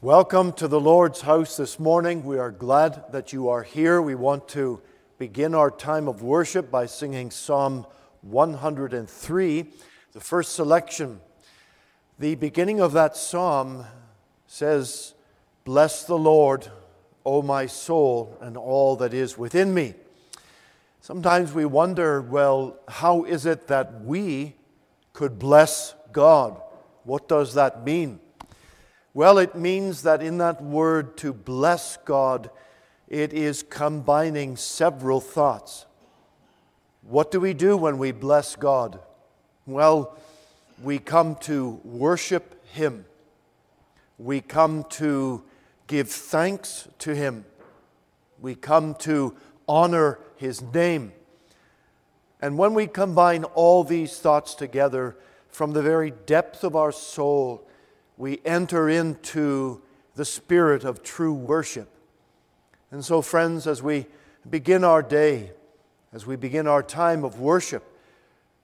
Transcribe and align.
Welcome 0.00 0.52
to 0.52 0.68
the 0.68 0.78
Lord's 0.78 1.22
house 1.22 1.56
this 1.56 1.80
morning. 1.80 2.24
We 2.24 2.38
are 2.38 2.52
glad 2.52 3.10
that 3.10 3.32
you 3.32 3.48
are 3.48 3.64
here. 3.64 4.00
We 4.00 4.14
want 4.14 4.46
to 4.50 4.80
begin 5.18 5.56
our 5.56 5.72
time 5.72 6.06
of 6.06 6.22
worship 6.22 6.70
by 6.70 6.86
singing 6.86 7.32
Psalm 7.32 7.84
103, 8.20 9.66
the 10.12 10.20
first 10.20 10.52
selection. 10.52 11.18
The 12.16 12.36
beginning 12.36 12.80
of 12.80 12.92
that 12.92 13.16
psalm 13.16 13.86
says, 14.46 15.14
Bless 15.64 16.04
the 16.04 16.16
Lord, 16.16 16.68
O 17.26 17.42
my 17.42 17.66
soul, 17.66 18.38
and 18.40 18.56
all 18.56 18.94
that 18.98 19.12
is 19.12 19.36
within 19.36 19.74
me. 19.74 19.94
Sometimes 21.00 21.52
we 21.52 21.64
wonder, 21.64 22.22
well, 22.22 22.78
how 22.86 23.24
is 23.24 23.46
it 23.46 23.66
that 23.66 24.04
we 24.04 24.54
could 25.12 25.40
bless 25.40 25.96
God? 26.12 26.62
What 27.02 27.26
does 27.26 27.54
that 27.54 27.84
mean? 27.84 28.20
Well, 29.18 29.38
it 29.38 29.56
means 29.56 30.02
that 30.02 30.22
in 30.22 30.38
that 30.38 30.62
word 30.62 31.16
to 31.16 31.32
bless 31.32 31.96
God, 31.96 32.50
it 33.08 33.32
is 33.32 33.64
combining 33.64 34.56
several 34.56 35.20
thoughts. 35.20 35.86
What 37.02 37.32
do 37.32 37.40
we 37.40 37.52
do 37.52 37.76
when 37.76 37.98
we 37.98 38.12
bless 38.12 38.54
God? 38.54 39.00
Well, 39.66 40.16
we 40.80 41.00
come 41.00 41.34
to 41.40 41.80
worship 41.82 42.64
Him. 42.66 43.06
We 44.18 44.40
come 44.40 44.84
to 44.90 45.42
give 45.88 46.08
thanks 46.08 46.86
to 47.00 47.12
Him. 47.12 47.44
We 48.40 48.54
come 48.54 48.94
to 49.00 49.34
honor 49.68 50.20
His 50.36 50.62
name. 50.62 51.10
And 52.40 52.56
when 52.56 52.72
we 52.72 52.86
combine 52.86 53.42
all 53.42 53.82
these 53.82 54.20
thoughts 54.20 54.54
together 54.54 55.16
from 55.48 55.72
the 55.72 55.82
very 55.82 56.12
depth 56.12 56.62
of 56.62 56.76
our 56.76 56.92
soul, 56.92 57.67
we 58.18 58.40
enter 58.44 58.88
into 58.88 59.80
the 60.16 60.24
spirit 60.24 60.82
of 60.84 61.04
true 61.04 61.32
worship. 61.32 61.88
And 62.90 63.04
so, 63.04 63.22
friends, 63.22 63.66
as 63.66 63.80
we 63.80 64.06
begin 64.50 64.82
our 64.82 65.02
day, 65.02 65.52
as 66.12 66.26
we 66.26 66.34
begin 66.34 66.66
our 66.66 66.82
time 66.82 67.24
of 67.24 67.40
worship, 67.40 67.84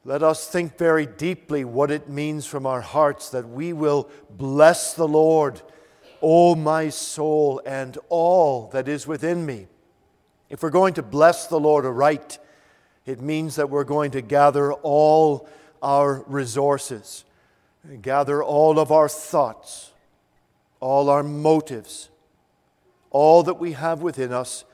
let 0.05 0.22
us 0.22 0.48
think 0.48 0.77
very 0.77 1.06
deeply 1.06 1.64
what 1.64 1.91
it 1.91 2.08
means 2.10 2.47
from 2.47 2.66
our 2.66 2.80
hearts 2.80 3.30
that 3.30 3.48
we 3.48 3.72
will 3.72 4.10
bless 4.28 4.92
the 4.92 5.08
Lord, 5.08 5.62
O 6.20 6.56
my 6.56 6.88
soul, 6.88 7.62
and 7.64 7.97
all 8.08 8.69
that 8.72 8.88
is 8.88 9.06
within 9.06 9.47
me. 9.47 9.69
If 10.50 10.62
we're 10.62 10.70
going 10.70 10.94
to 10.94 11.02
bless 11.02 11.47
the 11.47 11.60
Lord 11.60 11.86
aright, 11.86 12.38
it 13.06 13.20
means 13.20 13.55
that 13.56 13.70
we're 13.70 13.84
going 13.84 14.10
to 14.10 14.20
gather 14.20 14.72
all 14.72 15.48
our 15.80 16.25
resources 16.27 17.25
gather 18.00 18.42
all 18.42 18.78
of 18.78 18.90
our 18.90 19.08
thoughts, 19.08 19.92
all 20.80 21.08
our 21.08 21.22
motives, 21.22 22.08
all 23.10 23.42
that 23.42 23.54
we 23.54 23.72
have 23.72 24.02
within 24.02 24.32
us. 24.32 24.64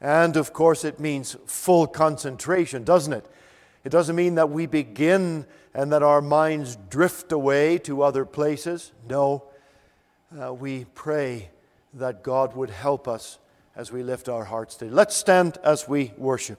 And 0.00 0.36
of 0.36 0.52
course, 0.52 0.84
it 0.84 0.98
means 0.98 1.36
full 1.46 1.86
concentration, 1.86 2.84
doesn't 2.84 3.12
it? 3.12 3.26
It 3.84 3.90
doesn't 3.90 4.16
mean 4.16 4.34
that 4.34 4.50
we 4.50 4.66
begin 4.66 5.46
and 5.74 5.92
that 5.92 6.02
our 6.02 6.20
minds 6.20 6.76
drift 6.88 7.32
away 7.32 7.78
to 7.78 8.02
other 8.02 8.24
places. 8.24 8.92
No, 9.08 9.44
uh, 10.38 10.52
we 10.52 10.86
pray 10.94 11.50
that 11.94 12.22
God 12.22 12.54
would 12.56 12.70
help 12.70 13.08
us 13.08 13.38
as 13.76 13.90
we 13.90 14.02
lift 14.02 14.28
our 14.28 14.44
hearts 14.44 14.74
today. 14.74 14.90
Let's 14.90 15.16
stand 15.16 15.58
as 15.62 15.88
we 15.88 16.12
worship. 16.16 16.58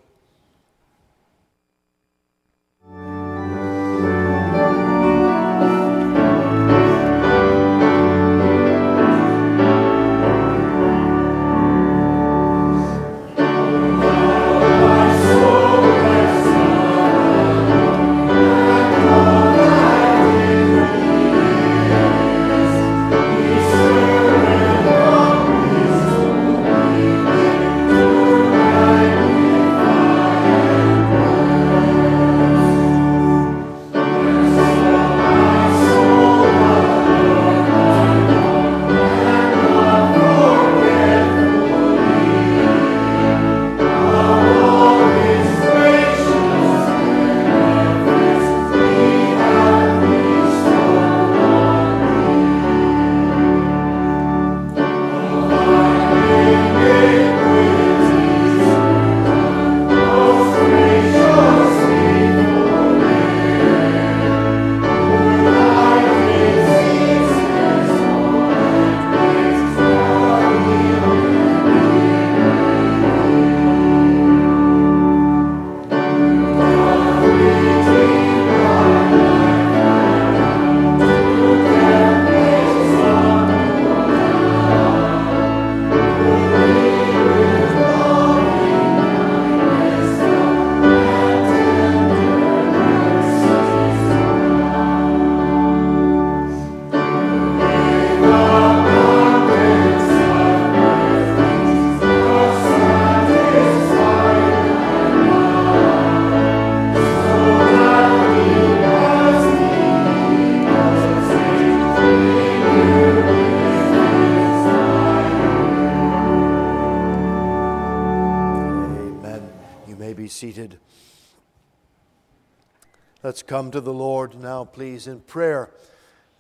Come 123.51 123.69
to 123.69 123.81
the 123.81 123.91
Lord 123.91 124.33
now, 124.39 124.63
please, 124.63 125.07
in 125.07 125.19
prayer 125.19 125.69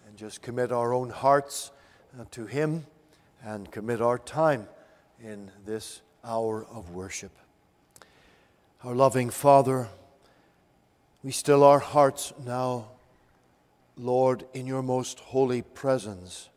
and 0.07 0.15
just 0.15 0.41
commit 0.41 0.71
our 0.71 0.93
own 0.93 1.09
hearts 1.09 1.69
uh, 2.17 2.23
to 2.31 2.45
Him 2.45 2.85
and 3.43 3.69
commit 3.69 4.01
our 4.01 4.17
time 4.17 4.65
in 5.21 5.51
this 5.65 6.01
hour 6.23 6.65
of 6.71 6.91
worship. 6.91 7.33
Our 8.85 8.95
loving 8.95 9.29
Father, 9.29 9.89
we 11.21 11.33
still 11.33 11.65
our 11.65 11.79
hearts 11.79 12.31
now, 12.45 12.87
Lord, 13.97 14.45
in 14.53 14.65
your 14.65 14.81
most 14.81 15.19
holy 15.19 15.63
presence. 15.63 16.47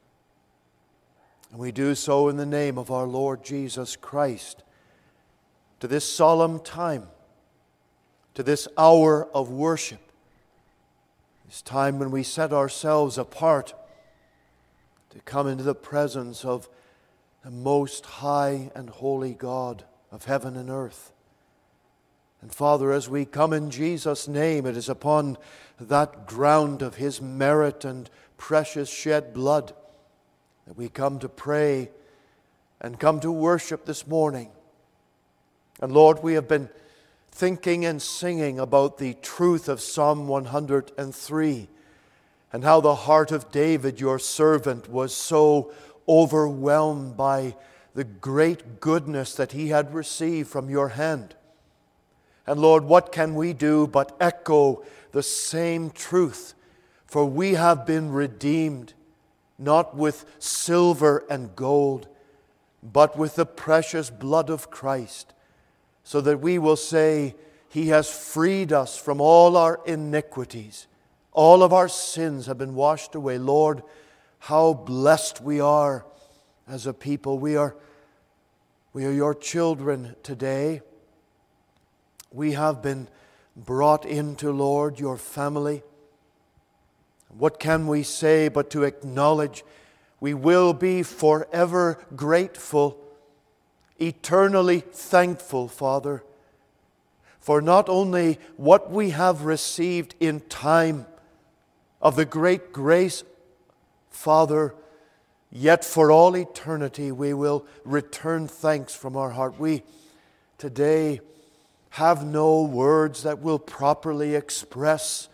And 1.51 1.59
we 1.59 1.73
do 1.73 1.97
so 1.97 2.29
in 2.29 2.37
the 2.37 2.47
name 2.47 2.79
of 2.79 2.93
our 2.93 3.09
Lord 3.09 3.45
Jesus 3.45 3.97
Christ. 3.97 4.63
To 5.81 5.89
this 5.89 6.05
solemn 6.05 6.61
time, 6.61 7.09
to 8.35 8.45
this 8.45 8.69
hour 8.79 9.27
of 9.35 9.51
worship, 9.51 10.04
it's 11.55 11.63
time 11.63 12.01
when 12.01 12.11
we 12.11 12.25
set 12.25 12.53
ourselves 12.53 13.17
apart 13.17 13.75
to 15.11 15.21
come 15.21 15.47
into 15.47 15.63
the 15.63 15.73
presence 15.73 16.45
of 16.45 16.69
the 17.45 17.51
most 17.53 18.05
high 18.05 18.73
and 18.75 18.91
holy 18.91 19.35
God 19.35 19.85
of 20.11 20.25
heaven 20.25 20.57
and 20.57 20.69
earth. 20.69 21.13
And 22.43 22.53
Father, 22.53 22.91
as 22.91 23.09
we 23.09 23.25
come 23.25 23.53
in 23.53 23.71
Jesus' 23.71 24.27
name, 24.27 24.67
it 24.67 24.77
is 24.77 24.89
upon 24.89 25.39
that 25.79 26.27
ground 26.27 26.83
of 26.83 26.97
His 26.97 27.23
merit 27.23 27.85
and 27.85 28.11
precious 28.37 28.91
shed 28.91 29.33
blood 29.33 29.73
that 30.67 30.77
we 30.77 30.89
come 30.89 31.21
to 31.21 31.29
pray 31.29 31.89
and 32.81 32.99
come 32.99 33.21
to 33.21 33.31
worship 33.31 33.85
this 33.85 34.09
morning. 34.09 34.51
And 35.81 35.93
Lord, 35.93 36.21
we 36.21 36.35
have 36.35 36.49
been 36.49 36.69
thinking 37.35 37.85
and 37.85 38.01
singing 38.01 38.61
about 38.61 38.99
the 38.99 39.15
truth 39.15 39.69
of 39.69 39.81
Psalm 39.81 40.29
103 40.29 41.69
and 42.53 42.63
how 42.63 42.81
the 42.81 42.95
heart 42.95 43.33
of 43.33 43.51
David, 43.51 44.01
your 44.01 44.21
servant, 44.21 44.89
was 44.89 45.13
so 45.13 45.73
overwhelmed 46.09 47.17
by 47.17 47.57
the 47.93 48.05
great 48.05 48.81
goodness 48.81 49.35
that 49.35 49.51
he 49.51 49.71
had 49.71 49.93
received 49.93 50.49
from 50.49 50.71
your 50.71 50.91
hand. 50.91 51.35
And 52.47 52.61
Lord, 52.61 52.85
what 52.85 53.11
can 53.11 53.35
we 53.35 53.53
do 53.53 53.89
but 53.89 54.17
echo 54.21 54.85
the 55.11 55.23
same 55.23 55.91
truth? 55.91 56.55
For 57.05 57.25
we 57.25 57.55
have 57.55 57.85
been 57.85 58.13
redeemed, 58.13 58.95
not 59.59 59.97
with 59.97 60.25
silver 60.39 61.25
and 61.29 61.57
gold, 61.57 62.07
but 62.81 63.19
with 63.19 63.35
the 63.35 63.47
precious 63.47 64.09
blood 64.09 64.51
of 64.51 64.71
Christ, 64.71 65.33
so 66.05 66.21
that 66.21 66.41
we 66.41 66.59
will 66.59 66.77
say, 66.77 67.35
He 67.69 67.89
has 67.89 68.09
freed 68.09 68.73
us 68.73 68.97
from 68.97 69.21
all 69.21 69.57
our 69.57 69.81
iniquities. 69.85 70.87
All 71.33 71.65
of 71.65 71.73
our 71.73 71.89
sins 71.89 72.47
have 72.47 72.59
been 72.59 72.75
washed 72.75 73.15
away. 73.17 73.39
Lord, 73.39 73.83
how 74.39 74.75
blessed 74.75 75.41
we 75.41 75.59
are 75.59 76.07
as 76.69 76.87
a 76.87 76.95
people. 76.95 77.39
We 77.39 77.57
are, 77.57 77.75
we 78.93 79.05
are 79.05 79.13
your 79.13 79.35
children 79.35 80.15
today. 80.23 80.83
We 82.31 82.53
have 82.53 82.83
been 82.83 83.09
brought 83.57 84.05
into, 84.05 84.53
Lord, 84.53 85.01
your 85.01 85.17
family. 85.17 85.83
What 87.29 87.59
can 87.59 87.87
we 87.87 88.03
say 88.03 88.49
but 88.49 88.71
to 88.71 88.85
acknowledge 88.85 89.65
we 90.21 90.35
will 90.35 90.73
be 90.73 91.03
forever 91.03 91.99
grateful, 92.15 92.99
eternally 93.99 94.81
thankful, 94.81 95.69
Father, 95.69 96.23
for 97.39 97.61
not 97.61 97.89
only 97.89 98.39
what 98.57 98.91
we 98.91 99.11
have 99.11 99.43
received 99.43 100.15
in 100.21 100.41
time 100.41 101.07
of 102.01 102.17
the 102.17 102.25
great 102.25 102.73
grace 102.73 103.25
Father, 104.11 104.75
yet 105.51 105.85
for 105.85 106.11
all 106.11 106.37
eternity 106.37 107.11
we 107.11 107.35
will 107.35 107.67
return 107.85 108.47
thanks 108.47 108.95
from 108.95 109.17
our 109.17 109.31
heart. 109.31 109.59
We 109.59 109.83
today 110.57 111.21
have 111.91 112.25
no 112.25 112.63
words 112.63 113.25
that 113.25 113.41
will 113.41 113.59
properly 113.59 114.35
express 114.35 115.29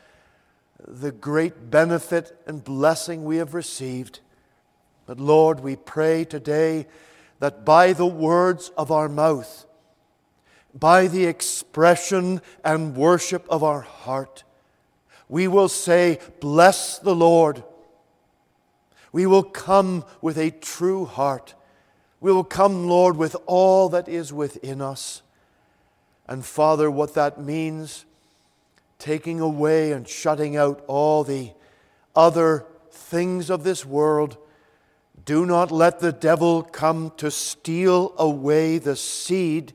the 0.86 1.12
great 1.12 1.70
benefit 1.70 2.36
and 2.46 2.64
blessing 2.64 3.24
we 3.24 3.36
have 3.36 3.54
received. 3.54 4.20
But 5.06 5.20
Lord, 5.20 5.60
we 5.60 5.76
pray 5.76 6.24
today 6.24 6.86
that 7.40 7.64
by 7.64 7.92
the 7.92 8.06
words 8.06 8.70
of 8.76 8.92
our 8.92 9.08
mouth, 9.08 9.66
by 10.72 11.08
the 11.08 11.24
expression 11.24 12.40
and 12.64 12.96
worship 12.96 13.44
of 13.50 13.64
our 13.64 13.80
heart, 13.80 14.44
we 15.28 15.48
will 15.48 15.68
say, 15.68 16.20
Bless 16.40 16.98
the 16.98 17.14
Lord. 17.14 17.64
We 19.12 19.26
will 19.26 19.42
come 19.42 20.04
with 20.20 20.38
a 20.38 20.50
true 20.50 21.04
heart. 21.04 21.54
We 22.20 22.32
will 22.32 22.44
come, 22.44 22.86
Lord, 22.86 23.16
with 23.16 23.34
all 23.46 23.88
that 23.88 24.08
is 24.08 24.32
within 24.32 24.80
us. 24.80 25.22
And 26.28 26.44
Father, 26.44 26.90
what 26.90 27.14
that 27.14 27.40
means, 27.40 28.04
taking 28.98 29.40
away 29.40 29.90
and 29.92 30.06
shutting 30.06 30.56
out 30.56 30.84
all 30.86 31.24
the 31.24 31.52
other 32.14 32.66
things 32.92 33.50
of 33.50 33.64
this 33.64 33.84
world. 33.84 34.36
Do 35.24 35.44
not 35.44 35.70
let 35.70 36.00
the 36.00 36.12
devil 36.12 36.62
come 36.62 37.12
to 37.16 37.30
steal 37.30 38.14
away 38.16 38.78
the 38.78 38.96
seed 38.96 39.72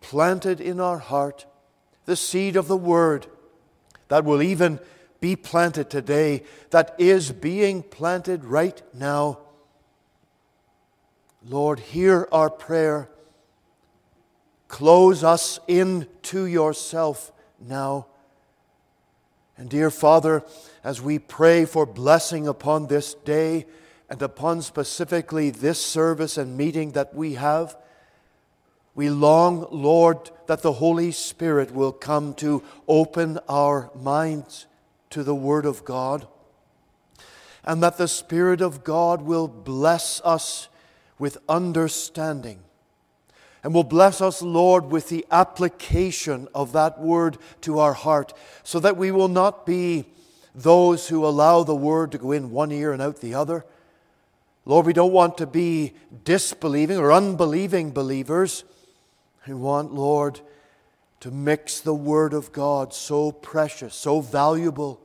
planted 0.00 0.60
in 0.60 0.80
our 0.80 0.98
heart, 0.98 1.46
the 2.04 2.16
seed 2.16 2.56
of 2.56 2.68
the 2.68 2.76
Word 2.76 3.26
that 4.08 4.24
will 4.24 4.42
even 4.42 4.78
be 5.20 5.34
planted 5.34 5.90
today, 5.90 6.42
that 6.70 6.94
is 6.98 7.32
being 7.32 7.82
planted 7.82 8.44
right 8.44 8.80
now. 8.94 9.38
Lord, 11.48 11.80
hear 11.80 12.28
our 12.30 12.50
prayer. 12.50 13.08
Close 14.68 15.24
us 15.24 15.58
in 15.66 16.06
to 16.22 16.44
yourself 16.44 17.32
now. 17.60 18.06
And 19.56 19.70
dear 19.70 19.90
Father, 19.90 20.44
as 20.84 21.00
we 21.00 21.18
pray 21.18 21.64
for 21.64 21.86
blessing 21.86 22.46
upon 22.46 22.86
this 22.86 23.14
day 23.14 23.66
and 24.08 24.22
upon 24.22 24.62
specifically 24.62 25.50
this 25.50 25.84
service 25.84 26.38
and 26.38 26.56
meeting 26.56 26.92
that 26.92 27.14
we 27.14 27.34
have, 27.34 27.76
we 28.94 29.10
long, 29.10 29.66
Lord, 29.70 30.30
that 30.46 30.62
the 30.62 30.74
Holy 30.74 31.12
Spirit 31.12 31.72
will 31.72 31.92
come 31.92 32.32
to 32.34 32.62
open 32.88 33.38
our 33.48 33.90
minds 33.94 34.66
to 35.10 35.22
the 35.22 35.34
Word 35.34 35.66
of 35.66 35.84
God, 35.84 36.26
and 37.64 37.82
that 37.82 37.98
the 37.98 38.08
Spirit 38.08 38.60
of 38.60 38.84
God 38.84 39.22
will 39.22 39.48
bless 39.48 40.20
us 40.24 40.68
with 41.18 41.38
understanding, 41.48 42.60
and 43.62 43.74
will 43.74 43.84
bless 43.84 44.20
us, 44.20 44.40
Lord, 44.40 44.84
with 44.86 45.08
the 45.08 45.26
application 45.30 46.48
of 46.54 46.72
that 46.72 47.00
Word 47.00 47.38
to 47.62 47.80
our 47.80 47.92
heart, 47.92 48.32
so 48.62 48.78
that 48.80 48.96
we 48.96 49.10
will 49.10 49.28
not 49.28 49.66
be 49.66 50.06
those 50.54 51.08
who 51.08 51.26
allow 51.26 51.64
the 51.64 51.74
Word 51.74 52.12
to 52.12 52.18
go 52.18 52.32
in 52.32 52.50
one 52.50 52.72
ear 52.72 52.92
and 52.92 53.02
out 53.02 53.20
the 53.20 53.34
other. 53.34 53.64
Lord, 54.68 54.84
we 54.84 54.92
don't 54.92 55.12
want 55.12 55.38
to 55.38 55.46
be 55.46 55.94
disbelieving 56.24 56.98
or 56.98 57.12
unbelieving 57.12 57.92
believers. 57.92 58.64
We 59.46 59.54
want, 59.54 59.94
Lord, 59.94 60.40
to 61.20 61.30
mix 61.30 61.80
the 61.80 61.94
Word 61.94 62.34
of 62.34 62.52
God, 62.52 62.92
so 62.92 63.30
precious, 63.30 63.94
so 63.94 64.20
valuable. 64.20 65.00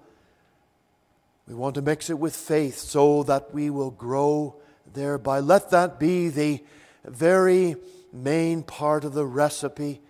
We 1.48 1.54
want 1.54 1.76
to 1.76 1.84
mix 1.84 2.10
it 2.10 2.18
with 2.18 2.36
faith 2.36 2.78
so 2.78 3.22
that 3.24 3.54
we 3.54 3.70
will 3.70 3.92
grow 3.92 4.56
thereby. 4.94 5.42
Let 5.42 5.70
that 5.70 6.00
be 6.00 6.30
the 6.30 6.64
very 7.06 7.76
main 8.12 8.64
part 8.64 9.06
of 9.06 9.14
the 9.14 9.28
recipe, 9.28 10.02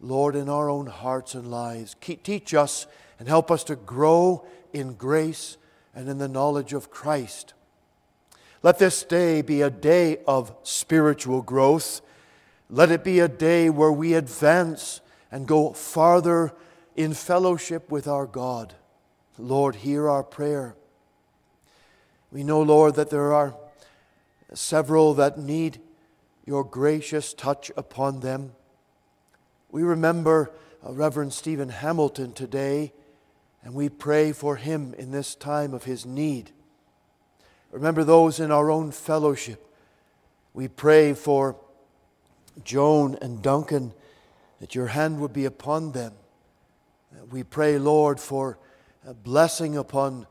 Lord, 0.00 0.36
in 0.36 0.48
our 0.48 0.70
own 0.70 0.86
hearts 0.86 1.34
and 1.34 1.50
lives. 1.50 1.96
Teach 2.00 2.54
us 2.54 2.86
and 3.18 3.26
help 3.26 3.50
us 3.50 3.64
to 3.64 3.74
grow 3.74 4.46
in 4.72 4.94
grace 4.94 5.56
and 5.96 6.08
in 6.08 6.18
the 6.18 6.28
knowledge 6.28 6.72
of 6.72 6.92
Christ. 6.92 7.54
Let 8.64 8.78
this 8.78 9.02
day 9.04 9.42
be 9.42 9.60
a 9.60 9.68
day 9.68 10.20
of 10.26 10.56
spiritual 10.62 11.42
growth. 11.42 12.00
Let 12.70 12.90
it 12.90 13.04
be 13.04 13.20
a 13.20 13.28
day 13.28 13.68
where 13.68 13.92
we 13.92 14.14
advance 14.14 15.02
and 15.30 15.46
go 15.46 15.74
farther 15.74 16.50
in 16.96 17.12
fellowship 17.12 17.90
with 17.90 18.08
our 18.08 18.24
God. 18.24 18.72
Lord, 19.36 19.74
hear 19.74 20.08
our 20.08 20.22
prayer. 20.22 20.76
We 22.32 22.42
know, 22.42 22.62
Lord, 22.62 22.94
that 22.94 23.10
there 23.10 23.34
are 23.34 23.54
several 24.54 25.12
that 25.12 25.36
need 25.36 25.78
your 26.46 26.64
gracious 26.64 27.34
touch 27.34 27.70
upon 27.76 28.20
them. 28.20 28.52
We 29.70 29.82
remember 29.82 30.50
uh, 30.82 30.90
Reverend 30.90 31.34
Stephen 31.34 31.68
Hamilton 31.68 32.32
today, 32.32 32.94
and 33.62 33.74
we 33.74 33.90
pray 33.90 34.32
for 34.32 34.56
him 34.56 34.94
in 34.96 35.10
this 35.10 35.34
time 35.34 35.74
of 35.74 35.84
his 35.84 36.06
need. 36.06 36.52
Remember 37.74 38.04
those 38.04 38.38
in 38.38 38.52
our 38.52 38.70
own 38.70 38.92
fellowship. 38.92 39.66
We 40.52 40.68
pray 40.68 41.12
for 41.12 41.56
Joan 42.62 43.18
and 43.20 43.42
Duncan 43.42 43.92
that 44.60 44.76
your 44.76 44.86
hand 44.86 45.18
would 45.18 45.32
be 45.32 45.44
upon 45.44 45.90
them. 45.90 46.12
We 47.32 47.42
pray, 47.42 47.78
Lord, 47.78 48.20
for 48.20 48.58
a 49.04 49.12
blessing 49.12 49.76
upon 49.76 50.28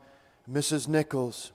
Mrs. 0.50 0.88
Nichols. 0.88 1.52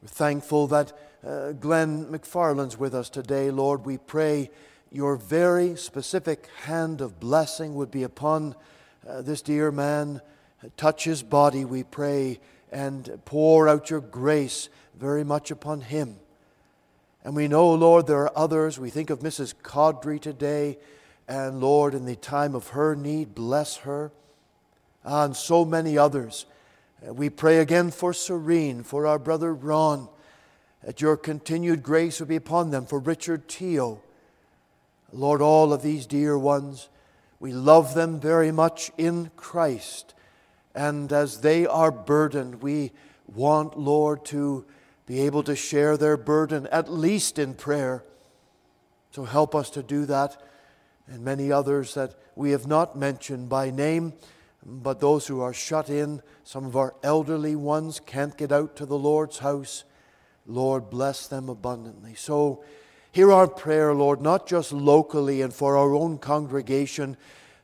We're 0.00 0.08
thankful 0.08 0.68
that 0.68 0.98
uh, 1.22 1.52
Glenn 1.52 2.06
McFarland's 2.06 2.78
with 2.78 2.94
us 2.94 3.10
today, 3.10 3.50
Lord. 3.50 3.84
We 3.84 3.98
pray 3.98 4.50
your 4.90 5.16
very 5.16 5.76
specific 5.76 6.48
hand 6.64 7.02
of 7.02 7.20
blessing 7.20 7.74
would 7.74 7.90
be 7.90 8.04
upon 8.04 8.54
uh, 9.06 9.20
this 9.20 9.42
dear 9.42 9.70
man. 9.70 10.22
Touch 10.78 11.04
his 11.04 11.22
body, 11.22 11.66
we 11.66 11.82
pray, 11.82 12.40
and 12.72 13.20
pour 13.24 13.68
out 13.68 13.90
your 13.90 14.00
grace 14.00 14.68
very 14.98 15.22
much 15.22 15.50
upon 15.50 15.82
him. 15.82 16.16
And 17.22 17.36
we 17.36 17.46
know, 17.46 17.72
Lord, 17.74 18.06
there 18.06 18.22
are 18.22 18.32
others. 18.36 18.80
We 18.80 18.90
think 18.90 19.10
of 19.10 19.20
Mrs. 19.20 19.54
Caudry 19.62 20.20
today. 20.20 20.78
And 21.28 21.60
Lord, 21.60 21.94
in 21.94 22.04
the 22.04 22.16
time 22.16 22.54
of 22.54 22.68
her 22.68 22.96
need, 22.96 23.34
bless 23.34 23.76
her. 23.78 24.10
And 25.04 25.36
so 25.36 25.64
many 25.64 25.96
others. 25.96 26.46
Uh, 27.06 27.14
we 27.14 27.30
pray 27.30 27.58
again 27.58 27.90
for 27.90 28.12
Serene, 28.12 28.82
for 28.82 29.06
our 29.06 29.18
brother 29.18 29.54
Ron, 29.54 30.08
that 30.82 31.00
your 31.00 31.16
continued 31.16 31.82
grace 31.82 32.18
would 32.18 32.28
be 32.28 32.36
upon 32.36 32.70
them, 32.70 32.86
for 32.86 32.98
Richard 32.98 33.48
Teo. 33.48 34.00
Lord, 35.12 35.42
all 35.42 35.72
of 35.72 35.82
these 35.82 36.06
dear 36.06 36.36
ones, 36.38 36.88
we 37.38 37.52
love 37.52 37.94
them 37.94 38.18
very 38.18 38.50
much 38.50 38.90
in 38.96 39.30
Christ. 39.36 40.14
And 40.74 41.12
as 41.12 41.40
they 41.40 41.66
are 41.66 41.90
burdened, 41.90 42.62
we 42.62 42.92
want, 43.26 43.78
Lord, 43.78 44.24
to 44.26 44.64
be 45.06 45.20
able 45.22 45.42
to 45.44 45.56
share 45.56 45.96
their 45.96 46.16
burden, 46.16 46.66
at 46.68 46.90
least 46.90 47.38
in 47.38 47.54
prayer. 47.54 48.04
So 49.10 49.24
help 49.24 49.54
us 49.54 49.68
to 49.70 49.82
do 49.82 50.06
that 50.06 50.40
and 51.06 51.24
many 51.24 51.52
others 51.52 51.94
that 51.94 52.14
we 52.34 52.52
have 52.52 52.66
not 52.66 52.96
mentioned 52.96 53.48
by 53.48 53.70
name, 53.70 54.14
but 54.64 55.00
those 55.00 55.26
who 55.26 55.40
are 55.40 55.52
shut 55.52 55.90
in, 55.90 56.22
some 56.44 56.64
of 56.64 56.76
our 56.76 56.94
elderly 57.02 57.56
ones 57.56 58.00
can't 58.00 58.36
get 58.36 58.52
out 58.52 58.76
to 58.76 58.86
the 58.86 58.98
Lord's 58.98 59.38
house. 59.38 59.84
Lord, 60.46 60.88
bless 60.88 61.26
them 61.26 61.48
abundantly. 61.48 62.14
So, 62.14 62.64
hear 63.10 63.32
our 63.32 63.46
prayer, 63.46 63.94
Lord, 63.94 64.20
not 64.20 64.46
just 64.46 64.72
locally 64.72 65.42
and 65.42 65.52
for 65.52 65.76
our 65.76 65.94
own 65.94 66.18
congregation, 66.18 67.16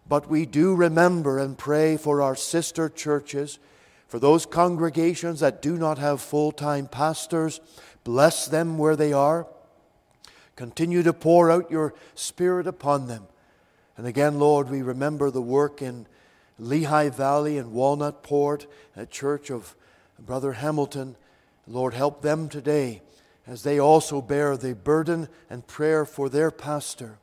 but 0.09 0.29
we 0.29 0.47
do 0.47 0.75
remember 0.75 1.39
and 1.39 1.59
pray 1.59 1.97
for 1.97 2.23
our 2.23 2.35
sister 2.35 2.89
churches, 2.89 3.59
for 4.07 4.19
those 4.19 4.47
congregations 4.47 5.41
that 5.41 5.61
do 5.61 5.77
not 5.77 5.99
have 5.99 6.21
full 6.21 6.51
time 6.51 6.87
pastors. 6.87 7.61
Bless 8.05 8.47
them 8.47 8.79
where 8.79 8.97
they 8.97 9.13
are. 9.13 9.47
Continue 10.57 11.03
to 11.03 11.13
pour 11.13 11.51
out 11.51 11.71
your 11.71 11.95
Spirit 12.15 12.67
upon 12.67 13.07
them. 13.07 13.27
And 13.97 14.07
again, 14.07 14.39
Lord, 14.39 14.71
we 14.71 14.81
remember 14.81 15.31
the 15.31 15.43
work 15.43 15.83
in 15.83 16.07
Lehigh 16.59 17.11
Valley 17.11 17.59
and 17.59 17.73
Walnutport, 17.73 18.67
a 18.97 19.07
church 19.07 19.51
of 19.51 19.77
Brother 20.19 20.53
Hamilton. 20.53 21.17
Lord, 21.67 21.95
help 21.95 22.23
them 22.23 22.49
today 22.49 23.03
as 23.47 23.63
they 23.63 23.79
also 23.79 24.21
bear 24.21 24.57
the 24.57 24.75
burden 24.75 25.29
and 25.51 25.67
prayer 25.67 26.05
for 26.05 26.29
their 26.29 26.51
pastor. 26.51 27.19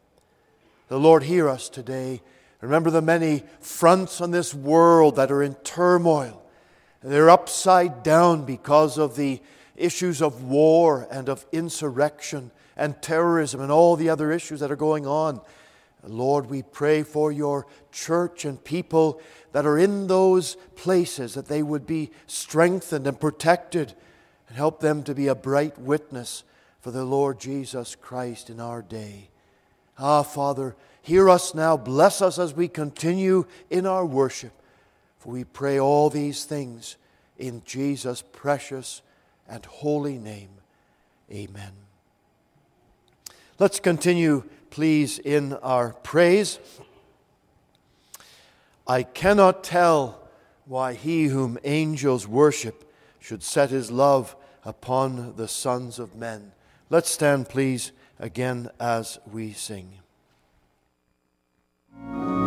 The 0.88 1.00
Lord 1.00 1.24
hear 1.24 1.50
us 1.50 1.68
today. 1.68 2.22
Remember 2.65 2.89
the 2.89 3.01
many 3.01 3.43
fronts 3.60 4.22
on 4.22 4.31
this 4.31 4.53
world 4.53 5.17
that 5.17 5.31
are 5.31 5.43
in 5.43 5.53
turmoil. 5.55 6.41
They're 7.03 7.29
upside 7.29 8.01
down 8.01 8.45
because 8.45 8.98
of 8.98 9.15
the 9.15 9.39
issues 9.75 10.19
of 10.22 10.43
war 10.43 11.07
and 11.12 11.29
of 11.29 11.45
insurrection 11.51 12.50
and 12.75 13.00
terrorism 13.03 13.62
and 13.62 13.72
all 13.72 13.95
the 13.95 14.10
other 14.10 14.31
issues 14.31 14.62
that 14.62 14.72
are 14.72 14.75
going 14.75 15.05
on. 15.05 15.41
Lord, 16.03 16.50
we 16.50 16.63
pray 16.63 17.03
for 17.03 17.31
your 17.31 17.67
church 17.91 18.45
and 18.45 18.63
people 18.63 19.22
that 19.51 19.65
are 19.67 19.77
in 19.77 20.07
those 20.07 20.55
places 20.75 21.36
that 21.36 21.48
they 21.48 21.62
would 21.62 21.86
be 21.86 22.10
strengthened 22.25 23.05
and 23.05 23.19
protected 23.19 23.93
and 24.48 24.57
help 24.57 24.79
them 24.79 25.03
to 25.03 25.13
be 25.13 25.27
a 25.27 25.36
bright 25.36 25.77
witness 25.77 26.43
for 26.81 26.89
the 26.89 27.05
Lord 27.05 27.39
Jesus 27.39 27.95
Christ 27.95 28.50
in 28.50 28.60
our 28.60 28.81
day. 28.81 29.29
Ah, 29.98 30.24
Father, 30.24 30.75
hear 31.06 31.30
us 31.30 31.54
now. 31.54 31.78
Bless 31.78 32.20
us 32.20 32.40
as 32.40 32.56
we 32.56 32.68
continue 32.68 33.46
in 33.70 33.86
our 33.86 34.06
worship. 34.06 34.52
For 35.20 35.32
we 35.32 35.44
pray 35.44 35.80
all 35.80 36.10
these 36.10 36.46
things 36.46 36.98
in 37.38 37.62
Jesus' 37.64 38.24
precious 38.32 39.04
and 39.48 39.64
holy 39.66 40.18
name. 40.18 40.50
Amen. 41.32 41.72
Let's 43.60 43.80
continue, 43.80 44.44
please, 44.72 45.20
in 45.20 45.54
our 45.54 45.94
praise. 45.94 46.60
I 48.88 49.04
cannot 49.04 49.64
tell 49.64 50.28
why 50.66 50.94
he 50.94 51.26
whom 51.26 51.60
angels 51.64 52.28
worship 52.28 52.92
should 53.20 53.44
set 53.44 53.70
his 53.70 53.92
love 53.92 54.36
upon 54.64 55.36
the 55.36 55.48
sons 55.48 56.00
of 56.00 56.16
men. 56.16 56.52
Let's 56.90 57.12
stand, 57.12 57.48
please, 57.48 57.92
again 58.20 58.70
as 58.80 59.20
we 59.32 59.54
sing. 59.54 60.00
Please 61.96 62.45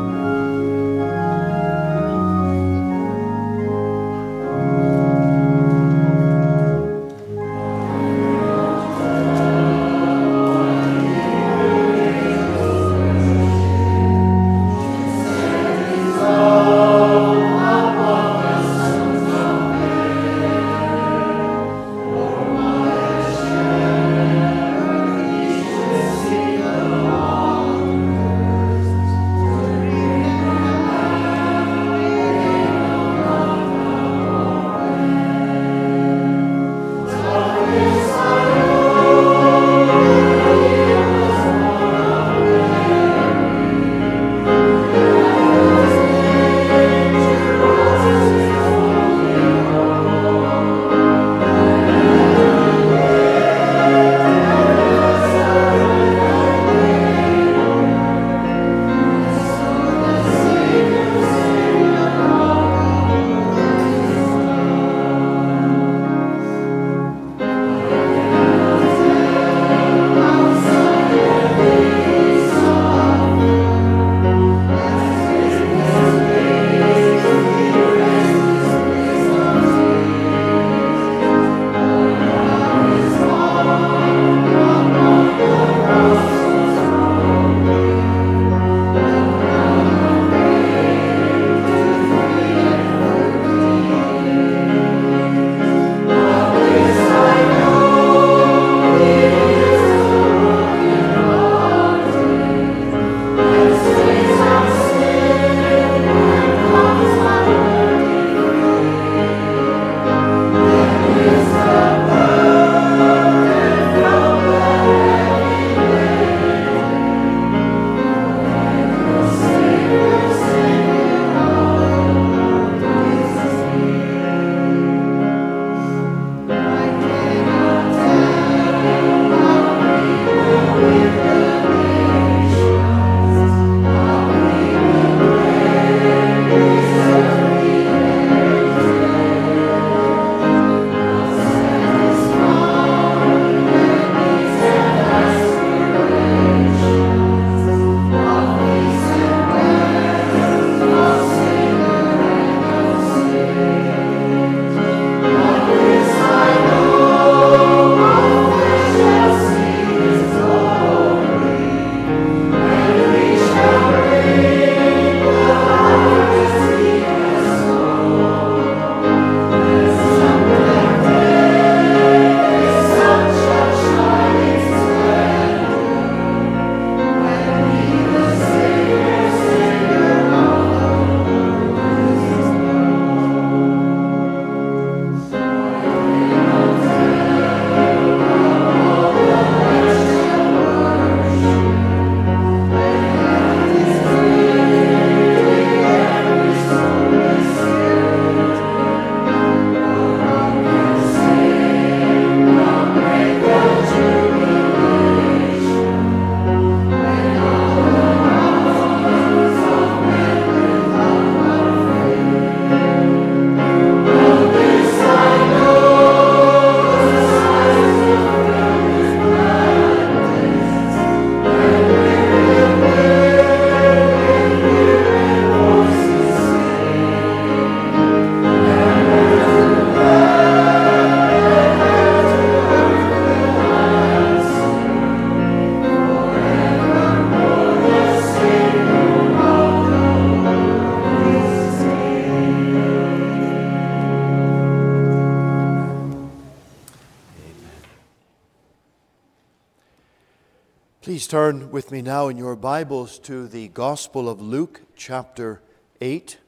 turn 251.28 251.70
with 251.70 251.92
me 251.92 252.00
now 252.00 252.28
in 252.28 252.38
your 252.38 252.56
Bibles 252.56 253.18
to 253.18 253.46
the 253.48 253.68
Gospel 253.68 254.30
of 254.30 254.40
Luke, 254.40 254.80
chapter 254.96 255.60
8. 256.00 256.38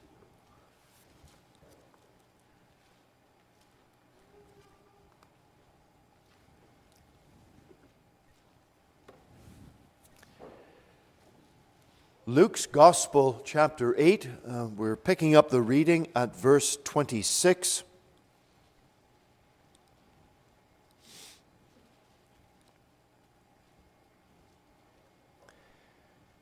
Luke's 12.24 12.64
Gospel, 12.64 13.42
chapter 13.44 13.94
8, 13.98 14.28
uh, 14.48 14.66
we're 14.74 14.96
picking 14.96 15.36
up 15.36 15.50
the 15.50 15.60
reading 15.60 16.08
at 16.16 16.34
verse 16.34 16.78
26. 16.84 17.82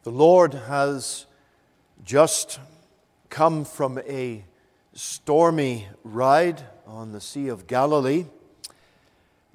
The 0.09 0.15
Lord 0.15 0.55
has 0.55 1.27
just 2.03 2.61
come 3.29 3.67
from 3.67 3.99
a 4.09 4.43
stormy 4.95 5.89
ride 6.03 6.63
on 6.87 7.13
the 7.13 7.21
Sea 7.21 7.49
of 7.49 7.67
Galilee, 7.67 8.25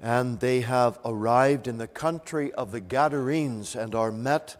and 0.00 0.38
they 0.38 0.60
have 0.60 1.00
arrived 1.04 1.66
in 1.66 1.78
the 1.78 1.88
country 1.88 2.52
of 2.52 2.70
the 2.70 2.80
Gadarenes 2.80 3.74
and 3.74 3.96
are 3.96 4.12
met 4.12 4.56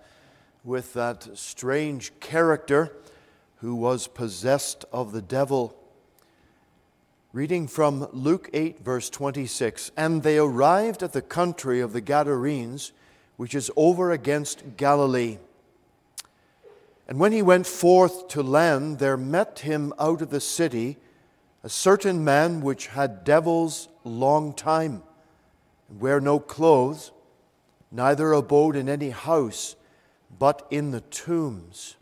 with 0.65 0.95
that 0.95 1.29
strange 1.39 2.11
character 2.19 2.91
who 3.59 3.77
was 3.77 4.09
possessed 4.09 4.85
of 4.93 5.13
the 5.13 5.23
devil. 5.23 5.77
Reading 7.33 7.69
from 7.69 8.09
Luke 8.13 8.51
8, 8.53 8.81
verse 8.85 9.09
26 9.11 9.93
And 9.97 10.25
they 10.25 10.39
arrived 10.39 11.05
at 11.05 11.13
the 11.13 11.23
country 11.23 11.81
of 11.81 11.93
the 11.93 12.01
Gadarenes, 12.01 12.91
which 13.37 13.55
is 13.55 13.71
over 13.77 14.11
against 14.11 14.77
Galilee. 14.77 15.39
And 17.07 17.19
when 17.19 17.33
he 17.33 17.43
went 17.43 17.67
forth 17.67 18.29
to 18.29 18.43
land, 18.43 18.99
there 18.99 19.17
met 19.17 19.61
him 19.61 19.93
out 19.99 20.23
of 20.23 20.31
the 20.31 20.41
city 20.41 20.97
a 21.63 21.69
certain 21.69 22.23
man 22.23 22.61
which 22.61 22.89
had 22.89 23.25
devils 23.25 23.89
long 24.05 24.53
time, 24.53 25.03
and 25.89 25.99
wear 25.99 26.21
no 26.21 26.39
clothes, 26.39 27.11
neither 27.91 28.33
abode 28.35 28.77
in 28.77 28.87
any 28.87 29.09
house, 29.09 29.75
but 30.39 30.67
in 30.71 30.91
the 30.91 31.01
tombs. 31.01 31.97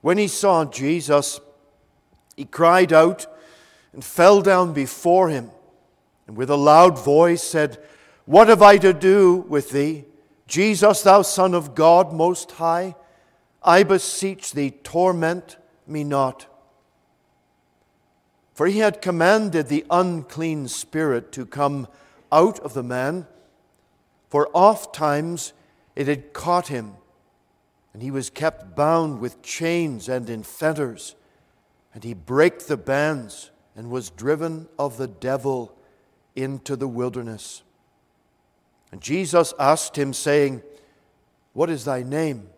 When 0.00 0.18
he 0.18 0.26
saw 0.26 0.64
Jesus, 0.64 1.40
he 2.36 2.44
cried 2.44 2.92
out 2.92 3.26
and 3.92 4.04
fell 4.04 4.42
down 4.42 4.72
before 4.72 5.28
him, 5.28 5.52
and 6.26 6.36
with 6.36 6.50
a 6.50 6.56
loud 6.56 6.98
voice 6.98 7.44
said, 7.44 7.78
What 8.24 8.48
have 8.48 8.62
I 8.62 8.76
to 8.78 8.92
do 8.92 9.44
with 9.48 9.70
thee, 9.70 10.04
Jesus, 10.48 11.02
thou 11.02 11.22
Son 11.22 11.54
of 11.54 11.76
God 11.76 12.12
Most 12.12 12.50
High? 12.52 12.96
I 13.64 13.82
beseech 13.82 14.52
thee, 14.52 14.70
torment 14.70 15.56
me 15.86 16.04
not. 16.04 16.46
For 18.54 18.66
he 18.66 18.78
had 18.78 19.00
commanded 19.00 19.68
the 19.68 19.86
unclean 19.90 20.68
spirit 20.68 21.32
to 21.32 21.46
come 21.46 21.88
out 22.30 22.58
of 22.60 22.74
the 22.74 22.82
man, 22.82 23.26
for 24.28 24.48
oft 24.54 24.94
times 24.94 25.52
it 25.94 26.06
had 26.06 26.32
caught 26.32 26.68
him, 26.68 26.94
and 27.92 28.02
he 28.02 28.10
was 28.10 28.30
kept 28.30 28.74
bound 28.74 29.20
with 29.20 29.42
chains 29.42 30.08
and 30.08 30.28
in 30.28 30.42
fetters, 30.42 31.14
and 31.94 32.04
he 32.04 32.14
brake 32.14 32.66
the 32.66 32.76
bands 32.76 33.50
and 33.76 33.90
was 33.90 34.10
driven 34.10 34.68
of 34.78 34.96
the 34.96 35.08
devil 35.08 35.76
into 36.34 36.76
the 36.76 36.88
wilderness. 36.88 37.62
And 38.90 39.00
Jesus 39.00 39.54
asked 39.58 39.96
him, 39.96 40.12
saying, 40.12 40.62
What 41.52 41.70
is 41.70 41.84
thy 41.84 42.02
name? 42.02 42.48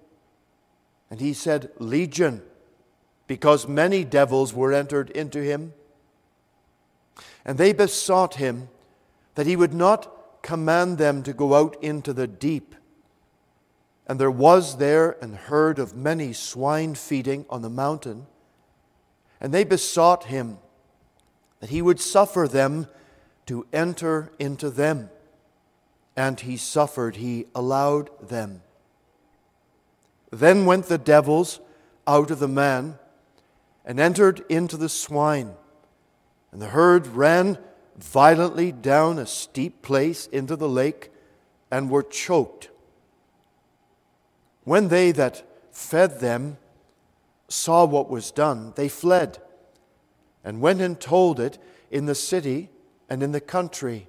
And 1.14 1.20
he 1.20 1.32
said, 1.32 1.70
Legion, 1.78 2.42
because 3.28 3.68
many 3.68 4.02
devils 4.02 4.52
were 4.52 4.72
entered 4.72 5.10
into 5.10 5.40
him. 5.40 5.72
And 7.44 7.56
they 7.56 7.72
besought 7.72 8.34
him 8.34 8.68
that 9.36 9.46
he 9.46 9.54
would 9.54 9.72
not 9.72 10.42
command 10.42 10.98
them 10.98 11.22
to 11.22 11.32
go 11.32 11.54
out 11.54 11.76
into 11.80 12.12
the 12.12 12.26
deep. 12.26 12.74
And 14.08 14.18
there 14.18 14.28
was 14.28 14.78
there 14.78 15.16
an 15.22 15.34
herd 15.34 15.78
of 15.78 15.94
many 15.94 16.32
swine 16.32 16.96
feeding 16.96 17.46
on 17.48 17.62
the 17.62 17.70
mountain. 17.70 18.26
And 19.40 19.54
they 19.54 19.62
besought 19.62 20.24
him 20.24 20.58
that 21.60 21.70
he 21.70 21.80
would 21.80 22.00
suffer 22.00 22.48
them 22.48 22.88
to 23.46 23.68
enter 23.72 24.32
into 24.40 24.68
them. 24.68 25.10
And 26.16 26.40
he 26.40 26.56
suffered, 26.56 27.14
he 27.14 27.46
allowed 27.54 28.10
them. 28.20 28.63
Then 30.34 30.66
went 30.66 30.86
the 30.86 30.98
devils 30.98 31.60
out 32.08 32.32
of 32.32 32.40
the 32.40 32.48
man 32.48 32.98
and 33.84 34.00
entered 34.00 34.44
into 34.48 34.76
the 34.76 34.88
swine. 34.88 35.54
And 36.50 36.60
the 36.60 36.70
herd 36.70 37.06
ran 37.06 37.56
violently 37.96 38.72
down 38.72 39.20
a 39.20 39.26
steep 39.26 39.80
place 39.80 40.26
into 40.26 40.56
the 40.56 40.68
lake 40.68 41.12
and 41.70 41.88
were 41.88 42.02
choked. 42.02 42.70
When 44.64 44.88
they 44.88 45.12
that 45.12 45.44
fed 45.70 46.18
them 46.18 46.56
saw 47.46 47.84
what 47.84 48.10
was 48.10 48.32
done, 48.32 48.72
they 48.74 48.88
fled 48.88 49.38
and 50.42 50.60
went 50.60 50.80
and 50.80 50.98
told 50.98 51.38
it 51.38 51.58
in 51.92 52.06
the 52.06 52.14
city 52.16 52.70
and 53.08 53.22
in 53.22 53.30
the 53.30 53.40
country. 53.40 54.08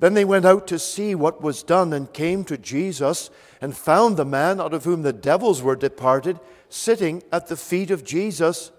Then 0.00 0.14
they 0.14 0.24
went 0.24 0.44
out 0.44 0.66
to 0.68 0.78
see 0.78 1.14
what 1.14 1.40
was 1.40 1.62
done 1.62 1.92
and 1.92 2.12
came 2.12 2.42
to 2.44 2.58
Jesus 2.58 3.30
and 3.60 3.76
found 3.76 4.16
the 4.16 4.24
man 4.24 4.60
out 4.60 4.74
of 4.74 4.84
whom 4.84 5.02
the 5.02 5.12
devils 5.12 5.62
were 5.62 5.76
departed 5.76 6.38
sitting 6.68 7.22
at 7.32 7.48
the 7.48 7.56
feet 7.56 7.90
of 7.90 8.04
Jesus, 8.04 8.70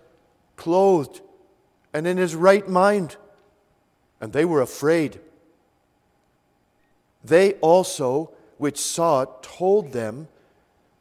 clothed 0.56 1.22
and 1.94 2.06
in 2.08 2.18
his 2.18 2.36
right 2.36 2.68
mind. 2.68 3.18
And 4.22 4.34
they 4.34 4.46
were 4.46 4.62
afraid. 4.62 5.20
They 7.24 7.54
also, 7.56 8.32
which 8.58 8.80
saw 8.80 9.24
it, 9.24 9.30
told 9.42 9.92
them 9.92 10.28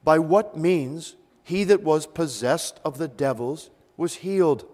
by 0.04 0.18
what 0.18 0.56
means 0.56 1.16
he 1.42 1.64
that 1.64 1.82
was 1.82 2.06
possessed 2.06 2.80
of 2.84 2.98
the 2.98 3.08
devils 3.08 3.70
was 3.96 4.16
healed. 4.16 4.64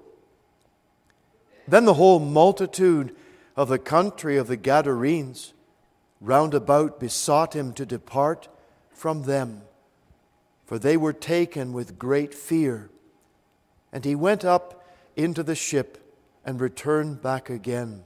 Then 1.66 1.84
the 1.84 1.94
whole 1.94 2.20
multitude 2.20 3.14
of 3.56 3.68
the 3.68 3.78
country 3.78 4.36
of 4.36 4.48
the 4.48 4.56
Gadarenes 4.56 5.52
round 6.20 6.54
about 6.54 7.00
besought 7.00 7.54
him 7.54 7.72
to 7.74 7.86
depart 7.86 8.48
from 8.94 9.24
them, 9.24 9.62
for 10.64 10.78
they 10.78 10.96
were 10.96 11.12
taken 11.12 11.72
with 11.72 11.98
great 11.98 12.32
fear. 12.32 12.90
And 13.92 14.04
he 14.04 14.14
went 14.14 14.44
up 14.44 14.84
into 15.16 15.42
the 15.42 15.54
ship 15.54 15.98
and 16.44 16.60
returned 16.60 17.22
back 17.22 17.50
again. 17.50 18.04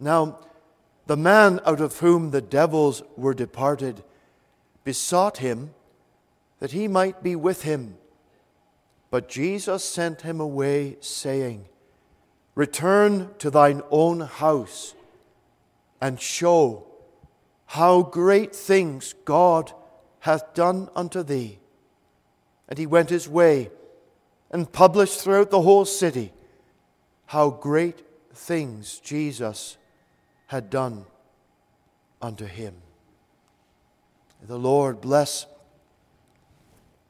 Now, 0.00 0.38
the 1.06 1.16
man 1.16 1.60
out 1.66 1.80
of 1.80 1.98
whom 1.98 2.30
the 2.30 2.40
devils 2.40 3.02
were 3.16 3.34
departed 3.34 4.02
besought 4.84 5.38
him 5.38 5.74
that 6.60 6.72
he 6.72 6.88
might 6.88 7.22
be 7.22 7.36
with 7.36 7.62
him. 7.62 7.96
But 9.10 9.28
Jesus 9.28 9.84
sent 9.84 10.22
him 10.22 10.40
away, 10.40 10.96
saying, 11.00 11.66
Return 12.54 13.30
to 13.38 13.50
thine 13.50 13.82
own 13.90 14.20
house 14.20 14.94
and 16.00 16.20
show 16.20 16.86
how 17.66 18.02
great 18.02 18.54
things 18.54 19.14
God 19.24 19.72
hath 20.20 20.54
done 20.54 20.88
unto 20.94 21.22
thee. 21.22 21.58
And 22.68 22.78
he 22.78 22.86
went 22.86 23.10
his 23.10 23.28
way 23.28 23.70
and 24.50 24.70
published 24.70 25.20
throughout 25.20 25.50
the 25.50 25.62
whole 25.62 25.84
city 25.84 26.32
how 27.26 27.50
great 27.50 28.02
things 28.32 29.00
Jesus 29.00 29.76
had 30.46 30.70
done 30.70 31.04
unto 32.22 32.46
him. 32.46 32.74
The 34.46 34.58
Lord 34.58 35.00
bless 35.00 35.46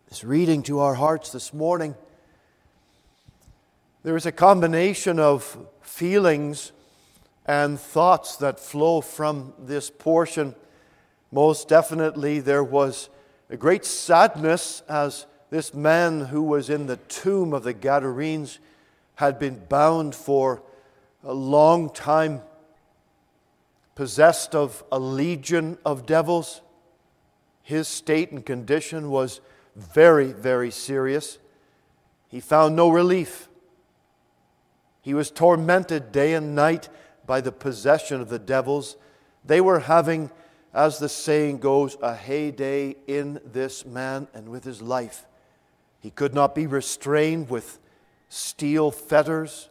this 0.09 0.23
reading 0.23 0.62
to 0.64 0.79
our 0.79 0.95
hearts 0.95 1.33
this 1.33 1.53
morning. 1.53 1.95
There 4.05 4.17
is 4.17 4.27
a 4.27 4.33
combination 4.33 5.19
of 5.19 5.59
feelings 5.81 6.73
and 7.46 7.78
thoughts 7.78 8.37
that 8.37 8.59
flow 8.59 9.00
from 9.00 9.52
this 9.59 9.90
portion. 9.90 10.54
Most 11.30 11.68
definitely, 11.68 12.40
there 12.40 12.64
was 12.64 13.11
a 13.50 13.57
great 13.57 13.85
sadness 13.85 14.83
as 14.88 15.26
this 15.50 15.74
man 15.74 16.26
who 16.26 16.42
was 16.42 16.70
in 16.70 16.87
the 16.87 16.96
tomb 16.96 17.52
of 17.52 17.62
the 17.62 17.74
Gadarenes 17.74 18.59
had 19.16 19.38
been 19.38 19.62
bound 19.68 20.14
for 20.14 20.62
a 21.22 21.35
long 21.35 21.90
time, 21.90 22.40
possessed 23.94 24.54
of 24.54 24.83
a 24.90 24.98
legion 24.98 25.78
of 25.85 26.07
devils. 26.07 26.61
His 27.62 27.87
state 27.88 28.33
and 28.33 28.44
condition 28.44 29.11
was 29.11 29.40
very, 29.76 30.33
very 30.33 30.70
serious. 30.70 31.38
He 32.28 32.40
found 32.40 32.74
no 32.74 32.88
relief. 32.88 33.48
He 35.02 35.14
was 35.14 35.30
tormented 35.30 36.12
day 36.12 36.35
and 36.35 36.54
night 36.54 36.88
by 37.27 37.41
the 37.41 37.53
possession 37.53 38.21
of 38.21 38.29
the 38.29 38.39
devils. 38.39 38.97
They 39.45 39.61
were 39.61 39.81
having 39.81 40.31
as 40.75 40.99
the 40.99 41.09
saying 41.09 41.59
goes, 41.59 41.97
a 42.03 42.17
heyday 42.17 42.97
in 43.07 43.41
this 43.47 43.87
man 43.87 44.27
and 44.35 44.49
with 44.49 44.65
his 44.65 44.83
life. 44.83 45.25
He 46.01 46.11
could 46.11 46.35
not 46.35 46.55
be 46.55 46.67
restrained 46.67 47.49
with 47.49 47.79
steel 48.29 48.91
fetters. 48.91 49.71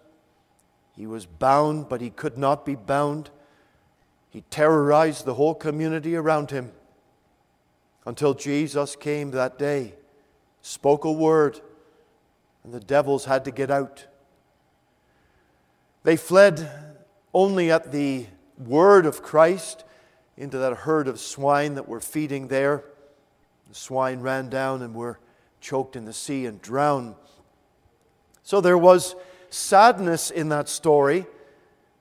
He 0.95 1.05
was 1.05 1.25
bound, 1.25 1.89
but 1.89 1.99
he 1.99 2.09
could 2.09 2.37
not 2.37 2.65
be 2.65 2.75
bound. 2.75 3.29
He 4.29 4.41
terrorized 4.49 5.25
the 5.25 5.33
whole 5.33 5.53
community 5.53 6.15
around 6.15 6.51
him 6.51 6.71
until 8.05 8.33
Jesus 8.33 8.95
came 8.95 9.31
that 9.31 9.59
day, 9.59 9.95
spoke 10.61 11.03
a 11.03 11.11
word, 11.11 11.59
and 12.63 12.73
the 12.73 12.79
devils 12.79 13.25
had 13.25 13.43
to 13.43 13.51
get 13.51 13.69
out. 13.69 14.07
They 16.03 16.15
fled 16.15 16.69
only 17.33 17.71
at 17.71 17.91
the 17.91 18.27
word 18.57 19.05
of 19.05 19.23
Christ 19.23 19.83
into 20.37 20.57
that 20.57 20.77
herd 20.77 21.07
of 21.07 21.19
swine 21.19 21.75
that 21.75 21.87
were 21.87 21.99
feeding 21.99 22.47
there. 22.47 22.83
The 23.69 23.75
swine 23.75 24.21
ran 24.21 24.49
down 24.49 24.81
and 24.81 24.93
were 24.93 25.19
choked 25.61 25.95
in 25.95 26.05
the 26.05 26.13
sea 26.13 26.45
and 26.45 26.61
drowned. 26.61 27.15
So 28.43 28.61
there 28.61 28.77
was 28.77 29.15
sadness 29.49 30.29
in 30.29 30.49
that 30.49 30.67
story. 30.67 31.25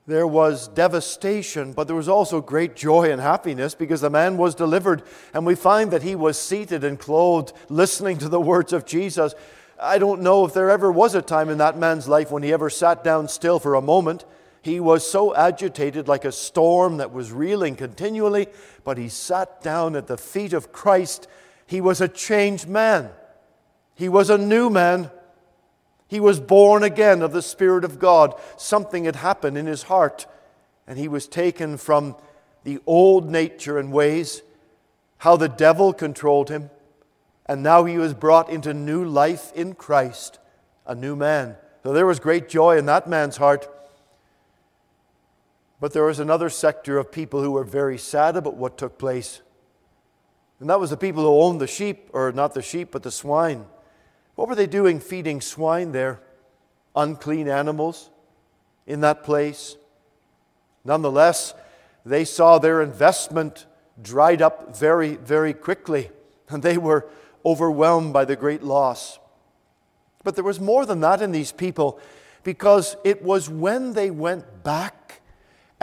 There 0.05 0.27
was 0.27 0.67
devastation, 0.67 1.71
but 1.71 1.87
there 1.87 1.95
was 1.95 2.09
also 2.09 2.41
great 2.41 2.75
joy 2.75 3.09
and 3.09 3.21
happiness 3.21 3.73
because 3.73 4.01
the 4.01 4.09
man 4.09 4.37
was 4.37 4.53
delivered. 4.53 5.03
And 5.33 5.45
we 5.45 5.55
find 5.55 5.91
that 5.91 6.03
he 6.03 6.15
was 6.15 6.37
seated 6.37 6.83
and 6.83 6.99
clothed, 6.99 7.53
listening 7.69 8.17
to 8.17 8.27
the 8.27 8.41
words 8.41 8.73
of 8.73 8.85
Jesus. 8.85 9.33
I 9.79 9.97
don't 9.99 10.21
know 10.21 10.45
if 10.45 10.53
there 10.53 10.69
ever 10.69 10.91
was 10.91 11.15
a 11.15 11.21
time 11.21 11.49
in 11.49 11.57
that 11.59 11.77
man's 11.77 12.07
life 12.07 12.31
when 12.31 12.43
he 12.43 12.51
ever 12.51 12.69
sat 12.69 13.03
down 13.03 13.29
still 13.29 13.59
for 13.59 13.75
a 13.75 13.81
moment. 13.81 14.25
He 14.63 14.79
was 14.79 15.07
so 15.07 15.35
agitated 15.35 16.07
like 16.07 16.23
a 16.23 16.31
storm 16.31 16.97
that 16.97 17.11
was 17.11 17.33
reeling 17.33 17.75
continually, 17.75 18.47
but 18.85 18.97
he 18.97 19.09
sat 19.09 19.61
down 19.61 19.93
at 19.97 20.07
the 20.07 20.17
feet 20.17 20.53
of 20.53 20.71
Christ. 20.71 21.27
He 21.67 21.81
was 21.81 21.99
a 21.99 22.07
changed 22.07 22.69
man. 22.69 23.09
He 23.93 24.07
was 24.07 24.29
a 24.29 24.37
new 24.37 24.69
man. 24.69 25.11
He 26.07 26.21
was 26.21 26.39
born 26.39 26.81
again 26.81 27.21
of 27.21 27.33
the 27.33 27.41
Spirit 27.41 27.83
of 27.83 27.99
God. 27.99 28.39
Something 28.55 29.03
had 29.03 29.17
happened 29.17 29.57
in 29.57 29.65
his 29.65 29.83
heart, 29.83 30.27
and 30.87 30.97
he 30.97 31.09
was 31.09 31.27
taken 31.27 31.75
from 31.75 32.15
the 32.63 32.79
old 32.85 33.29
nature 33.29 33.77
and 33.77 33.91
ways, 33.91 34.43
how 35.17 35.35
the 35.35 35.49
devil 35.49 35.91
controlled 35.91 36.49
him, 36.49 36.69
and 37.45 37.61
now 37.61 37.83
he 37.83 37.97
was 37.97 38.13
brought 38.13 38.49
into 38.49 38.73
new 38.73 39.03
life 39.03 39.51
in 39.53 39.73
Christ, 39.73 40.39
a 40.87 40.95
new 40.95 41.17
man. 41.17 41.57
So 41.83 41.91
there 41.91 42.05
was 42.05 42.21
great 42.21 42.47
joy 42.47 42.77
in 42.77 42.85
that 42.85 43.09
man's 43.09 43.35
heart. 43.35 43.67
But 45.83 45.91
there 45.91 46.05
was 46.05 46.21
another 46.21 46.49
sector 46.49 46.97
of 46.97 47.11
people 47.11 47.43
who 47.43 47.51
were 47.51 47.65
very 47.65 47.97
sad 47.97 48.37
about 48.37 48.55
what 48.55 48.77
took 48.77 48.97
place. 48.97 49.41
And 50.61 50.69
that 50.69 50.79
was 50.79 50.91
the 50.91 50.95
people 50.95 51.23
who 51.23 51.41
owned 51.41 51.59
the 51.59 51.67
sheep, 51.67 52.09
or 52.13 52.31
not 52.31 52.53
the 52.53 52.61
sheep, 52.61 52.91
but 52.91 53.03
the 53.03 53.11
swine. 53.11 53.65
What 54.35 54.47
were 54.47 54.55
they 54.55 54.65
doing 54.65 55.01
feeding 55.01 55.41
swine 55.41 55.91
there? 55.91 56.21
Unclean 56.95 57.49
animals 57.49 58.11
in 58.87 59.01
that 59.01 59.25
place. 59.25 59.75
Nonetheless, 60.85 61.53
they 62.05 62.23
saw 62.23 62.59
their 62.59 62.81
investment 62.81 63.65
dried 64.01 64.41
up 64.41 64.77
very, 64.77 65.17
very 65.17 65.53
quickly, 65.53 66.11
and 66.47 66.63
they 66.63 66.77
were 66.77 67.09
overwhelmed 67.45 68.13
by 68.13 68.23
the 68.23 68.37
great 68.37 68.63
loss. 68.63 69.19
But 70.23 70.35
there 70.35 70.45
was 70.45 70.61
more 70.61 70.85
than 70.85 71.01
that 71.01 71.21
in 71.21 71.33
these 71.33 71.51
people, 71.51 71.99
because 72.41 72.95
it 73.03 73.21
was 73.21 73.49
when 73.49 73.91
they 73.91 74.11
went 74.11 74.63
back 74.63 75.02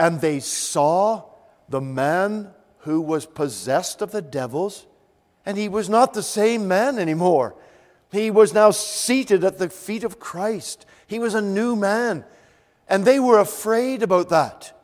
and 0.01 0.19
they 0.19 0.39
saw 0.39 1.21
the 1.69 1.79
man 1.79 2.49
who 2.79 2.99
was 2.99 3.27
possessed 3.27 4.01
of 4.01 4.11
the 4.11 4.21
devils, 4.21 4.87
and 5.45 5.59
he 5.59 5.69
was 5.69 5.89
not 5.89 6.15
the 6.15 6.23
same 6.23 6.67
man 6.67 6.97
anymore. 6.97 7.53
He 8.11 8.31
was 8.31 8.51
now 8.51 8.71
seated 8.71 9.43
at 9.43 9.59
the 9.59 9.69
feet 9.69 10.03
of 10.03 10.19
Christ. 10.19 10.87
He 11.05 11.19
was 11.19 11.35
a 11.35 11.41
new 11.41 11.75
man. 11.75 12.25
And 12.89 13.05
they 13.05 13.19
were 13.19 13.37
afraid 13.37 14.01
about 14.01 14.29
that. 14.29 14.75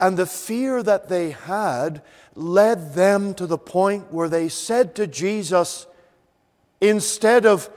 And 0.00 0.16
the 0.16 0.26
fear 0.26 0.82
that 0.82 1.08
they 1.08 1.30
had 1.30 2.02
led 2.34 2.94
them 2.94 3.32
to 3.34 3.46
the 3.46 3.58
point 3.58 4.12
where 4.12 4.28
they 4.28 4.48
said 4.48 4.96
to 4.96 5.06
Jesus, 5.06 5.86
instead 6.80 7.46
of, 7.46 7.70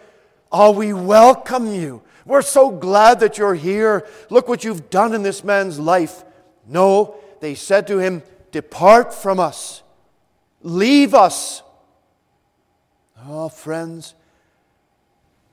Oh, 0.51 0.71
we 0.71 0.93
welcome 0.93 1.67
you, 1.67 2.01
we're 2.25 2.41
so 2.41 2.71
glad 2.71 3.19
that 3.19 3.37
you're 3.37 3.55
here. 3.55 4.05
Look 4.29 4.47
what 4.47 4.63
you've 4.63 4.89
done 4.89 5.13
in 5.13 5.23
this 5.23 5.43
man's 5.43 5.79
life. 5.79 6.23
No, 6.67 7.15
they 7.39 7.55
said 7.55 7.87
to 7.87 7.99
him, 7.99 8.23
Depart 8.51 9.13
from 9.13 9.39
us, 9.39 9.83
leave 10.61 11.13
us. 11.13 11.61
Oh, 13.27 13.49
friends, 13.49 14.15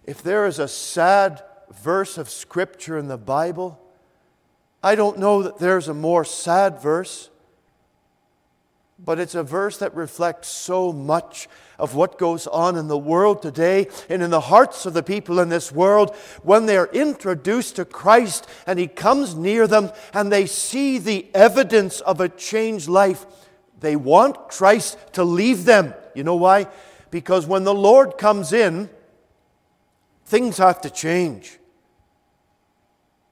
if 0.05 0.23
there 0.23 0.47
is 0.47 0.59
a 0.59 0.69
sad 0.69 1.43
verse 1.83 2.19
of 2.19 2.31
Scripture 2.31 2.99
in 2.99 3.09
the 3.09 3.19
Bible, 3.19 3.79
I 4.83 4.95
don't 4.95 5.19
know 5.19 5.43
that 5.43 5.59
there's 5.59 5.89
a 5.89 5.95
more 5.95 6.25
sad 6.25 6.81
verse 6.81 7.31
but 9.05 9.19
it's 9.19 9.35
a 9.35 9.43
verse 9.43 9.79
that 9.79 9.95
reflects 9.95 10.49
so 10.49 10.93
much 10.93 11.49
of 11.83 11.97
what 11.97 12.17
goes 12.17 12.47
on 12.47 12.77
in 12.77 12.87
the 12.87 12.97
world 12.97 13.43
today 13.43 13.89
and 14.09 14.23
in 14.23 14.31
the 14.31 14.41
hearts 14.41 14.87
of 14.87 14.95
the 14.95 15.03
people 15.03 15.41
in 15.41 15.49
this 15.49 15.73
world 15.73 16.15
when 16.45 16.67
they're 16.67 16.87
introduced 16.87 17.75
to 17.75 17.85
Christ 17.85 18.47
and 18.69 18.79
He 18.79 18.87
comes 18.87 19.35
near 19.35 19.67
them 19.67 19.91
and 20.15 20.31
they 20.31 20.47
see 20.47 20.99
the 20.99 21.27
evidence 21.35 22.01
of 22.01 22.21
a 22.21 22.29
changed 22.29 22.89
life. 22.89 23.27
They 23.81 23.97
want 23.97 24.49
Christ 24.49 24.97
to 25.15 25.25
leave 25.25 25.65
them. 25.65 25.93
You 26.15 26.23
know 26.23 26.37
why? 26.37 26.69
Because 27.11 27.49
when 27.49 27.65
the 27.65 27.75
Lord 27.75 28.17
comes 28.17 28.53
in, 28.53 28.89
things 30.25 30.59
have 30.59 30.81
to 30.83 30.91
change. 30.91 31.59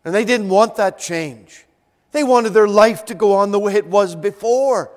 And 0.04 0.12
they 0.12 0.24
didn't 0.24 0.48
want 0.48 0.74
that 0.74 0.98
change. 0.98 1.66
They 2.10 2.24
wanted 2.24 2.50
their 2.50 2.66
life 2.66 3.04
to 3.04 3.14
go 3.14 3.34
on 3.34 3.52
the 3.52 3.60
way 3.60 3.74
it 3.74 3.86
was 3.86 4.16
before. 4.16 4.90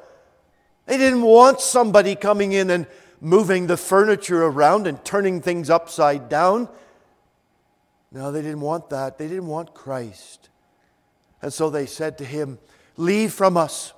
They 0.87 0.97
didn't 0.97 1.21
want 1.21 1.61
somebody 1.61 2.15
coming 2.15 2.53
in 2.53 2.71
and 2.71 2.87
moving 3.23 3.67
the 3.67 3.77
furniture 3.77 4.43
around 4.43 4.85
and 4.85 5.03
turning 5.05 5.41
things 5.41 5.69
upside 5.69 6.27
down. 6.27 6.67
No, 8.11 8.31
they 8.31 8.41
didn't 8.41 8.61
want 8.61 8.89
that. 8.89 9.17
They 9.17 9.29
didn't 9.29 9.47
want 9.47 9.73
Christ. 9.73 10.49
And 11.41 11.51
so 11.51 11.69
they 11.69 11.85
said 11.85 12.17
to 12.17 12.25
him, 12.25 12.59
Leave 12.97 13.33
from 13.33 13.57
us. 13.57 13.93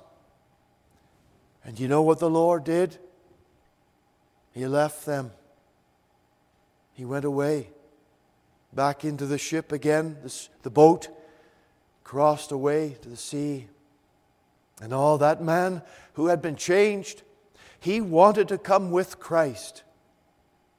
And 1.64 1.78
you 1.78 1.88
know 1.88 2.02
what 2.02 2.20
the 2.20 2.30
Lord 2.30 2.62
did? 2.64 2.98
He 4.52 4.66
left 4.66 5.04
them. 5.04 5.32
He 6.94 7.04
went 7.04 7.24
away 7.24 7.68
back 8.72 9.04
into 9.04 9.26
the 9.26 9.38
ship 9.38 9.72
again, 9.72 10.16
the 10.62 10.70
boat, 10.70 11.08
crossed 12.04 12.52
away 12.52 12.96
to 13.02 13.08
the 13.08 13.16
sea. 13.16 13.66
And 14.80 14.94
all 14.94 15.18
that 15.18 15.42
man 15.42 15.82
who 16.14 16.28
had 16.28 16.40
been 16.40 16.56
changed, 16.56 17.22
he 17.80 18.00
wanted 18.00 18.48
to 18.48 18.58
come 18.58 18.90
with 18.90 19.18
Christ. 19.18 19.82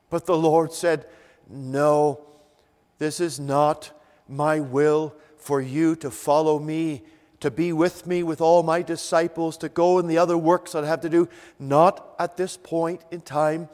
But 0.09 0.25
the 0.25 0.37
Lord 0.37 0.71
said, 0.73 1.05
No, 1.49 2.21
this 2.97 3.19
is 3.19 3.39
not 3.39 3.91
my 4.27 4.59
will 4.59 5.15
for 5.37 5.61
you 5.61 5.95
to 5.97 6.11
follow 6.11 6.59
me, 6.59 7.03
to 7.39 7.51
be 7.51 7.71
with 7.71 8.07
me 8.07 8.23
with 8.23 8.41
all 8.41 8.63
my 8.63 8.81
disciples, 8.81 9.57
to 9.57 9.69
go 9.69 9.99
in 9.99 10.07
the 10.07 10.17
other 10.17 10.37
works 10.37 10.71
that 10.71 10.83
I 10.83 10.87
have 10.87 11.01
to 11.01 11.09
do. 11.09 11.29
Not 11.59 12.15
at 12.19 12.37
this 12.37 12.57
point 12.57 13.01
in 13.11 13.21
time, 13.21 13.69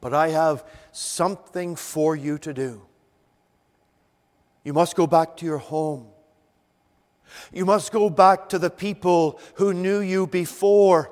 but 0.00 0.12
I 0.12 0.28
have 0.28 0.64
something 0.92 1.76
for 1.76 2.16
you 2.16 2.38
to 2.38 2.52
do. 2.52 2.82
You 4.64 4.72
must 4.72 4.96
go 4.96 5.06
back 5.06 5.36
to 5.38 5.46
your 5.46 5.58
home. 5.58 6.08
You 7.52 7.64
must 7.64 7.92
go 7.92 8.10
back 8.10 8.48
to 8.50 8.58
the 8.58 8.70
people 8.70 9.40
who 9.54 9.72
knew 9.72 10.00
you 10.00 10.26
before, 10.26 11.10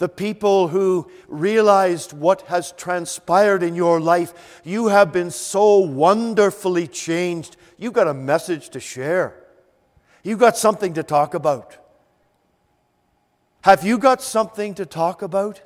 the 0.00 0.08
people 0.08 0.68
who 0.68 1.06
realized 1.28 2.14
what 2.14 2.40
has 2.48 2.72
transpired 2.72 3.62
in 3.62 3.74
your 3.74 4.00
life. 4.00 4.62
You 4.64 4.88
have 4.88 5.12
been 5.12 5.30
so 5.30 5.76
wonderfully 5.76 6.86
changed. 6.88 7.58
You've 7.76 7.92
got 7.92 8.08
a 8.08 8.14
message 8.14 8.70
to 8.70 8.80
share, 8.80 9.36
you've 10.24 10.38
got 10.38 10.56
something 10.56 10.94
to 10.94 11.02
talk 11.02 11.34
about. 11.34 11.76
Have 13.60 13.84
you 13.84 13.98
got 13.98 14.22
something 14.22 14.72
to 14.76 14.86
talk 14.86 15.20
about? 15.20 15.60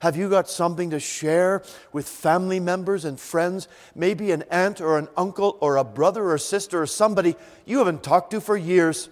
Have 0.00 0.14
you 0.14 0.28
got 0.28 0.50
something 0.50 0.90
to 0.90 1.00
share 1.00 1.62
with 1.90 2.06
family 2.06 2.60
members 2.60 3.06
and 3.06 3.18
friends? 3.18 3.66
Maybe 3.94 4.30
an 4.30 4.44
aunt 4.50 4.82
or 4.82 4.98
an 4.98 5.08
uncle 5.16 5.56
or 5.60 5.76
a 5.78 5.84
brother 5.84 6.30
or 6.30 6.36
sister 6.36 6.82
or 6.82 6.86
somebody 6.86 7.34
you 7.64 7.78
haven't 7.78 8.02
talked 8.02 8.30
to 8.32 8.42
for 8.42 8.58
years. 8.58 9.08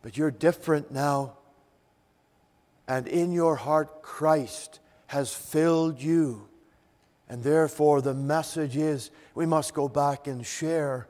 But 0.00 0.16
you're 0.16 0.30
different 0.30 0.90
now. 0.90 1.34
And 2.86 3.06
in 3.06 3.32
your 3.32 3.56
heart, 3.56 4.02
Christ 4.02 4.80
has 5.08 5.32
filled 5.32 6.00
you. 6.00 6.48
And 7.28 7.42
therefore, 7.42 8.00
the 8.00 8.14
message 8.14 8.76
is 8.76 9.10
we 9.34 9.46
must 9.46 9.74
go 9.74 9.88
back 9.88 10.26
and 10.26 10.44
share 10.44 11.08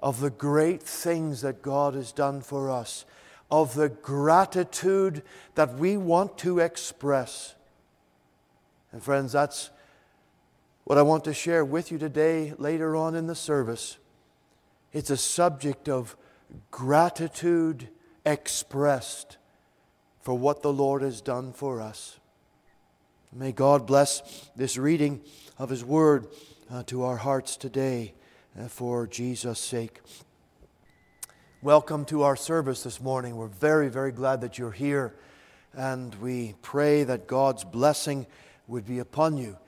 of 0.00 0.20
the 0.20 0.30
great 0.30 0.82
things 0.82 1.40
that 1.40 1.62
God 1.62 1.94
has 1.94 2.12
done 2.12 2.42
for 2.42 2.70
us, 2.70 3.06
of 3.50 3.74
the 3.74 3.88
gratitude 3.88 5.22
that 5.54 5.74
we 5.74 5.96
want 5.96 6.36
to 6.38 6.58
express. 6.58 7.54
And, 8.92 9.02
friends, 9.02 9.32
that's 9.32 9.70
what 10.84 10.98
I 10.98 11.02
want 11.02 11.24
to 11.24 11.32
share 11.32 11.64
with 11.64 11.90
you 11.90 11.96
today, 11.96 12.52
later 12.58 12.94
on 12.94 13.14
in 13.14 13.26
the 13.26 13.34
service. 13.34 13.96
It's 14.92 15.10
a 15.10 15.16
subject 15.16 15.88
of 15.88 16.16
gratitude 16.70 17.88
expressed 18.26 19.38
for 20.24 20.32
what 20.32 20.62
the 20.62 20.72
Lord 20.72 21.02
has 21.02 21.20
done 21.20 21.52
for 21.52 21.82
us. 21.82 22.18
May 23.30 23.52
God 23.52 23.86
bless 23.86 24.48
this 24.56 24.78
reading 24.78 25.20
of 25.58 25.68
His 25.68 25.84
Word 25.84 26.28
uh, 26.72 26.82
to 26.84 27.02
our 27.02 27.18
hearts 27.18 27.58
today 27.58 28.14
uh, 28.58 28.68
for 28.68 29.06
Jesus' 29.06 29.58
sake. 29.60 30.00
Welcome 31.60 32.06
to 32.06 32.22
our 32.22 32.36
service 32.36 32.82
this 32.82 33.02
morning. 33.02 33.36
We're 33.36 33.48
very, 33.48 33.90
very 33.90 34.12
glad 34.12 34.40
that 34.40 34.56
you're 34.56 34.70
here, 34.70 35.14
and 35.74 36.14
we 36.14 36.54
pray 36.62 37.04
that 37.04 37.26
God's 37.26 37.64
blessing 37.64 38.26
would 38.66 38.86
be 38.86 39.00
upon 39.00 39.36
you. 39.36 39.58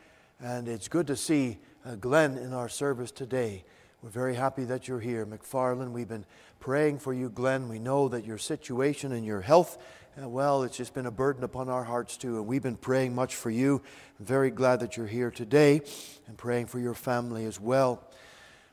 And 0.41 0.69
it's 0.69 0.89
good 0.89 1.07
to 1.09 1.17
see 1.17 1.59
uh, 1.85 1.97
Glenn 1.97 2.39
in 2.39 2.55
our 2.55 2.71
service 2.71 3.11
today. 3.11 3.63
We're 4.03 4.09
very 4.09 4.35
happy 4.35 4.65
that 4.65 4.89
you're 4.89 5.01
here. 5.01 5.27
McFarland, 5.27 5.91
we've 5.91 6.09
been 6.09 6.25
praying 6.61 7.01
for 7.01 7.13
you, 7.13 7.29
Glenn. 7.29 7.69
We 7.69 7.79
know 7.79 8.09
that 8.09 8.25
your 8.25 8.39
situation 8.39 9.13
and 9.13 9.27
your 9.27 9.43
health, 9.43 9.77
well, 10.25 10.63
it's 10.63 10.79
just 10.79 10.95
been 10.95 11.07
a 11.07 11.11
burden 11.11 11.45
upon 11.45 11.69
our 11.69 11.85
hearts 11.85 12.17
too. 12.17 12.37
And 12.37 12.47
we've 12.47 12.63
been 12.63 12.77
praying 12.77 13.15
much 13.15 13.37
for 13.37 13.51
you. 13.51 13.83
I'm 14.19 14.25
very 14.25 14.51
glad 14.51 14.81
that 14.81 14.97
you're 14.97 15.07
here 15.07 15.31
today 15.31 15.83
and 16.27 16.39
praying 16.39 16.67
for 16.67 16.79
your 16.79 16.95
family 16.95 17.45
as 17.45 17.61
well. 17.61 18.03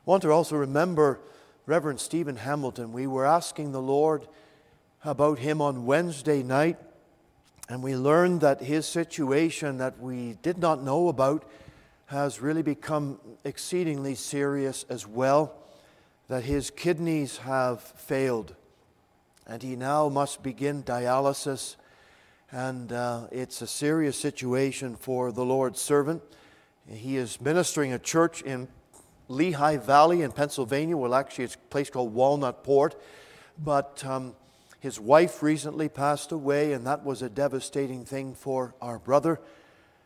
I 0.06 0.10
want 0.10 0.22
to 0.22 0.30
also 0.30 0.56
remember 0.56 1.20
Reverend 1.66 2.00
Stephen 2.00 2.36
Hamilton. 2.36 2.92
We 2.92 3.06
were 3.06 3.26
asking 3.26 3.72
the 3.72 3.82
Lord 3.82 4.26
about 5.04 5.38
him 5.38 5.60
on 5.60 5.84
Wednesday 5.84 6.42
night, 6.42 6.78
and 7.68 7.82
we 7.82 7.94
learned 7.94 8.40
that 8.40 8.62
his 8.62 8.86
situation 8.86 9.78
that 9.78 10.00
we 10.00 10.38
did 10.42 10.58
not 10.58 10.82
know 10.82 11.08
about 11.08 11.44
has 12.06 12.40
really 12.40 12.62
become 12.62 13.18
exceedingly 13.44 14.14
serious 14.14 14.84
as 14.88 15.06
well, 15.06 15.54
that 16.28 16.44
his 16.44 16.70
kidneys 16.70 17.38
have 17.38 17.82
failed, 17.82 18.54
and 19.46 19.62
he 19.62 19.76
now 19.76 20.08
must 20.08 20.42
begin 20.42 20.82
dialysis. 20.82 21.76
And 22.50 22.92
uh, 22.92 23.26
it's 23.32 23.62
a 23.62 23.66
serious 23.66 24.18
situation 24.18 24.96
for 24.96 25.32
the 25.32 25.44
Lord's 25.44 25.80
servant. 25.80 26.22
He 26.88 27.16
is 27.16 27.40
ministering 27.40 27.92
a 27.92 27.98
church 27.98 28.42
in 28.42 28.68
Lehigh 29.28 29.78
Valley 29.78 30.22
in 30.22 30.32
Pennsylvania. 30.32 30.96
Well, 30.96 31.14
actually, 31.14 31.44
it's 31.44 31.54
a 31.54 31.58
place 31.70 31.90
called 31.90 32.14
Walnutport. 32.14 32.92
But 33.58 34.04
um, 34.04 34.34
his 34.80 35.00
wife 35.00 35.42
recently 35.42 35.88
passed 35.88 36.30
away, 36.30 36.72
and 36.72 36.86
that 36.86 37.04
was 37.04 37.22
a 37.22 37.28
devastating 37.28 38.04
thing 38.04 38.34
for 38.34 38.74
our 38.80 38.98
brother. 38.98 39.40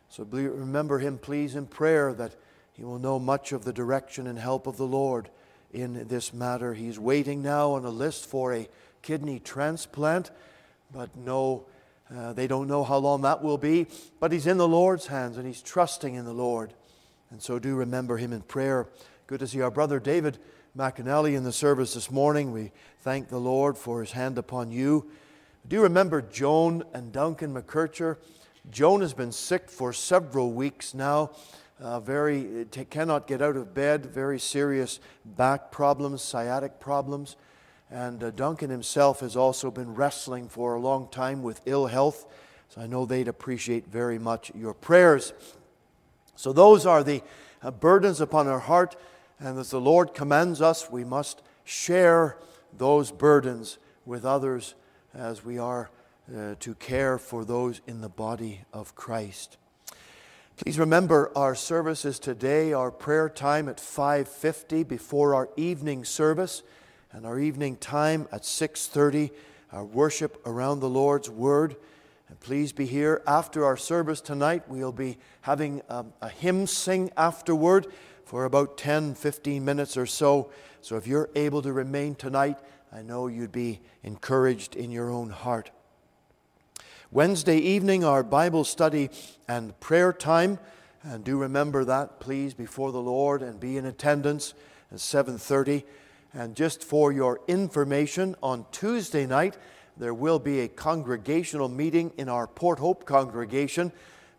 So 0.08 0.24
remember 0.24 1.00
him, 1.00 1.18
please, 1.18 1.54
in 1.54 1.66
prayer 1.66 2.14
that 2.14 2.36
he 2.72 2.84
will 2.84 2.98
know 2.98 3.18
much 3.18 3.52
of 3.52 3.64
the 3.64 3.72
direction 3.72 4.26
and 4.26 4.38
help 4.38 4.66
of 4.66 4.76
the 4.76 4.86
Lord 4.86 5.30
in 5.72 6.06
this 6.08 6.32
matter. 6.32 6.74
He's 6.74 6.98
waiting 6.98 7.42
now 7.42 7.72
on 7.72 7.84
a 7.84 7.90
list 7.90 8.26
for 8.26 8.54
a 8.54 8.68
kidney 9.08 9.40
transplant, 9.40 10.30
but 10.92 11.16
no, 11.16 11.64
uh, 12.14 12.34
they 12.34 12.46
don't 12.46 12.68
know 12.68 12.84
how 12.84 12.98
long 12.98 13.22
that 13.22 13.42
will 13.42 13.56
be. 13.56 13.86
But 14.20 14.32
he's 14.32 14.46
in 14.46 14.58
the 14.58 14.68
Lord's 14.68 15.06
hands 15.06 15.38
and 15.38 15.46
he's 15.46 15.62
trusting 15.62 16.14
in 16.14 16.26
the 16.26 16.34
Lord. 16.34 16.74
And 17.30 17.40
so 17.40 17.58
do 17.58 17.74
remember 17.74 18.18
him 18.18 18.34
in 18.34 18.42
prayer. 18.42 18.86
Good 19.26 19.40
to 19.40 19.46
see 19.46 19.62
our 19.62 19.70
brother 19.70 19.98
David 19.98 20.36
McAnally 20.76 21.34
in 21.34 21.42
the 21.42 21.52
service 21.52 21.94
this 21.94 22.10
morning. 22.10 22.52
We 22.52 22.70
thank 23.00 23.30
the 23.30 23.40
Lord 23.40 23.78
for 23.78 24.00
his 24.00 24.12
hand 24.12 24.36
upon 24.36 24.72
you. 24.72 25.10
Do 25.66 25.76
you 25.76 25.82
remember 25.84 26.20
Joan 26.20 26.84
and 26.92 27.10
Duncan 27.10 27.54
McKercher? 27.54 28.18
Joan 28.70 29.00
has 29.00 29.14
been 29.14 29.32
sick 29.32 29.70
for 29.70 29.94
several 29.94 30.52
weeks 30.52 30.92
now. 30.92 31.30
Uh, 31.80 31.98
very 31.98 32.66
t- 32.70 32.84
cannot 32.84 33.26
get 33.26 33.40
out 33.40 33.56
of 33.56 33.72
bed. 33.72 34.04
Very 34.04 34.38
serious 34.38 35.00
back 35.24 35.70
problems, 35.70 36.20
sciatic 36.20 36.78
problems, 36.78 37.36
and 37.90 38.22
uh, 38.22 38.30
Duncan 38.30 38.70
himself 38.70 39.20
has 39.20 39.36
also 39.36 39.70
been 39.70 39.94
wrestling 39.94 40.48
for 40.48 40.74
a 40.74 40.80
long 40.80 41.08
time 41.08 41.42
with 41.42 41.60
ill 41.64 41.86
health. 41.86 42.26
So 42.68 42.80
I 42.80 42.86
know 42.86 43.06
they'd 43.06 43.28
appreciate 43.28 43.86
very 43.88 44.18
much 44.18 44.52
your 44.54 44.74
prayers. 44.74 45.32
So, 46.36 46.52
those 46.52 46.86
are 46.86 47.02
the 47.02 47.22
uh, 47.62 47.70
burdens 47.70 48.20
upon 48.20 48.46
our 48.46 48.60
heart. 48.60 48.94
And 49.40 49.58
as 49.58 49.70
the 49.70 49.80
Lord 49.80 50.14
commands 50.14 50.60
us, 50.60 50.90
we 50.90 51.04
must 51.04 51.42
share 51.64 52.36
those 52.76 53.10
burdens 53.10 53.78
with 54.04 54.24
others 54.24 54.74
as 55.14 55.44
we 55.44 55.58
are 55.58 55.90
uh, 56.34 56.54
to 56.60 56.74
care 56.74 57.18
for 57.18 57.44
those 57.44 57.80
in 57.86 58.00
the 58.00 58.08
body 58.08 58.60
of 58.72 58.94
Christ. 58.94 59.56
Please 60.56 60.78
remember 60.78 61.30
our 61.36 61.54
services 61.54 62.18
today, 62.18 62.72
our 62.72 62.90
prayer 62.90 63.28
time 63.28 63.68
at 63.68 63.78
5:50 63.78 64.82
before 64.86 65.34
our 65.34 65.48
evening 65.56 66.04
service 66.04 66.62
and 67.12 67.26
our 67.26 67.38
evening 67.38 67.76
time 67.76 68.28
at 68.32 68.44
6:30, 68.44 69.30
our 69.72 69.84
worship 69.84 70.40
around 70.46 70.80
the 70.80 70.88
Lord's 70.88 71.30
word. 71.30 71.76
And 72.28 72.38
please 72.40 72.72
be 72.72 72.84
here 72.84 73.22
after 73.26 73.64
our 73.64 73.76
service 73.76 74.20
tonight. 74.20 74.64
We'll 74.68 74.92
be 74.92 75.18
having 75.42 75.82
um, 75.88 76.12
a 76.20 76.28
hymn 76.28 76.66
sing 76.66 77.10
afterward 77.16 77.86
for 78.24 78.44
about 78.44 78.76
10, 78.76 79.14
15 79.14 79.64
minutes 79.64 79.96
or 79.96 80.04
so. 80.04 80.50
So 80.82 80.96
if 80.96 81.06
you're 81.06 81.30
able 81.34 81.62
to 81.62 81.72
remain 81.72 82.14
tonight, 82.14 82.58
I 82.92 83.02
know 83.02 83.26
you'd 83.26 83.52
be 83.52 83.80
encouraged 84.02 84.76
in 84.76 84.90
your 84.90 85.10
own 85.10 85.30
heart. 85.30 85.70
Wednesday 87.10 87.56
evening, 87.56 88.04
our 88.04 88.22
Bible 88.22 88.64
study 88.64 89.08
and 89.48 89.78
prayer 89.80 90.12
time. 90.12 90.58
And 91.02 91.24
do 91.24 91.38
remember 91.38 91.84
that, 91.84 92.20
please, 92.20 92.52
before 92.52 92.92
the 92.92 93.00
Lord 93.00 93.40
and 93.40 93.58
be 93.58 93.78
in 93.78 93.86
attendance 93.86 94.52
at 94.92 94.98
7:30. 95.00 95.84
And 96.38 96.54
just 96.54 96.84
for 96.84 97.10
your 97.10 97.40
information, 97.48 98.36
on 98.44 98.64
Tuesday 98.70 99.26
night, 99.26 99.58
there 99.96 100.14
will 100.14 100.38
be 100.38 100.60
a 100.60 100.68
congregational 100.68 101.68
meeting 101.68 102.12
in 102.16 102.28
our 102.28 102.46
Port 102.46 102.78
Hope 102.78 103.04
congregation. 103.04 103.90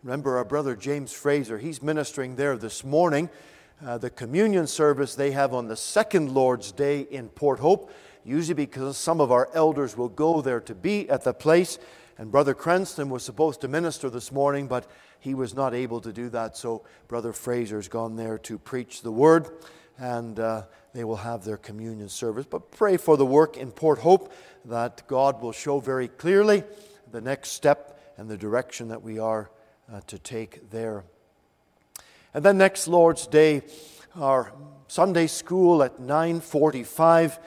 Remember 0.02 0.38
our 0.38 0.46
brother 0.46 0.74
James 0.74 1.12
Fraser, 1.12 1.58
he's 1.58 1.82
ministering 1.82 2.36
there 2.36 2.56
this 2.56 2.84
morning. 2.84 3.28
Uh, 3.84 3.98
the 3.98 4.08
communion 4.08 4.66
service 4.66 5.14
they 5.14 5.32
have 5.32 5.52
on 5.52 5.68
the 5.68 5.76
second 5.76 6.32
Lord's 6.32 6.72
Day 6.72 7.00
in 7.10 7.28
Port 7.28 7.58
Hope, 7.58 7.92
usually 8.24 8.54
because 8.54 8.96
some 8.96 9.20
of 9.20 9.30
our 9.30 9.50
elders 9.52 9.94
will 9.94 10.08
go 10.08 10.40
there 10.40 10.60
to 10.62 10.74
be 10.74 11.06
at 11.10 11.24
the 11.24 11.34
place. 11.34 11.78
And 12.16 12.32
Brother 12.32 12.54
Cranston 12.54 13.10
was 13.10 13.22
supposed 13.22 13.60
to 13.60 13.68
minister 13.68 14.08
this 14.08 14.32
morning, 14.32 14.68
but 14.68 14.90
he 15.18 15.34
was 15.34 15.54
not 15.54 15.74
able 15.74 16.00
to 16.00 16.14
do 16.14 16.30
that. 16.30 16.56
So 16.56 16.82
Brother 17.08 17.34
Fraser's 17.34 17.88
gone 17.88 18.16
there 18.16 18.38
to 18.38 18.56
preach 18.56 19.02
the 19.02 19.12
word, 19.12 19.50
and 20.00 20.40
uh, 20.40 20.62
they 20.94 21.04
will 21.04 21.16
have 21.16 21.44
their 21.44 21.58
communion 21.58 22.08
service. 22.08 22.46
But 22.48 22.72
pray 22.72 22.96
for 22.96 23.16
the 23.16 23.26
work 23.26 23.56
in 23.56 23.70
Port 23.70 23.98
Hope 24.00 24.32
that 24.64 25.06
God 25.06 25.40
will 25.40 25.52
show 25.52 25.78
very 25.78 26.08
clearly 26.08 26.64
the 27.12 27.20
next 27.20 27.50
step 27.50 28.00
and 28.16 28.28
the 28.28 28.36
direction 28.36 28.88
that 28.88 29.02
we 29.02 29.18
are 29.18 29.50
uh, 29.92 30.00
to 30.06 30.18
take 30.18 30.70
there. 30.70 31.04
And 32.32 32.44
then 32.44 32.58
next 32.58 32.88
Lord's 32.88 33.26
Day, 33.26 33.62
our 34.16 34.52
Sunday 34.88 35.26
school 35.26 35.82
at 35.82 35.98
9:45, 35.98 37.38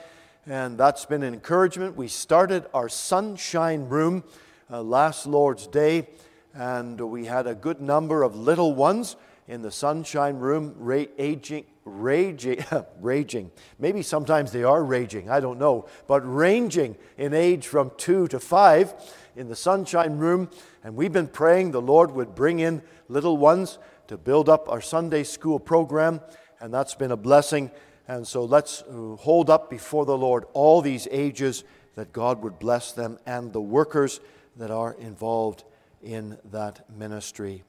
and 0.46 0.78
that's 0.78 1.04
been 1.06 1.22
an 1.22 1.34
encouragement. 1.34 1.96
We 1.96 2.08
started 2.08 2.66
our 2.72 2.88
sunshine 2.88 3.88
room 3.88 4.24
uh, 4.70 4.82
last 4.82 5.26
Lord's 5.26 5.66
Day, 5.66 6.08
and 6.54 7.00
we 7.00 7.26
had 7.26 7.46
a 7.46 7.54
good 7.54 7.80
number 7.80 8.22
of 8.22 8.36
little 8.36 8.74
ones 8.74 9.16
in 9.46 9.62
the 9.62 9.70
sunshine 9.70 10.38
room, 10.38 10.74
ra- 10.78 11.04
aging, 11.18 11.64
raging, 11.84 12.64
raging. 13.00 13.50
Maybe 13.78 14.02
sometimes 14.02 14.52
they 14.52 14.64
are 14.64 14.82
raging, 14.82 15.30
I 15.30 15.40
don't 15.40 15.58
know, 15.58 15.86
but 16.06 16.20
ranging 16.22 16.96
in 17.18 17.34
age 17.34 17.66
from 17.66 17.92
two 17.96 18.26
to 18.28 18.40
five 18.40 18.94
in 19.36 19.48
the 19.48 19.56
sunshine 19.56 20.18
room. 20.18 20.50
And 20.82 20.96
we've 20.96 21.12
been 21.12 21.28
praying 21.28 21.70
the 21.70 21.82
Lord 21.82 22.10
would 22.12 22.34
bring 22.34 22.60
in 22.60 22.82
little 23.08 23.36
ones 23.36 23.78
to 24.08 24.16
build 24.16 24.48
up 24.48 24.68
our 24.68 24.80
Sunday 24.80 25.24
school 25.24 25.58
program, 25.58 26.20
and 26.60 26.72
that's 26.72 26.94
been 26.94 27.10
a 27.10 27.16
blessing. 27.16 27.70
And 28.06 28.26
so 28.26 28.44
let's 28.44 28.82
uh, 28.82 29.16
hold 29.16 29.48
up 29.48 29.70
before 29.70 30.04
the 30.04 30.16
Lord 30.16 30.44
all 30.52 30.82
these 30.82 31.08
ages 31.10 31.64
that 31.94 32.12
God 32.12 32.42
would 32.42 32.58
bless 32.58 32.92
them 32.92 33.18
and 33.24 33.52
the 33.52 33.60
workers 33.60 34.20
that 34.56 34.70
are 34.70 34.94
involved 34.94 35.64
in 36.02 36.38
that 36.50 36.88
ministry. 36.90 37.62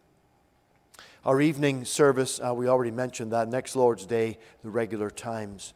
Our 1.25 1.41
evening 1.41 1.85
service, 1.85 2.39
uh, 2.39 2.53
we 2.53 2.67
already 2.67 2.91
mentioned 2.91 3.31
that, 3.31 3.47
next 3.47 3.75
Lord's 3.75 4.05
Day, 4.05 4.37
the 4.63 4.69
regular 4.69 5.09
times. 5.09 5.73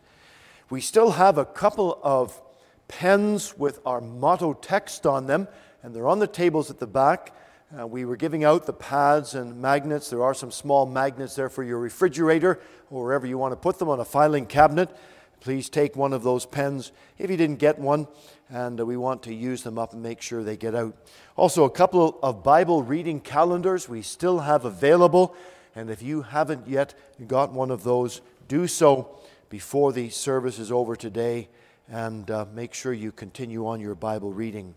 We 0.70 0.80
still 0.80 1.10
have 1.10 1.40
a 1.40 1.46
couple 1.46 2.00
of 2.04 2.40
pens 2.88 3.58
with 3.58 3.80
our 3.84 4.00
motto 4.00 4.54
text 4.54 5.08
on 5.08 5.26
them, 5.26 5.48
and 5.82 5.96
they're 5.96 6.08
on 6.08 6.20
the 6.20 6.28
tables 6.28 6.70
at 6.70 6.78
the 6.78 6.86
back. 6.86 7.36
Uh, 7.76 7.88
we 7.88 8.06
were 8.06 8.16
giving 8.16 8.44
out 8.44 8.68
the 8.68 8.74
pads 8.74 9.34
and 9.34 9.60
magnets. 9.60 10.12
There 10.12 10.22
are 10.22 10.36
some 10.36 10.52
small 10.52 10.86
magnets 10.86 11.34
there 11.34 11.50
for 11.50 11.64
your 11.64 11.80
refrigerator 11.80 12.60
or 12.92 13.06
wherever 13.06 13.26
you 13.26 13.40
want 13.40 13.54
to 13.54 13.58
put 13.58 13.80
them 13.80 13.90
on 13.90 14.00
a 14.00 14.06
filing 14.06 14.46
cabinet. 14.46 14.96
Please 15.40 15.70
take 15.70 15.96
one 15.96 16.14
of 16.14 16.24
those 16.24 16.46
pens 16.46 16.92
if 17.18 17.30
you 17.30 17.38
didn't 17.38 17.60
get 17.60 17.80
one, 17.80 18.08
and 18.50 18.80
uh, 18.80 18.86
we 18.86 18.98
want 18.98 19.24
to 19.24 19.34
use 19.34 19.64
them 19.64 19.78
up 19.78 19.94
and 19.94 20.02
make 20.02 20.22
sure 20.22 20.44
they 20.44 20.58
get 20.58 20.76
out. 20.76 20.96
Also, 21.36 21.64
a 21.64 21.70
couple 21.70 22.20
of 22.22 22.44
Bible 22.44 22.84
reading 22.84 23.20
calendars 23.20 23.88
we 23.88 24.02
still 24.02 24.40
have 24.40 24.66
available, 24.66 25.36
and 25.76 25.90
if 25.90 26.02
you 26.02 26.24
haven't 26.24 26.68
yet 26.68 26.94
got 27.28 27.52
one 27.54 27.72
of 27.72 27.84
those, 27.84 28.22
do 28.48 28.68
so 28.68 29.20
before 29.50 29.94
the 29.94 30.10
service 30.10 30.60
is 30.60 30.72
over 30.72 30.96
today, 30.96 31.48
and 31.88 32.30
uh, 32.30 32.46
make 32.54 32.74
sure 32.74 32.94
you 32.94 33.12
continue 33.12 33.68
on 33.68 33.80
your 33.80 33.96
Bible 33.96 34.32
reading. 34.32 34.76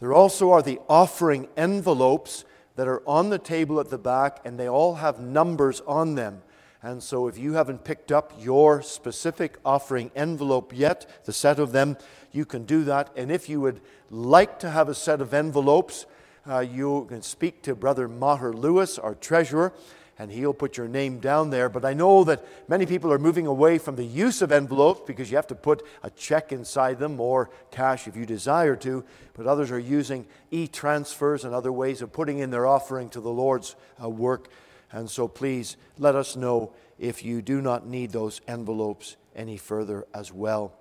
There 0.00 0.12
also 0.12 0.52
are 0.52 0.62
the 0.62 0.80
offering 0.88 1.48
envelopes 1.56 2.44
that 2.76 2.86
are 2.86 3.02
on 3.08 3.30
the 3.30 3.38
table 3.38 3.80
at 3.80 3.90
the 3.90 3.98
back, 3.98 4.40
and 4.44 4.58
they 4.58 4.68
all 4.68 4.96
have 4.96 5.18
numbers 5.18 5.80
on 5.86 6.14
them. 6.14 6.42
And 6.82 7.02
so, 7.02 7.26
if 7.26 7.36
you 7.36 7.54
haven't 7.54 7.82
picked 7.82 8.12
up 8.12 8.32
your 8.38 8.82
specific 8.82 9.58
offering 9.64 10.12
envelope 10.14 10.72
yet, 10.72 11.06
the 11.24 11.32
set 11.32 11.58
of 11.58 11.72
them, 11.72 11.96
you 12.30 12.44
can 12.44 12.64
do 12.64 12.84
that. 12.84 13.10
And 13.16 13.32
if 13.32 13.48
you 13.48 13.60
would 13.60 13.80
like 14.10 14.60
to 14.60 14.70
have 14.70 14.88
a 14.88 14.94
set 14.94 15.20
of 15.20 15.34
envelopes, 15.34 16.06
uh, 16.48 16.60
you 16.60 17.06
can 17.08 17.20
speak 17.22 17.62
to 17.62 17.74
Brother 17.74 18.06
Maher 18.06 18.52
Lewis, 18.52 18.96
our 18.96 19.16
treasurer, 19.16 19.72
and 20.20 20.32
he'll 20.32 20.54
put 20.54 20.76
your 20.76 20.88
name 20.88 21.18
down 21.18 21.50
there. 21.50 21.68
But 21.68 21.84
I 21.84 21.94
know 21.94 22.24
that 22.24 22.44
many 22.68 22.86
people 22.86 23.12
are 23.12 23.18
moving 23.18 23.46
away 23.46 23.78
from 23.78 23.96
the 23.96 24.04
use 24.04 24.40
of 24.40 24.50
envelopes 24.50 25.02
because 25.06 25.30
you 25.30 25.36
have 25.36 25.46
to 25.48 25.54
put 25.54 25.84
a 26.02 26.10
check 26.10 26.52
inside 26.52 26.98
them 26.98 27.20
or 27.20 27.50
cash 27.70 28.08
if 28.08 28.16
you 28.16 28.24
desire 28.24 28.76
to. 28.76 29.04
But 29.34 29.46
others 29.46 29.70
are 29.70 29.78
using 29.78 30.26
e 30.50 30.66
transfers 30.66 31.44
and 31.44 31.54
other 31.54 31.72
ways 31.72 32.02
of 32.02 32.12
putting 32.12 32.38
in 32.38 32.50
their 32.50 32.66
offering 32.66 33.08
to 33.10 33.20
the 33.20 33.30
Lord's 33.30 33.76
uh, 34.02 34.08
work. 34.08 34.48
And 34.92 35.10
so 35.10 35.28
please 35.28 35.76
let 35.98 36.14
us 36.14 36.36
know 36.36 36.72
if 36.98 37.24
you 37.24 37.42
do 37.42 37.60
not 37.60 37.86
need 37.86 38.10
those 38.10 38.40
envelopes 38.48 39.16
any 39.36 39.56
further 39.56 40.06
as 40.14 40.32
well. 40.32 40.72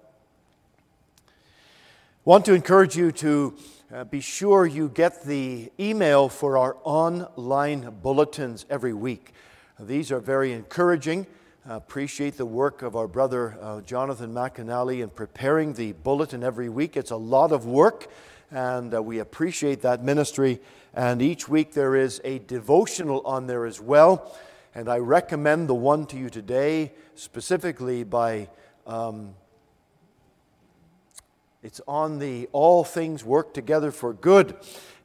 Want 2.26 2.46
to 2.46 2.54
encourage 2.54 2.98
you 2.98 3.12
to 3.14 3.56
uh, 3.94 4.04
be 4.04 4.20
sure 4.20 4.66
you 4.66 4.90
get 4.90 5.24
the 5.24 5.72
email 5.80 6.28
for 6.28 6.58
our 6.58 6.76
online 6.84 7.90
bulletins 8.02 8.66
every 8.70 8.94
week. 8.94 9.34
These 9.80 10.12
are 10.12 10.20
very 10.20 10.52
encouraging. 10.52 11.28
Appreciate 11.70 12.36
the 12.36 12.46
work 12.46 12.82
of 12.82 12.96
our 12.96 13.08
brother 13.08 13.58
uh, 13.62 13.82
Jonathan 13.82 14.34
McAnally 14.34 15.04
in 15.04 15.10
preparing 15.10 15.74
the 15.74 15.92
bulletin 15.92 16.44
every 16.44 16.70
week. 16.70 16.98
It's 16.98 17.12
a 17.12 17.18
lot 17.18 17.52
of 17.52 17.66
work, 17.66 18.08
and 18.52 18.94
uh, 18.94 19.02
we 19.02 19.20
appreciate 19.20 19.82
that 19.84 20.04
ministry. 20.04 20.60
And 20.98 21.22
each 21.22 21.48
week 21.48 21.74
there 21.74 21.96
is 21.96 22.20
a 22.24 22.40
devotional 22.40 23.22
on 23.24 23.46
there 23.46 23.68
as 23.68 23.80
well. 23.80 24.36
And 24.74 24.90
I 24.90 24.98
recommend 24.98 25.70
the 25.70 25.76
one 25.76 26.08
to 26.08 26.18
you 26.18 26.28
today, 26.32 26.92
specifically 27.14 28.04
by, 28.04 28.50
um, 28.88 29.36
it's 31.62 31.82
on 31.88 32.18
the 32.18 32.50
All 32.52 32.84
Things 32.84 33.24
Work 33.24 33.54
Together 33.54 33.92
for 33.92 34.12
Good. 34.12 34.58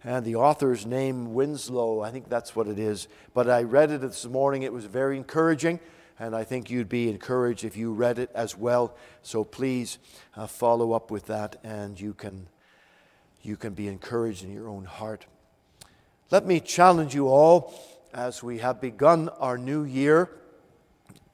And 0.02 0.24
the 0.24 0.36
author's 0.36 0.86
name, 0.86 1.34
Winslow, 1.34 2.00
I 2.00 2.10
think 2.10 2.30
that's 2.30 2.56
what 2.56 2.68
it 2.68 2.78
is. 2.78 3.06
But 3.34 3.50
I 3.50 3.62
read 3.62 3.90
it 3.90 4.00
this 4.00 4.24
morning. 4.24 4.62
It 4.62 4.72
was 4.72 4.86
very 4.86 5.18
encouraging. 5.18 5.78
And 6.18 6.34
I 6.34 6.42
think 6.42 6.70
you'd 6.70 6.88
be 6.88 7.10
encouraged 7.10 7.64
if 7.64 7.76
you 7.76 7.92
read 7.92 8.18
it 8.18 8.30
as 8.34 8.56
well. 8.56 8.96
So 9.20 9.44
please 9.44 9.98
uh, 10.38 10.46
follow 10.46 10.92
up 10.92 11.10
with 11.10 11.26
that, 11.26 11.56
and 11.62 12.00
you 12.00 12.14
can, 12.14 12.48
you 13.42 13.58
can 13.58 13.74
be 13.74 13.88
encouraged 13.88 14.42
in 14.42 14.54
your 14.54 14.70
own 14.70 14.86
heart. 14.86 15.26
Let 16.32 16.46
me 16.46 16.60
challenge 16.60 17.14
you 17.14 17.28
all 17.28 17.74
as 18.14 18.42
we 18.42 18.56
have 18.60 18.80
begun 18.80 19.28
our 19.28 19.58
new 19.58 19.84
year 19.84 20.30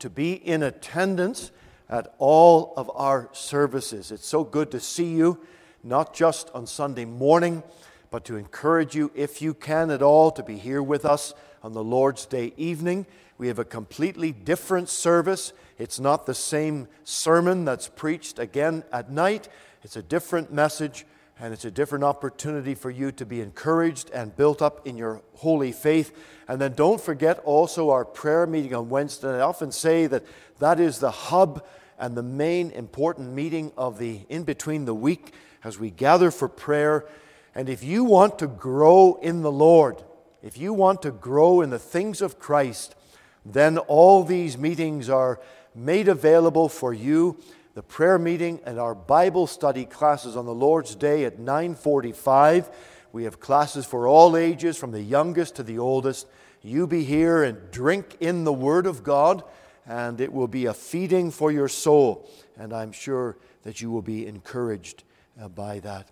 to 0.00 0.10
be 0.10 0.32
in 0.32 0.64
attendance 0.64 1.52
at 1.88 2.12
all 2.18 2.74
of 2.76 2.90
our 2.92 3.28
services. 3.30 4.10
It's 4.10 4.26
so 4.26 4.42
good 4.42 4.72
to 4.72 4.80
see 4.80 5.14
you, 5.14 5.38
not 5.84 6.14
just 6.14 6.50
on 6.50 6.66
Sunday 6.66 7.04
morning, 7.04 7.62
but 8.10 8.24
to 8.24 8.34
encourage 8.34 8.96
you, 8.96 9.12
if 9.14 9.40
you 9.40 9.54
can 9.54 9.92
at 9.92 10.02
all, 10.02 10.32
to 10.32 10.42
be 10.42 10.58
here 10.58 10.82
with 10.82 11.04
us 11.04 11.32
on 11.62 11.74
the 11.74 11.84
Lord's 11.84 12.26
Day 12.26 12.52
evening. 12.56 13.06
We 13.38 13.46
have 13.46 13.60
a 13.60 13.64
completely 13.64 14.32
different 14.32 14.88
service. 14.88 15.52
It's 15.78 16.00
not 16.00 16.26
the 16.26 16.34
same 16.34 16.88
sermon 17.04 17.64
that's 17.64 17.86
preached 17.86 18.40
again 18.40 18.82
at 18.90 19.12
night, 19.12 19.48
it's 19.84 19.94
a 19.94 20.02
different 20.02 20.52
message 20.52 21.06
and 21.40 21.54
it's 21.54 21.64
a 21.64 21.70
different 21.70 22.04
opportunity 22.04 22.74
for 22.74 22.90
you 22.90 23.12
to 23.12 23.24
be 23.24 23.40
encouraged 23.40 24.10
and 24.10 24.36
built 24.36 24.60
up 24.60 24.86
in 24.86 24.96
your 24.96 25.22
holy 25.34 25.70
faith. 25.70 26.12
And 26.48 26.60
then 26.60 26.74
don't 26.74 27.00
forget 27.00 27.38
also 27.40 27.90
our 27.90 28.04
prayer 28.04 28.46
meeting 28.46 28.74
on 28.74 28.88
Wednesday. 28.88 29.38
I 29.38 29.42
often 29.42 29.70
say 29.70 30.06
that 30.08 30.24
that 30.58 30.80
is 30.80 30.98
the 30.98 31.10
hub 31.10 31.64
and 31.98 32.16
the 32.16 32.22
main 32.22 32.70
important 32.72 33.32
meeting 33.32 33.72
of 33.76 33.98
the 33.98 34.20
in 34.28 34.42
between 34.42 34.84
the 34.84 34.94
week 34.94 35.32
as 35.62 35.78
we 35.78 35.90
gather 35.90 36.30
for 36.30 36.48
prayer. 36.48 37.06
And 37.54 37.68
if 37.68 37.84
you 37.84 38.04
want 38.04 38.38
to 38.40 38.48
grow 38.48 39.18
in 39.22 39.42
the 39.42 39.52
Lord, 39.52 40.02
if 40.42 40.58
you 40.58 40.72
want 40.72 41.02
to 41.02 41.10
grow 41.10 41.60
in 41.60 41.70
the 41.70 41.78
things 41.78 42.20
of 42.20 42.38
Christ, 42.38 42.96
then 43.44 43.78
all 43.78 44.24
these 44.24 44.58
meetings 44.58 45.08
are 45.08 45.40
made 45.74 46.08
available 46.08 46.68
for 46.68 46.92
you 46.92 47.38
the 47.78 47.82
prayer 47.84 48.18
meeting 48.18 48.58
and 48.66 48.76
our 48.80 48.92
Bible 48.92 49.46
study 49.46 49.84
classes 49.84 50.36
on 50.36 50.46
the 50.46 50.52
Lord's 50.52 50.96
Day 50.96 51.24
at 51.24 51.38
9:45. 51.38 52.68
We 53.12 53.22
have 53.22 53.38
classes 53.38 53.86
for 53.86 54.08
all 54.08 54.36
ages 54.36 54.76
from 54.76 54.90
the 54.90 55.00
youngest 55.00 55.54
to 55.54 55.62
the 55.62 55.78
oldest. 55.78 56.26
You 56.60 56.88
be 56.88 57.04
here 57.04 57.44
and 57.44 57.70
drink 57.70 58.16
in 58.18 58.42
the 58.42 58.52
word 58.52 58.84
of 58.84 59.04
God 59.04 59.44
and 59.86 60.20
it 60.20 60.32
will 60.32 60.48
be 60.48 60.66
a 60.66 60.74
feeding 60.74 61.30
for 61.30 61.52
your 61.52 61.68
soul 61.68 62.28
and 62.58 62.72
I'm 62.72 62.90
sure 62.90 63.36
that 63.62 63.80
you 63.80 63.92
will 63.92 64.02
be 64.02 64.26
encouraged 64.26 65.04
uh, 65.40 65.46
by 65.46 65.78
that. 65.78 66.08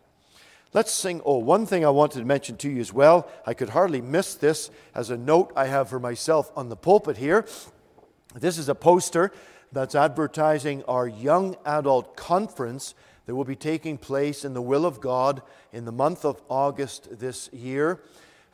Let's 0.72 0.92
sing. 0.92 1.20
Oh, 1.24 1.38
one 1.38 1.66
thing 1.66 1.84
I 1.84 1.90
wanted 1.90 2.20
to 2.20 2.24
mention 2.24 2.56
to 2.58 2.70
you 2.70 2.80
as 2.80 2.92
well. 2.92 3.28
I 3.44 3.54
could 3.54 3.70
hardly 3.70 4.00
miss 4.00 4.36
this 4.36 4.70
as 4.94 5.10
a 5.10 5.16
note 5.16 5.52
I 5.56 5.66
have 5.66 5.88
for 5.88 5.98
myself 5.98 6.52
on 6.54 6.68
the 6.68 6.76
pulpit 6.76 7.16
here. 7.16 7.44
This 8.36 8.56
is 8.56 8.68
a 8.68 8.74
poster 8.76 9.32
that's 9.76 9.94
advertising 9.94 10.82
our 10.84 11.06
young 11.06 11.54
adult 11.66 12.16
conference 12.16 12.94
that 13.26 13.34
will 13.34 13.44
be 13.44 13.54
taking 13.54 13.98
place 13.98 14.42
in 14.42 14.54
the 14.54 14.62
will 14.62 14.86
of 14.86 15.02
God 15.02 15.42
in 15.70 15.84
the 15.84 15.92
month 15.92 16.24
of 16.24 16.40
August 16.48 17.18
this 17.18 17.52
year. 17.52 18.00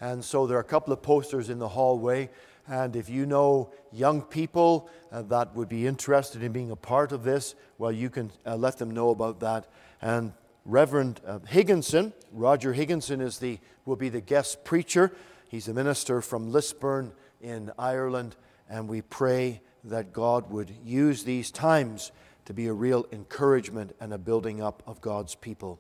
And 0.01 0.25
so 0.25 0.49
there 0.49 0.57
are 0.57 0.63
a 0.63 0.65
couple 0.65 0.93
of 0.93 1.01
posters 1.01 1.49
in 1.49 1.61
the 1.61 1.69
hallway. 1.69 2.29
And 2.67 2.97
if 2.97 3.09
you 3.09 3.25
know 3.25 3.73
young 3.93 4.23
people 4.23 4.91
uh, 5.13 5.23
that 5.23 5.55
would 5.55 5.69
be 5.69 5.87
interested 5.87 6.43
in 6.43 6.51
being 6.51 6.73
a 6.73 6.77
part 6.77 7.13
of 7.13 7.23
this, 7.23 7.55
well, 7.79 7.93
you 7.93 8.11
can 8.11 8.33
uh, 8.45 8.57
let 8.57 8.79
them 8.79 8.91
know 8.91 9.11
about 9.11 9.39
that. 9.41 9.69
And 10.01 10.33
Reverend 10.65 11.21
uh, 11.25 11.39
Higginson, 11.47 12.15
Roger 12.33 12.73
Higginson, 12.73 13.21
is 13.21 13.39
the, 13.39 13.61
will 13.85 13.95
be 13.95 14.09
the 14.09 14.21
guest 14.21 14.65
preacher. 14.65 15.13
He's 15.47 15.69
a 15.69 15.73
minister 15.73 16.21
from 16.21 16.51
Lisburn 16.51 17.13
in 17.41 17.71
Ireland. 17.79 18.35
And 18.69 18.89
we 18.89 19.03
pray 19.03 19.61
that 19.85 20.13
God 20.13 20.51
would 20.51 20.71
use 20.85 21.25
these 21.25 21.51
times 21.51 22.13
to 22.45 22.55
be 22.55 22.67
a 22.67 22.73
real 22.73 23.07
encouragement 23.13 23.95
and 24.01 24.13
a 24.13 24.19
building 24.19 24.63
up 24.63 24.83
of 24.87 25.01
God's 25.01 25.35
people. 25.35 25.79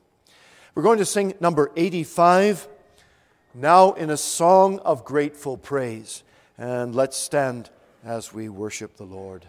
We're 0.75 0.83
going 0.83 0.99
to 0.99 1.05
sing 1.05 1.35
number 1.41 1.71
85, 1.77 2.69
now 3.55 3.93
in 3.93 4.11
a 4.11 4.17
song 4.17 4.79
of 4.81 5.05
grateful 5.05 5.57
praise. 5.57 6.23
And 6.57 6.95
let's 6.95 7.17
stand 7.17 7.71
as 8.05 8.33
we 8.33 8.49
worship 8.49 8.97
the 8.97 9.05
Lord. 9.05 9.47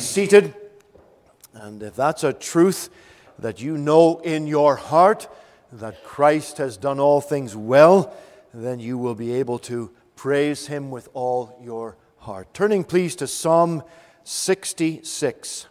Seated. 0.00 0.54
And 1.54 1.82
if 1.82 1.94
that's 1.94 2.24
a 2.24 2.32
truth 2.32 2.90
that 3.38 3.60
you 3.60 3.76
know 3.76 4.18
in 4.18 4.46
your 4.46 4.76
heart, 4.76 5.28
that 5.72 6.02
Christ 6.04 6.58
has 6.58 6.76
done 6.76 6.98
all 6.98 7.20
things 7.20 7.54
well, 7.54 8.14
then 8.52 8.80
you 8.80 8.98
will 8.98 9.14
be 9.14 9.32
able 9.34 9.58
to 9.60 9.90
praise 10.16 10.66
him 10.66 10.90
with 10.90 11.08
all 11.14 11.58
your 11.62 11.96
heart. 12.18 12.52
Turning, 12.52 12.84
please, 12.84 13.16
to 13.16 13.26
Psalm 13.26 13.82
66. 14.24 15.66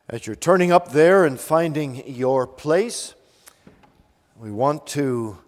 As 0.09 0.27
you're 0.27 0.35
turning 0.35 0.73
up 0.73 0.91
there 0.91 1.25
and 1.25 1.39
finding 1.39 2.03
your 2.09 2.47
place, 2.47 3.15
we 4.37 4.51
want 4.51 4.87
to 4.89 5.39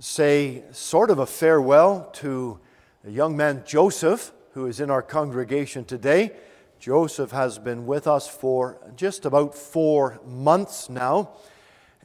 say 0.00 0.64
sort 0.72 1.10
of 1.10 1.18
a 1.18 1.26
farewell 1.26 2.10
to 2.14 2.58
the 3.04 3.12
young 3.12 3.36
man 3.36 3.62
Joseph, 3.66 4.32
who 4.54 4.66
is 4.66 4.80
in 4.80 4.90
our 4.90 5.02
congregation 5.02 5.84
today. 5.84 6.32
Joseph 6.80 7.30
has 7.30 7.58
been 7.58 7.86
with 7.86 8.06
us 8.08 8.26
for 8.28 8.78
just 8.96 9.24
about 9.24 9.54
four 9.54 10.18
months 10.26 10.90
now. 10.90 11.30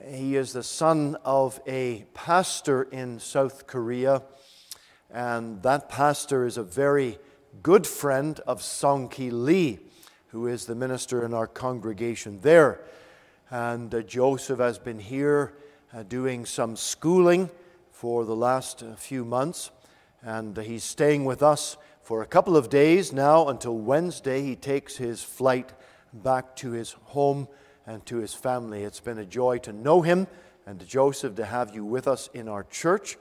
He 0.07 0.35
is 0.35 0.53
the 0.53 0.63
son 0.63 1.17
of 1.23 1.59
a 1.65 2.05
pastor 2.13 2.83
in 2.83 3.19
South 3.19 3.65
Korea, 3.65 4.21
and 5.11 5.63
that 5.63 5.89
pastor 5.89 6.45
is 6.45 6.57
a 6.57 6.63
very 6.63 7.17
good 7.61 7.85
friend 7.85 8.39
of 8.47 8.61
Song 8.61 9.09
Ki 9.09 9.29
Lee 9.29 9.79
who 10.33 10.47
is 10.47 10.65
the 10.65 10.73
minister 10.73 11.23
in 11.23 11.31
our 11.31 11.45
congregation 11.45 12.39
there. 12.41 12.81
And 13.51 13.93
uh, 13.93 14.01
Joseph 14.01 14.57
has 14.57 14.79
been 14.79 14.97
here 14.97 15.53
uh, 15.93 16.01
doing 16.01 16.47
some 16.47 16.75
schooling 16.75 17.51
for 17.91 18.25
the 18.25 18.35
last 18.35 18.81
uh, 18.81 18.95
few 18.95 19.23
months. 19.25 19.69
And 20.23 20.57
uh, 20.57 20.63
he's 20.63 20.83
staying 20.83 21.25
with 21.25 21.43
us 21.43 21.77
for 22.01 22.23
a 22.23 22.25
couple 22.25 22.57
of 22.57 22.71
days 22.71 23.13
now 23.13 23.47
until 23.47 23.77
Wednesday. 23.77 24.41
He 24.41 24.55
takes 24.55 24.97
his 24.97 25.21
flight 25.21 25.71
back 26.11 26.55
to 26.57 26.71
his 26.71 26.93
home 27.03 27.47
and 27.85 28.03
to 28.07 28.17
his 28.17 28.33
family. 28.33 28.81
It's 28.81 28.99
been 28.99 29.19
a 29.19 29.25
joy 29.25 29.59
to 29.59 29.71
know 29.71 30.01
him 30.01 30.25
and 30.65 30.79
to 30.79 30.85
Joseph 30.87 31.35
to 31.35 31.45
have 31.45 31.75
you 31.75 31.85
with 31.85 32.07
us 32.07 32.27
in 32.33 32.47
our 32.47 32.63
church. 32.63 33.17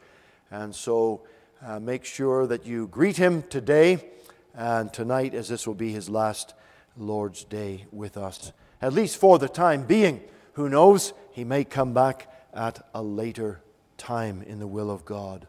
And 0.50 0.74
so 0.74 1.26
uh, 1.60 1.78
make 1.78 2.06
sure 2.06 2.46
that 2.46 2.64
you 2.64 2.86
greet 2.86 3.18
him 3.18 3.42
today 3.42 4.12
and 4.55 4.92
tonight, 4.92 5.34
as 5.34 5.48
this 5.48 5.66
will 5.66 5.74
be 5.74 5.92
his 5.92 6.09
last 6.09 6.55
Lord's 6.96 7.44
Day 7.44 7.86
with 7.90 8.16
us, 8.16 8.53
at 8.80 8.92
least 8.92 9.16
for 9.16 9.38
the 9.38 9.48
time 9.48 9.84
being. 9.84 10.20
Who 10.55 10.68
knows? 10.68 11.14
He 11.32 11.44
may 11.44 11.64
come 11.64 11.94
back 11.94 12.30
at 12.53 12.86
a 12.94 13.03
later 13.03 13.61
time 13.96 14.42
in 14.42 14.59
the 14.59 14.66
will 14.66 14.90
of 14.90 15.05
God. 15.05 15.46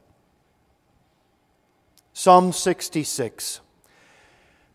Psalm 2.13 2.53
66 2.53 3.59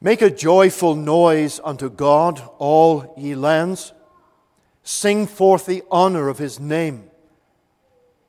Make 0.01 0.23
a 0.23 0.31
joyful 0.31 0.95
noise 0.95 1.61
unto 1.65 1.91
God, 1.91 2.41
all 2.59 3.15
ye 3.17 3.35
lands. 3.35 3.93
Sing 4.85 5.27
forth 5.27 5.67
the 5.67 5.83
honor 5.91 6.29
of 6.29 6.39
his 6.39 6.61
name. 6.61 7.11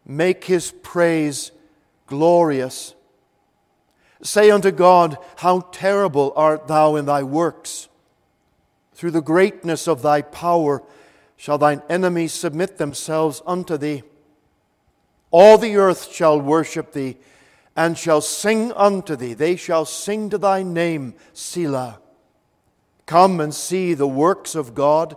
Make 0.05 0.45
his 0.45 0.71
praise 0.71 1.51
glorious. 2.07 2.95
Say 4.21 4.51
unto 4.51 4.71
God, 4.71 5.17
How 5.37 5.61
terrible 5.71 6.33
art 6.35 6.67
thou 6.67 6.95
in 6.95 7.05
thy 7.05 7.23
works! 7.23 7.87
Through 8.93 9.11
the 9.11 9.21
greatness 9.21 9.87
of 9.87 10.01
thy 10.01 10.21
power 10.21 10.83
shall 11.37 11.57
thine 11.57 11.81
enemies 11.89 12.33
submit 12.33 12.77
themselves 12.77 13.41
unto 13.47 13.77
thee. 13.77 14.03
All 15.31 15.57
the 15.57 15.77
earth 15.77 16.11
shall 16.11 16.39
worship 16.41 16.91
thee 16.91 17.17
and 17.77 17.97
shall 17.97 18.19
sing 18.19 18.73
unto 18.73 19.15
thee. 19.15 19.33
They 19.33 19.55
shall 19.55 19.85
sing 19.85 20.29
to 20.31 20.37
thy 20.37 20.63
name, 20.63 21.13
Selah. 21.31 21.99
Come 23.05 23.39
and 23.39 23.55
see 23.55 23.93
the 23.93 24.07
works 24.07 24.53
of 24.53 24.75
God, 24.75 25.15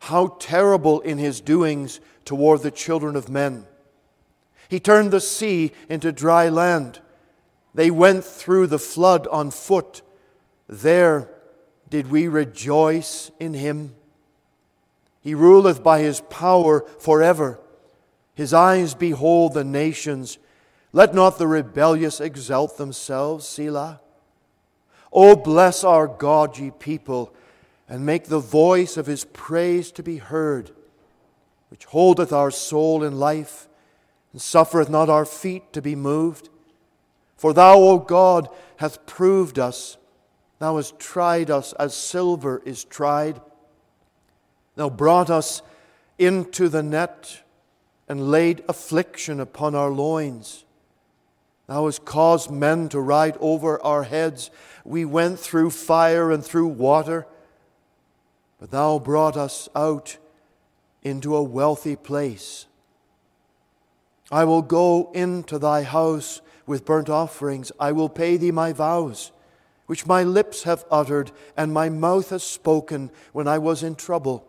how 0.00 0.36
terrible 0.38 1.00
in 1.00 1.16
his 1.16 1.40
doings 1.40 2.00
toward 2.26 2.60
the 2.60 2.70
children 2.70 3.16
of 3.16 3.30
men. 3.30 3.66
He 4.68 4.78
turned 4.78 5.10
the 5.10 5.20
sea 5.20 5.72
into 5.88 6.12
dry 6.12 6.50
land. 6.50 7.00
They 7.74 7.90
went 7.90 8.24
through 8.24 8.66
the 8.66 8.78
flood 8.78 9.26
on 9.28 9.50
foot. 9.50 10.02
There 10.68 11.30
did 11.88 12.10
we 12.10 12.28
rejoice 12.28 13.30
in 13.38 13.54
him. 13.54 13.94
He 15.20 15.34
ruleth 15.34 15.82
by 15.82 16.00
his 16.00 16.20
power 16.22 16.84
forever. 16.98 17.60
His 18.34 18.54
eyes 18.54 18.94
behold 18.94 19.54
the 19.54 19.64
nations. 19.64 20.38
Let 20.92 21.14
not 21.14 21.38
the 21.38 21.46
rebellious 21.46 22.20
exalt 22.20 22.76
themselves, 22.76 23.46
Selah. 23.46 24.00
O 25.12 25.36
bless 25.36 25.84
our 25.84 26.06
God, 26.06 26.56
ye 26.58 26.70
people, 26.70 27.34
and 27.88 28.06
make 28.06 28.24
the 28.24 28.38
voice 28.38 28.96
of 28.96 29.06
his 29.06 29.24
praise 29.24 29.90
to 29.92 30.02
be 30.02 30.18
heard, 30.18 30.70
which 31.68 31.84
holdeth 31.86 32.32
our 32.32 32.50
soul 32.50 33.02
in 33.02 33.18
life, 33.18 33.68
and 34.32 34.40
suffereth 34.40 34.88
not 34.88 35.10
our 35.10 35.24
feet 35.24 35.72
to 35.72 35.82
be 35.82 35.96
moved. 35.96 36.48
For 37.40 37.54
thou, 37.54 37.78
O 37.78 37.98
God, 37.98 38.50
hast 38.76 39.06
proved 39.06 39.58
us 39.58 39.96
Thou 40.60 40.76
hast 40.76 40.98
tried 40.98 41.50
us 41.50 41.72
as 41.72 41.94
silver 41.94 42.62
is 42.66 42.84
tried. 42.84 43.40
Thou 44.76 44.90
brought 44.90 45.30
us 45.30 45.62
into 46.18 46.68
the 46.68 46.82
net 46.82 47.42
and 48.06 48.30
laid 48.30 48.62
affliction 48.68 49.40
upon 49.40 49.74
our 49.74 49.88
loins. 49.88 50.66
Thou 51.66 51.86
hast 51.86 52.04
caused 52.04 52.50
men 52.50 52.90
to 52.90 53.00
ride 53.00 53.38
over 53.40 53.82
our 53.82 54.02
heads. 54.02 54.50
We 54.84 55.06
went 55.06 55.40
through 55.40 55.70
fire 55.70 56.30
and 56.30 56.44
through 56.44 56.68
water, 56.68 57.26
but 58.58 58.70
thou 58.70 58.98
brought 58.98 59.38
us 59.38 59.70
out 59.74 60.18
into 61.02 61.34
a 61.34 61.42
wealthy 61.42 61.96
place. 61.96 62.66
I 64.30 64.44
will 64.44 64.62
go 64.62 65.10
into 65.14 65.58
thy 65.58 65.84
house 65.84 66.42
with 66.66 66.84
burnt 66.84 67.08
offerings. 67.08 67.72
I 67.78 67.92
will 67.92 68.08
pay 68.08 68.36
thee 68.36 68.50
my 68.50 68.72
vows 68.72 69.32
which 69.90 70.06
my 70.06 70.22
lips 70.22 70.62
have 70.62 70.84
uttered 70.88 71.32
and 71.56 71.74
my 71.74 71.88
mouth 71.88 72.30
has 72.30 72.44
spoken 72.44 73.10
when 73.32 73.48
I 73.48 73.58
was 73.58 73.82
in 73.82 73.96
trouble. 73.96 74.46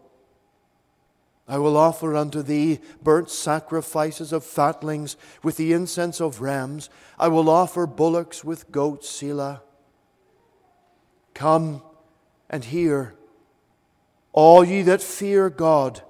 I 1.47 1.57
will 1.57 1.75
offer 1.75 2.15
unto 2.15 2.43
thee 2.43 2.79
burnt 3.01 3.31
sacrifices 3.31 4.31
of 4.31 4.43
fatlings 4.43 5.17
with 5.41 5.57
the 5.57 5.73
incense 5.73 6.21
of 6.21 6.41
rams. 6.41 6.91
I 7.17 7.27
will 7.29 7.49
offer 7.49 7.87
bullocks 7.87 8.43
with 8.43 8.71
goats, 8.71 9.09
Selah. 9.09 9.63
Come 11.33 11.81
and 12.47 12.63
hear, 12.63 13.15
all 14.33 14.63
ye 14.63 14.83
that 14.83 15.01
fear 15.01 15.49
God, 15.49 16.03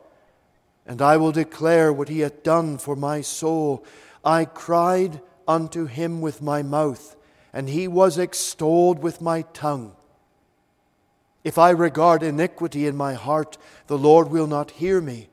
and 0.86 1.02
I 1.02 1.16
will 1.16 1.32
declare 1.32 1.93
what 1.93 2.10
he 2.10 2.20
hath 2.20 2.43
done 2.43 2.78
for 2.78 2.97
my 2.97 3.22
soul. 3.22 3.86
I 4.26 4.43
cried 4.43 5.22
unto 5.52 5.86
him 5.86 6.22
with 6.22 6.41
my 6.41 6.64
mouth 6.64 7.16
and 7.54 7.70
he 7.70 7.88
was 7.88 8.18
extolled 8.18 8.99
with 8.99 9.22
my 9.22 9.41
tongue. 9.54 9.95
If 11.43 11.58
I 11.58 11.72
regard 11.72 12.24
iniquity 12.24 12.88
in 12.88 12.95
my 12.95 13.14
heart, 13.14 13.58
the 13.88 13.97
Lord 13.97 14.30
will 14.30 14.47
not 14.47 14.72
hear 14.72 15.02
me. 15.02 15.30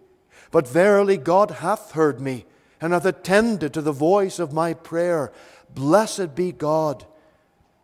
But 0.51 0.67
verily 0.67 1.17
God 1.17 1.51
hath 1.51 1.93
heard 1.93 2.21
me, 2.21 2.47
and 2.81 2.93
hath 2.93 3.05
attended 3.05 3.75
to 3.75 3.83
the 3.83 3.93
voice 3.93 4.39
of 4.39 4.53
my 4.53 4.73
prayer. 4.73 5.33
Blessed 5.75 6.35
be 6.35 6.53
God, 6.53 7.05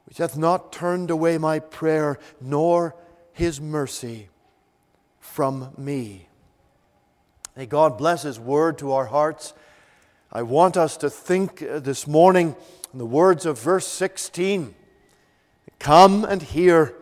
which 0.07 0.19
hath 0.19 0.37
not 0.37 0.73
turned 0.73 1.11
away 1.11 1.37
my 1.37 1.59
prayer, 1.59 2.19
nor 2.41 2.97
his 3.33 3.61
mercy 3.61 4.29
from 5.21 5.75
me. 5.77 6.29
May 7.57 7.67
God 7.67 7.99
bless 7.99 8.23
his 8.23 8.41
word 8.41 8.79
to 8.79 8.93
our 8.93 9.07
hearts. 9.07 9.53
I 10.37 10.43
want 10.43 10.77
us 10.77 10.97
to 10.97 11.09
think 11.11 11.63
uh, 11.63 11.79
this 11.79 12.09
morning 12.09 12.57
in 12.93 12.99
the 12.99 13.07
words 13.07 13.47
of 13.47 13.61
verse 13.61 13.87
16 13.87 14.75
Come 15.79 16.25
and 16.25 16.43
hear, 16.43 16.93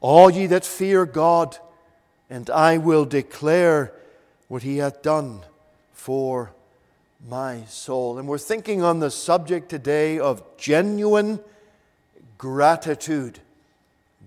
all 0.00 0.30
ye 0.30 0.46
that 0.46 0.64
fear 0.64 1.04
God, 1.04 1.58
and 2.30 2.48
I 2.50 2.78
will 2.78 3.06
declare 3.06 3.92
what 4.46 4.62
he 4.62 4.76
hath 4.76 5.02
done 5.02 5.40
for 5.92 6.52
my 7.28 7.64
soul. 7.64 8.18
And 8.18 8.28
we're 8.28 8.38
thinking 8.38 8.82
on 8.82 9.00
the 9.00 9.10
subject 9.10 9.68
today 9.68 10.20
of 10.20 10.42
genuine 10.56 11.40
gratitude. 12.38 13.40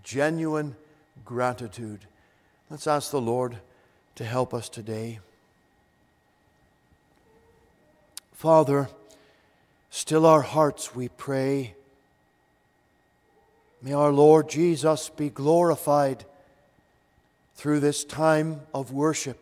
Genuine 0.03 0.75
gratitude. 1.23 2.07
Let's 2.69 2.87
ask 2.87 3.11
the 3.11 3.21
Lord 3.21 3.57
to 4.15 4.25
help 4.25 4.53
us 4.53 4.67
today. 4.67 5.19
Father, 8.37 8.87
Still 9.89 10.25
our 10.25 10.41
hearts, 10.41 10.95
we 10.95 11.07
pray. 11.07 11.73
May 13.81 13.93
our 13.93 14.11
Lord 14.11 14.49
Jesus 14.49 15.09
be 15.09 15.29
glorified 15.29 16.25
through 17.55 17.79
this 17.79 18.03
time 18.03 18.61
of 18.73 18.91
worship. 18.91 19.39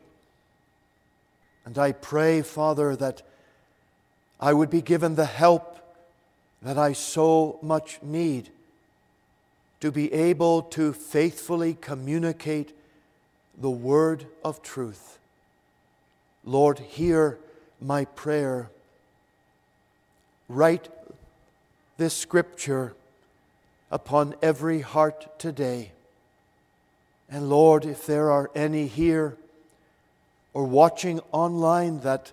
And 1.65 1.77
I 1.77 1.91
pray, 1.91 2.41
Father, 2.41 2.95
that 2.95 3.21
I 4.39 4.53
would 4.53 4.69
be 4.69 4.81
given 4.81 5.15
the 5.15 5.25
help 5.25 5.77
that 6.61 6.77
I 6.77 6.93
so 6.93 7.59
much 7.61 7.99
need 8.01 8.49
to 9.81 9.91
be 9.91 10.13
able 10.13 10.61
to 10.61 10.93
faithfully 10.93 11.77
communicate 11.79 12.71
the 13.57 13.69
word 13.69 14.25
of 14.43 14.61
truth. 14.61 15.17
Lord, 16.43 16.79
hear 16.79 17.39
my 17.81 18.05
prayer. 18.05 18.69
Write 20.47 20.89
this 21.97 22.15
scripture 22.15 22.93
upon 23.89 24.35
every 24.41 24.81
heart 24.81 25.39
today. 25.39 25.91
And 27.29 27.49
Lord, 27.49 27.85
if 27.85 28.05
there 28.05 28.29
are 28.29 28.51
any 28.53 28.87
here 28.87 29.37
or 30.53 30.65
watching 30.65 31.19
online 31.31 32.01
that 32.01 32.31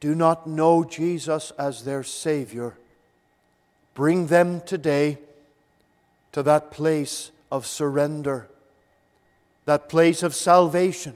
do 0.00 0.14
not 0.14 0.46
know 0.46 0.84
Jesus 0.84 1.52
as 1.58 1.84
their 1.84 2.02
Savior, 2.02 2.74
bring 3.94 4.28
them 4.28 4.60
today 4.60 5.18
to 6.32 6.42
that 6.42 6.70
place 6.70 7.30
of 7.50 7.66
surrender, 7.66 8.48
that 9.64 9.88
place 9.88 10.22
of 10.22 10.34
salvation, 10.34 11.14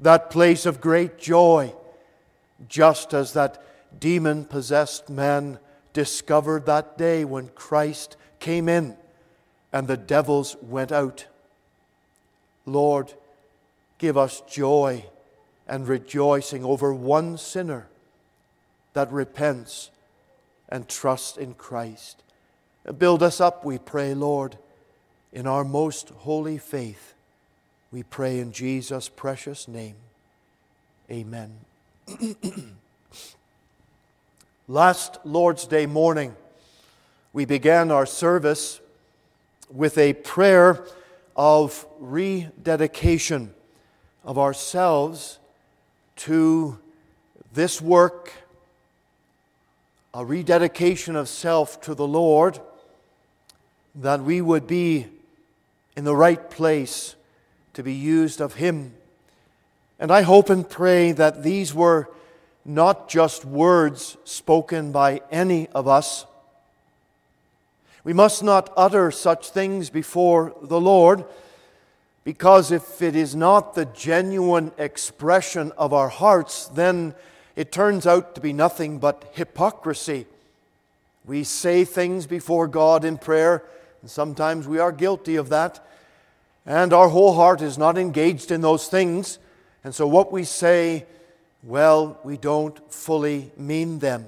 that 0.00 0.30
place 0.30 0.66
of 0.66 0.80
great 0.80 1.18
joy, 1.18 1.72
just 2.68 3.14
as 3.14 3.32
that 3.32 3.62
demon 4.00 4.44
possessed 4.44 5.08
man 5.08 5.58
discovered 5.92 6.66
that 6.66 6.98
day 6.98 7.24
when 7.24 7.48
Christ 7.48 8.16
came 8.40 8.68
in 8.68 8.96
and 9.72 9.88
the 9.88 9.96
devils 9.96 10.56
went 10.60 10.92
out. 10.92 11.26
Lord, 12.66 13.14
give 13.98 14.16
us 14.16 14.42
joy 14.48 15.06
and 15.66 15.88
rejoicing 15.88 16.64
over 16.64 16.92
one 16.92 17.38
sinner 17.38 17.88
that 18.92 19.10
repents 19.12 19.90
and 20.68 20.88
trusts 20.88 21.36
in 21.36 21.54
Christ. 21.54 22.22
Build 22.98 23.22
us 23.22 23.40
up, 23.40 23.64
we 23.64 23.78
pray, 23.78 24.14
Lord, 24.14 24.58
in 25.32 25.46
our 25.46 25.64
most 25.64 26.10
holy 26.10 26.58
faith. 26.58 27.14
We 27.90 28.02
pray 28.02 28.38
in 28.40 28.52
Jesus' 28.52 29.08
precious 29.08 29.68
name. 29.68 29.96
Amen. 31.10 31.52
Last 34.66 35.18
Lord's 35.24 35.66
Day 35.66 35.84
morning, 35.84 36.34
we 37.34 37.44
began 37.44 37.90
our 37.90 38.06
service 38.06 38.80
with 39.68 39.98
a 39.98 40.14
prayer 40.14 40.86
of 41.36 41.84
rededication 42.00 43.52
of 44.24 44.38
ourselves 44.38 45.38
to 46.16 46.78
this 47.52 47.82
work, 47.82 48.32
a 50.14 50.24
rededication 50.24 51.14
of 51.14 51.28
self 51.28 51.82
to 51.82 51.94
the 51.94 52.06
Lord, 52.06 52.58
that 53.94 54.22
we 54.22 54.40
would 54.40 54.66
be 54.66 55.08
in 55.94 56.04
the 56.04 56.16
right 56.16 56.48
place 56.48 57.16
to 57.74 57.82
be 57.82 57.92
used 57.92 58.40
of 58.40 58.54
Him. 58.54 58.94
And 59.98 60.10
I 60.10 60.22
hope 60.22 60.48
and 60.48 60.66
pray 60.66 61.12
that 61.12 61.42
these 61.42 61.74
were 61.74 62.08
not 62.64 63.08
just 63.08 63.44
words 63.44 64.16
spoken 64.24 64.92
by 64.92 65.20
any 65.30 65.68
of 65.68 65.86
us 65.86 66.26
we 68.04 68.12
must 68.12 68.44
not 68.44 68.70
utter 68.76 69.10
such 69.10 69.48
things 69.48 69.88
before 69.88 70.54
the 70.60 70.80
Lord, 70.80 71.24
because 72.22 72.70
if 72.70 73.00
it 73.00 73.16
is 73.16 73.34
not 73.34 73.74
the 73.74 73.86
genuine 73.86 74.72
expression 74.76 75.72
of 75.78 75.94
our 75.94 76.10
hearts, 76.10 76.66
then 76.68 77.14
it 77.56 77.72
turns 77.72 78.06
out 78.06 78.34
to 78.34 78.42
be 78.42 78.52
nothing 78.52 78.98
but 78.98 79.32
hypocrisy. 79.32 80.26
We 81.24 81.44
say 81.44 81.86
things 81.86 82.26
before 82.26 82.68
God 82.68 83.06
in 83.06 83.16
prayer, 83.16 83.64
and 84.02 84.10
sometimes 84.10 84.68
we 84.68 84.78
are 84.78 84.92
guilty 84.92 85.36
of 85.36 85.48
that, 85.48 85.82
and 86.66 86.92
our 86.92 87.08
whole 87.08 87.32
heart 87.32 87.62
is 87.62 87.78
not 87.78 87.96
engaged 87.96 88.50
in 88.50 88.60
those 88.60 88.86
things. 88.86 89.38
And 89.82 89.94
so 89.94 90.06
what 90.06 90.30
we 90.30 90.44
say, 90.44 91.06
well, 91.66 92.18
we 92.24 92.36
don't 92.36 92.92
fully 92.92 93.50
mean 93.56 93.98
them. 93.98 94.26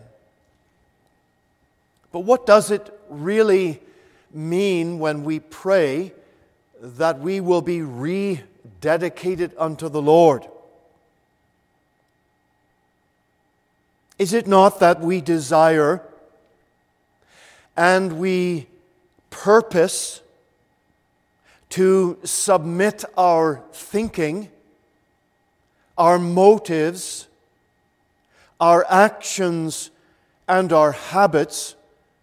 But 2.12 2.20
what 2.20 2.46
does 2.46 2.70
it 2.70 2.98
really 3.10 3.80
mean 4.32 4.98
when 4.98 5.24
we 5.24 5.40
pray 5.40 6.12
that 6.80 7.20
we 7.20 7.40
will 7.40 7.62
be 7.62 7.80
rededicated 7.80 9.52
unto 9.58 9.88
the 9.88 10.02
Lord? 10.02 10.46
Is 14.18 14.32
it 14.32 14.46
not 14.46 14.80
that 14.80 15.00
we 15.00 15.20
desire 15.20 16.02
and 17.76 18.18
we 18.18 18.66
purpose 19.28 20.22
to 21.68 22.16
submit 22.24 23.04
our 23.18 23.62
thinking, 23.72 24.48
our 25.98 26.18
motives, 26.18 27.25
our 28.60 28.86
actions, 28.88 29.90
and 30.48 30.72
our 30.72 30.92
habits 30.92 31.76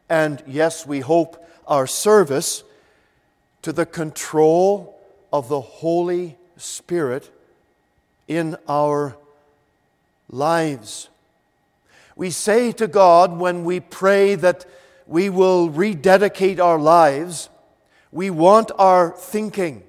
and 0.09 0.43
yes, 0.45 0.86
we 0.86 0.99
hope 0.99 1.43
our 1.67 1.88
service 1.88 2.63
to 3.61 3.73
the 3.73 3.86
control 3.86 4.99
of 5.31 5.47
the 5.47 5.61
Holy 5.61 6.38
Spirit 6.57 7.31
in 8.27 8.55
our 8.67 9.17
lives. 10.29 11.09
We 12.15 12.29
say 12.29 12.71
to 12.73 12.88
God 12.88 13.39
when 13.39 13.63
we 13.63 13.79
pray 13.79 14.36
that 14.36 14.65
we 15.07 15.29
will 15.29 15.69
rededicate 15.69 16.59
our 16.59 16.77
lives, 16.77 17.49
we 18.11 18.29
want 18.29 18.71
our 18.77 19.11
thinking, 19.17 19.81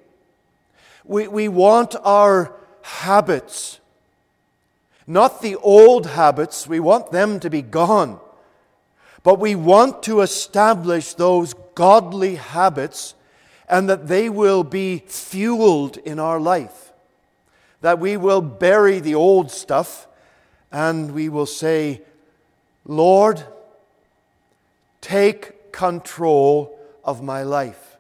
we, 1.05 1.29
we 1.29 1.49
want 1.49 1.95
our 2.03 2.55
habits, 2.81 3.79
not 5.07 5.43
the 5.43 5.57
old 5.57 6.07
habits, 6.07 6.67
we 6.67 6.81
want 6.81 7.13
them 7.13 7.41
to 7.41 7.51
be 7.51 7.63
gone. 7.63 8.21
But 9.23 9.39
we 9.39 9.55
want 9.55 10.03
to 10.05 10.21
establish 10.21 11.15
those 11.15 11.55
godly 11.75 12.37
habits 12.37 13.15
and 13.69 13.89
that 13.89 14.09
they 14.09 14.29
will 14.29 14.65
be 14.65 14.99
fueled 15.07 15.97
in 15.99 16.19
our 16.19 16.39
life. 16.39 16.93
That 17.81 17.99
we 17.99 18.17
will 18.17 18.41
bury 18.41 19.01
the 19.01 19.15
old 19.15 19.51
stuff 19.51 20.07
and 20.71 21.13
we 21.13 21.29
will 21.29 21.47
say, 21.47 22.03
Lord, 22.85 23.43
take 25.01 25.73
control 25.73 26.79
of 27.03 27.23
my 27.23 27.43
life. 27.43 27.97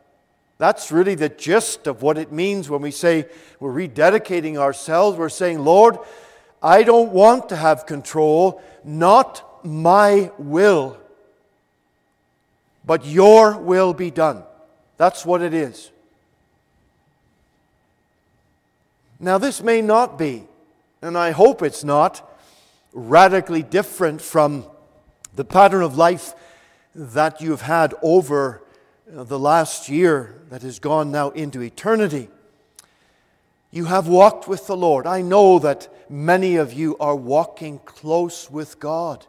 That's 0.58 0.92
really 0.92 1.14
the 1.14 1.28
gist 1.28 1.86
of 1.86 2.02
what 2.02 2.16
it 2.16 2.32
means 2.32 2.70
when 2.70 2.80
we 2.80 2.90
say 2.90 3.26
we're 3.60 3.72
rededicating 3.72 4.56
ourselves. 4.56 5.18
We're 5.18 5.28
saying, 5.28 5.58
Lord, 5.64 5.98
I 6.64 6.82
don't 6.82 7.12
want 7.12 7.50
to 7.50 7.56
have 7.56 7.86
control, 7.86 8.60
not 8.82 9.64
my 9.64 10.32
will 10.38 10.98
but 12.86 13.04
your 13.06 13.56
will 13.56 13.94
be 13.94 14.10
done. 14.10 14.42
That's 14.96 15.24
what 15.24 15.42
it 15.42 15.54
is. 15.54 15.90
Now, 19.18 19.38
this 19.38 19.62
may 19.62 19.80
not 19.80 20.18
be, 20.18 20.44
and 21.00 21.16
I 21.16 21.30
hope 21.30 21.62
it's 21.62 21.84
not, 21.84 22.30
radically 22.92 23.62
different 23.62 24.20
from 24.20 24.66
the 25.34 25.44
pattern 25.44 25.82
of 25.82 25.96
life 25.96 26.34
that 26.94 27.40
you've 27.40 27.62
had 27.62 27.94
over 28.02 28.62
the 29.06 29.38
last 29.38 29.88
year 29.88 30.40
that 30.50 30.62
has 30.62 30.78
gone 30.78 31.10
now 31.10 31.30
into 31.30 31.60
eternity. 31.62 32.28
You 33.74 33.86
have 33.86 34.06
walked 34.06 34.46
with 34.46 34.68
the 34.68 34.76
Lord. 34.76 35.04
I 35.04 35.20
know 35.20 35.58
that 35.58 35.88
many 36.08 36.54
of 36.54 36.72
you 36.72 36.96
are 36.98 37.16
walking 37.16 37.80
close 37.80 38.48
with 38.48 38.78
God. 38.78 39.26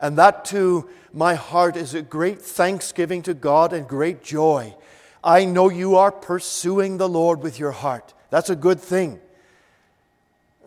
And 0.00 0.16
that 0.18 0.44
to 0.46 0.88
my 1.12 1.34
heart 1.34 1.76
is 1.76 1.92
a 1.92 2.00
great 2.00 2.40
thanksgiving 2.40 3.22
to 3.22 3.34
God 3.34 3.72
and 3.72 3.88
great 3.88 4.22
joy. 4.22 4.76
I 5.24 5.46
know 5.46 5.68
you 5.68 5.96
are 5.96 6.12
pursuing 6.12 6.98
the 6.98 7.08
Lord 7.08 7.42
with 7.42 7.58
your 7.58 7.72
heart. 7.72 8.14
That's 8.30 8.50
a 8.50 8.54
good 8.54 8.78
thing. 8.78 9.18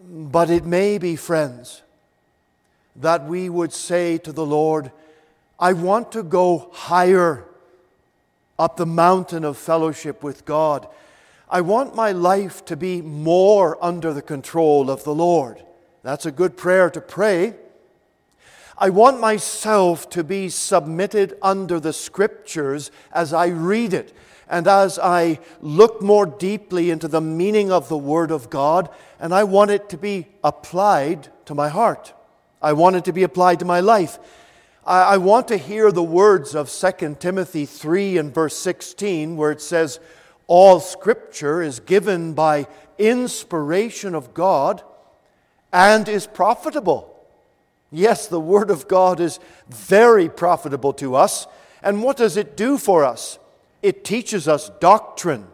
But 0.05 0.49
it 0.49 0.65
may 0.65 0.97
be, 0.97 1.15
friends, 1.15 1.83
that 2.97 3.25
we 3.25 3.47
would 3.47 3.71
say 3.71 4.17
to 4.17 4.33
the 4.33 4.45
Lord, 4.45 4.91
I 5.57 5.71
want 5.71 6.11
to 6.11 6.21
go 6.21 6.69
higher 6.73 7.45
up 8.57 8.75
the 8.75 8.85
mountain 8.85 9.45
of 9.45 9.57
fellowship 9.57 10.21
with 10.21 10.43
God. 10.43 10.85
I 11.49 11.61
want 11.61 11.95
my 11.95 12.11
life 12.11 12.63
to 12.65 12.77
be 12.77 13.01
more 13.01 13.77
under 13.83 14.13
the 14.13 14.21
control 14.21 14.91
of 14.91 15.03
the 15.03 15.15
Lord. 15.15 15.63
That's 16.03 16.25
a 16.25 16.31
good 16.31 16.55
prayer 16.55 16.89
to 16.91 17.01
pray. 17.01 17.55
I 18.77 18.91
want 18.91 19.19
myself 19.19 20.09
to 20.11 20.23
be 20.23 20.49
submitted 20.49 21.37
under 21.41 21.79
the 21.79 21.91
scriptures 21.91 22.91
as 23.11 23.33
I 23.33 23.47
read 23.47 23.93
it 23.93 24.15
and 24.47 24.67
as 24.67 24.97
I 24.97 25.39
look 25.59 26.01
more 26.01 26.25
deeply 26.25 26.91
into 26.91 27.07
the 27.07 27.21
meaning 27.21 27.71
of 27.71 27.89
the 27.89 27.97
Word 27.97 28.31
of 28.31 28.49
God, 28.49 28.89
and 29.19 29.33
I 29.33 29.43
want 29.43 29.71
it 29.71 29.89
to 29.89 29.97
be 29.97 30.27
applied 30.43 31.27
to 31.45 31.53
my 31.53 31.69
heart. 31.69 32.13
I 32.61 32.73
want 32.73 32.95
it 32.95 33.05
to 33.05 33.13
be 33.13 33.23
applied 33.23 33.59
to 33.59 33.65
my 33.65 33.79
life. 33.79 34.17
I, 34.85 35.01
I 35.01 35.17
want 35.17 35.47
to 35.49 35.57
hear 35.57 35.91
the 35.91 36.03
words 36.03 36.55
of 36.55 36.71
2 36.71 37.17
Timothy 37.19 37.65
3 37.65 38.17
and 38.17 38.33
verse 38.33 38.57
16, 38.57 39.37
where 39.37 39.51
it 39.51 39.61
says, 39.61 39.99
All 40.49 40.79
scripture 40.79 41.61
is 41.61 41.79
given 41.79 42.33
by 42.33 42.65
inspiration 42.97 44.15
of 44.15 44.33
God 44.33 44.81
and 45.71 46.09
is 46.09 46.25
profitable. 46.25 47.15
Yes, 47.91 48.25
the 48.25 48.39
Word 48.39 48.71
of 48.71 48.87
God 48.87 49.19
is 49.19 49.39
very 49.69 50.27
profitable 50.27 50.91
to 50.93 51.13
us. 51.13 51.45
And 51.83 52.01
what 52.01 52.17
does 52.17 52.35
it 52.35 52.57
do 52.57 52.79
for 52.79 53.05
us? 53.05 53.37
It 53.83 54.03
teaches 54.03 54.47
us 54.47 54.71
doctrine. 54.79 55.45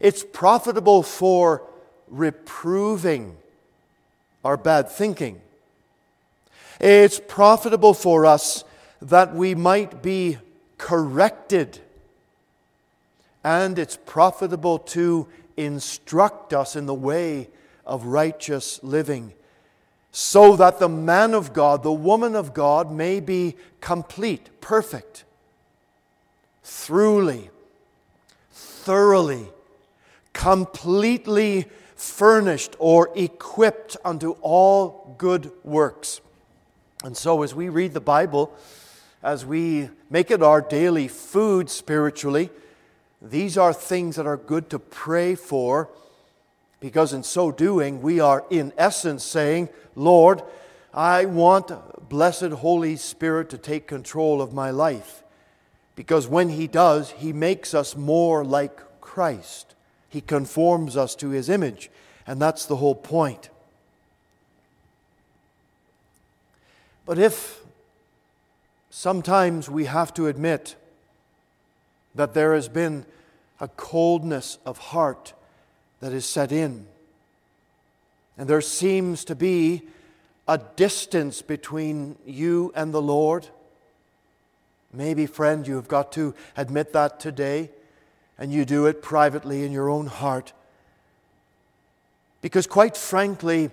It's 0.00 0.24
profitable 0.24 1.02
for 1.02 1.62
reproving 2.08 3.36
our 4.46 4.56
bad 4.56 4.88
thinking. 4.88 5.42
It's 6.80 7.20
profitable 7.20 7.92
for 7.92 8.24
us 8.24 8.64
that 9.02 9.34
we 9.34 9.54
might 9.54 10.02
be 10.02 10.38
corrected. 10.78 11.80
And 13.44 13.78
it's 13.78 13.98
profitable 14.04 14.78
to 14.78 15.28
instruct 15.56 16.52
us 16.52 16.74
in 16.74 16.86
the 16.86 16.94
way 16.94 17.50
of 17.86 18.06
righteous 18.06 18.82
living, 18.82 19.34
so 20.10 20.56
that 20.56 20.78
the 20.78 20.88
man 20.88 21.34
of 21.34 21.52
God, 21.52 21.82
the 21.82 21.92
woman 21.92 22.34
of 22.34 22.54
God, 22.54 22.90
may 22.90 23.20
be 23.20 23.56
complete, 23.80 24.48
perfect 24.60 25.24
throughly, 26.64 27.50
thoroughly, 28.50 29.46
completely 30.32 31.66
furnished 31.94 32.74
or 32.78 33.10
equipped 33.14 33.96
unto 34.04 34.30
all 34.40 35.14
good 35.18 35.52
works. 35.62 36.20
And 37.04 37.16
so, 37.16 37.42
as 37.42 37.54
we 37.54 37.68
read 37.68 37.92
the 37.92 38.00
Bible, 38.00 38.52
as 39.22 39.44
we 39.44 39.90
make 40.10 40.30
it 40.30 40.42
our 40.42 40.60
daily 40.60 41.06
food 41.06 41.68
spiritually, 41.68 42.50
these 43.24 43.56
are 43.56 43.72
things 43.72 44.16
that 44.16 44.26
are 44.26 44.36
good 44.36 44.68
to 44.70 44.78
pray 44.78 45.34
for 45.34 45.88
because 46.78 47.14
in 47.14 47.22
so 47.22 47.50
doing, 47.50 48.02
we 48.02 48.20
are 48.20 48.44
in 48.50 48.70
essence 48.76 49.24
saying, 49.24 49.70
Lord, 49.96 50.42
I 50.92 51.24
want 51.24 51.72
blessed 52.10 52.50
Holy 52.50 52.96
Spirit 52.96 53.48
to 53.50 53.58
take 53.58 53.86
control 53.86 54.42
of 54.42 54.52
my 54.52 54.70
life. 54.70 55.22
Because 55.96 56.28
when 56.28 56.50
He 56.50 56.66
does, 56.66 57.12
He 57.12 57.32
makes 57.32 57.72
us 57.72 57.96
more 57.96 58.44
like 58.44 59.00
Christ. 59.00 59.74
He 60.10 60.20
conforms 60.20 60.94
us 60.94 61.14
to 61.16 61.30
His 61.30 61.48
image. 61.48 61.90
And 62.26 62.40
that's 62.40 62.66
the 62.66 62.76
whole 62.76 62.94
point. 62.94 63.48
But 67.06 67.18
if 67.18 67.62
sometimes 68.90 69.70
we 69.70 69.86
have 69.86 70.12
to 70.14 70.26
admit 70.26 70.76
that 72.14 72.34
there 72.34 72.54
has 72.54 72.68
been 72.68 73.04
a 73.60 73.68
coldness 73.68 74.58
of 74.64 74.78
heart 74.78 75.32
that 76.00 76.12
is 76.12 76.26
set 76.26 76.52
in, 76.52 76.86
and 78.36 78.48
there 78.48 78.60
seems 78.60 79.24
to 79.24 79.34
be 79.34 79.82
a 80.46 80.58
distance 80.58 81.40
between 81.40 82.16
you 82.26 82.72
and 82.74 82.92
the 82.92 83.00
Lord, 83.00 83.48
Maybe, 84.94 85.26
friend, 85.26 85.66
you 85.66 85.74
have 85.74 85.88
got 85.88 86.12
to 86.12 86.34
admit 86.56 86.92
that 86.92 87.18
today, 87.18 87.70
and 88.38 88.52
you 88.52 88.64
do 88.64 88.86
it 88.86 89.02
privately 89.02 89.64
in 89.64 89.72
your 89.72 89.90
own 89.90 90.06
heart. 90.06 90.52
Because, 92.40 92.68
quite 92.68 92.96
frankly, 92.96 93.70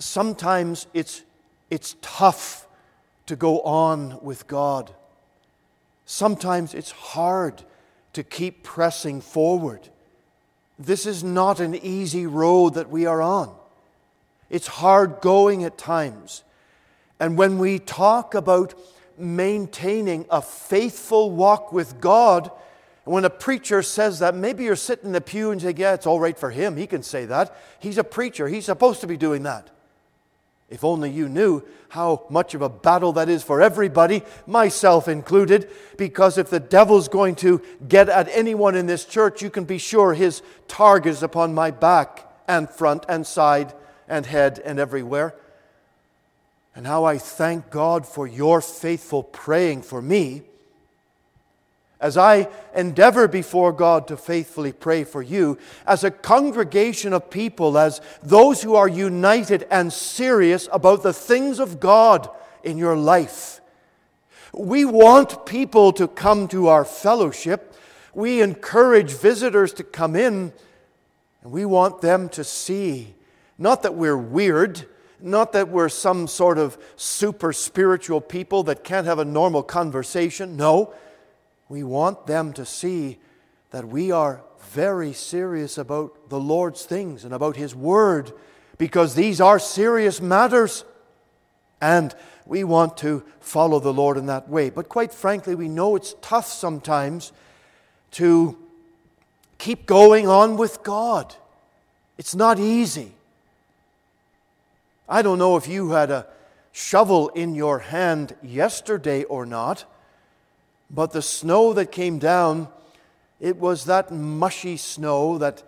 sometimes 0.00 0.88
it's, 0.92 1.22
it's 1.70 1.94
tough 2.02 2.66
to 3.26 3.36
go 3.36 3.60
on 3.60 4.18
with 4.20 4.48
God. 4.48 4.92
Sometimes 6.10 6.72
it's 6.72 6.90
hard 6.90 7.62
to 8.14 8.22
keep 8.22 8.62
pressing 8.62 9.20
forward. 9.20 9.90
This 10.78 11.04
is 11.04 11.22
not 11.22 11.60
an 11.60 11.74
easy 11.74 12.26
road 12.26 12.74
that 12.74 12.88
we 12.88 13.04
are 13.04 13.20
on. 13.20 13.54
It's 14.48 14.66
hard 14.66 15.20
going 15.20 15.64
at 15.64 15.76
times. 15.76 16.44
And 17.20 17.36
when 17.36 17.58
we 17.58 17.78
talk 17.78 18.34
about 18.34 18.74
maintaining 19.18 20.24
a 20.30 20.40
faithful 20.40 21.30
walk 21.30 21.72
with 21.72 22.00
God. 22.00 22.50
And 23.04 23.14
when 23.14 23.24
a 23.24 23.30
preacher 23.30 23.82
says 23.82 24.20
that, 24.20 24.34
maybe 24.34 24.64
you're 24.64 24.76
sitting 24.76 25.06
in 25.06 25.12
the 25.12 25.20
pew 25.20 25.50
and 25.50 25.60
say, 25.60 25.74
Yeah, 25.76 25.94
it's 25.94 26.06
all 26.06 26.20
right 26.20 26.38
for 26.38 26.50
him. 26.50 26.76
He 26.76 26.86
can 26.86 27.02
say 27.02 27.26
that. 27.26 27.54
He's 27.80 27.98
a 27.98 28.04
preacher, 28.04 28.48
he's 28.48 28.66
supposed 28.66 29.00
to 29.00 29.06
be 29.06 29.16
doing 29.16 29.42
that. 29.42 29.68
If 30.70 30.84
only 30.84 31.10
you 31.10 31.28
knew 31.28 31.62
how 31.88 32.26
much 32.28 32.54
of 32.54 32.60
a 32.60 32.68
battle 32.68 33.14
that 33.14 33.28
is 33.28 33.42
for 33.42 33.62
everybody, 33.62 34.22
myself 34.46 35.08
included, 35.08 35.70
because 35.96 36.36
if 36.36 36.50
the 36.50 36.60
devil's 36.60 37.08
going 37.08 37.36
to 37.36 37.62
get 37.88 38.10
at 38.10 38.28
anyone 38.28 38.74
in 38.74 38.86
this 38.86 39.06
church, 39.06 39.40
you 39.40 39.48
can 39.48 39.64
be 39.64 39.78
sure 39.78 40.12
his 40.12 40.42
target 40.66 41.12
is 41.12 41.22
upon 41.22 41.54
my 41.54 41.70
back 41.70 42.30
and 42.46 42.68
front 42.68 43.06
and 43.08 43.26
side 43.26 43.72
and 44.06 44.26
head 44.26 44.60
and 44.62 44.78
everywhere. 44.78 45.34
And 46.74 46.86
how 46.86 47.04
I 47.04 47.16
thank 47.16 47.70
God 47.70 48.06
for 48.06 48.26
your 48.26 48.60
faithful 48.60 49.22
praying 49.22 49.82
for 49.82 50.02
me 50.02 50.42
as 52.00 52.16
I 52.16 52.48
endeavor 52.74 53.26
before 53.26 53.72
God 53.72 54.06
to 54.08 54.16
faithfully 54.16 54.72
pray 54.72 55.04
for 55.04 55.22
you, 55.22 55.58
as 55.86 56.04
a 56.04 56.10
congregation 56.10 57.12
of 57.12 57.30
people, 57.30 57.76
as 57.76 58.00
those 58.22 58.62
who 58.62 58.74
are 58.76 58.88
united 58.88 59.66
and 59.70 59.92
serious 59.92 60.68
about 60.72 61.02
the 61.02 61.12
things 61.12 61.58
of 61.58 61.80
God 61.80 62.28
in 62.62 62.78
your 62.78 62.96
life. 62.96 63.60
We 64.52 64.84
want 64.84 65.44
people 65.44 65.92
to 65.94 66.06
come 66.08 66.48
to 66.48 66.68
our 66.68 66.84
fellowship. 66.84 67.74
We 68.14 68.42
encourage 68.42 69.12
visitors 69.12 69.72
to 69.74 69.84
come 69.84 70.14
in, 70.14 70.52
and 71.42 71.52
we 71.52 71.64
want 71.64 72.00
them 72.00 72.28
to 72.30 72.44
see 72.44 73.14
not 73.58 73.82
that 73.82 73.94
we're 73.94 74.16
weird 74.16 74.86
not 75.20 75.52
that 75.52 75.68
we're 75.68 75.88
some 75.88 76.26
sort 76.26 76.58
of 76.58 76.78
super 76.96 77.52
spiritual 77.52 78.20
people 78.20 78.62
that 78.64 78.84
can't 78.84 79.06
have 79.06 79.18
a 79.18 79.24
normal 79.24 79.62
conversation. 79.62 80.56
No, 80.56 80.94
we 81.68 81.82
want 81.82 82.26
them 82.26 82.52
to 82.54 82.64
see 82.64 83.18
that 83.70 83.86
we 83.86 84.10
are 84.10 84.42
very 84.70 85.12
serious 85.12 85.78
about 85.78 86.30
the 86.30 86.40
Lord's 86.40 86.84
things 86.84 87.24
and 87.24 87.34
about 87.34 87.56
His 87.56 87.74
Word 87.74 88.32
because 88.78 89.14
these 89.14 89.40
are 89.40 89.58
serious 89.58 90.20
matters. 90.20 90.84
And 91.80 92.14
we 92.46 92.64
want 92.64 92.96
to 92.98 93.22
follow 93.40 93.78
the 93.78 93.92
Lord 93.92 94.16
in 94.16 94.26
that 94.26 94.48
way. 94.48 94.70
But 94.70 94.88
quite 94.88 95.12
frankly, 95.12 95.54
we 95.54 95.68
know 95.68 95.96
it's 95.96 96.14
tough 96.20 96.48
sometimes 96.48 97.32
to 98.12 98.56
keep 99.58 99.86
going 99.86 100.26
on 100.26 100.56
with 100.56 100.82
God. 100.82 101.34
It's 102.16 102.34
not 102.34 102.58
easy. 102.58 103.12
I 105.08 105.22
don't 105.22 105.38
know 105.38 105.56
if 105.56 105.68
you 105.68 105.90
had 105.90 106.10
a 106.10 106.26
shovel 106.72 107.28
in 107.30 107.54
your 107.54 107.78
hand 107.80 108.34
yesterday 108.42 109.24
or 109.24 109.46
not, 109.46 109.84
but 110.90 111.12
the 111.12 111.22
snow 111.22 111.72
that 111.74 111.92
came 111.92 112.18
down, 112.18 112.68
it 113.40 113.56
was 113.56 113.84
that 113.84 114.10
mushy 114.10 114.76
snow 114.76 115.38
that 115.38 115.62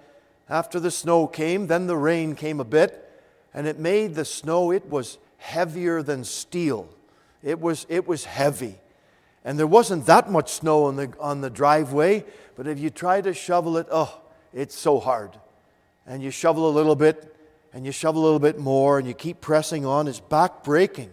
after 0.48 0.80
the 0.80 0.90
snow 0.90 1.26
came, 1.26 1.66
then 1.66 1.86
the 1.86 1.96
rain 1.96 2.34
came 2.34 2.60
a 2.60 2.64
bit, 2.64 3.08
and 3.54 3.66
it 3.66 3.78
made 3.78 4.14
the 4.14 4.24
snow, 4.24 4.72
it 4.72 4.86
was 4.88 5.18
heavier 5.38 6.02
than 6.02 6.24
steel. 6.24 6.88
It 7.42 7.60
was, 7.60 7.86
it 7.88 8.06
was 8.06 8.24
heavy. 8.24 8.78
And 9.44 9.58
there 9.58 9.66
wasn't 9.66 10.06
that 10.06 10.30
much 10.30 10.50
snow 10.50 10.84
on 10.84 10.96
the, 10.96 11.12
on 11.20 11.40
the 11.40 11.50
driveway, 11.50 12.24
but 12.56 12.66
if 12.66 12.78
you 12.78 12.90
try 12.90 13.20
to 13.20 13.32
shovel 13.32 13.76
it, 13.76 13.86
oh, 13.90 14.20
it's 14.52 14.74
so 14.74 14.98
hard. 14.98 15.38
And 16.06 16.22
you 16.22 16.30
shovel 16.30 16.68
a 16.68 16.72
little 16.72 16.96
bit, 16.96 17.34
and 17.72 17.86
you 17.86 17.92
shovel 17.92 18.22
a 18.22 18.24
little 18.24 18.40
bit 18.40 18.58
more 18.58 18.98
and 18.98 19.06
you 19.06 19.14
keep 19.14 19.40
pressing 19.40 19.86
on, 19.86 20.08
it's 20.08 20.20
back 20.20 20.64
breaking. 20.64 21.10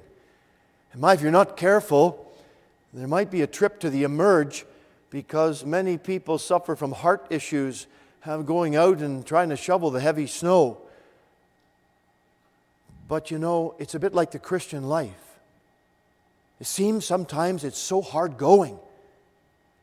And 0.92 1.02
my, 1.02 1.14
if 1.14 1.22
you're 1.22 1.32
not 1.32 1.58
careful, 1.58 2.27
there 3.02 3.08
might 3.08 3.30
be 3.30 3.42
a 3.42 3.48
trip 3.48 3.80
to 3.82 3.90
the 3.90 4.04
emerge 4.04 4.66
because 5.10 5.64
many 5.64 5.98
people 5.98 6.38
suffer 6.38 6.76
from 6.76 6.92
heart 6.92 7.28
issues 7.30 7.88
have 8.22 8.46
going 8.46 8.76
out 8.76 9.00
and 9.00 9.26
trying 9.26 9.50
to 9.50 9.56
shovel 9.56 9.92
the 9.92 10.00
heavy 10.00 10.28
snow. 10.28 10.80
But 13.08 13.32
you 13.32 13.40
know, 13.40 13.76
it's 13.80 13.96
a 13.96 14.00
bit 14.00 14.14
like 14.14 14.32
the 14.32 14.40
Christian 14.40 14.90
life. 14.90 15.40
It 16.60 16.66
seems 16.66 17.06
sometimes 17.06 17.64
it's 17.64 17.78
so 17.78 18.02
hard 18.02 18.38
going. 18.38 18.80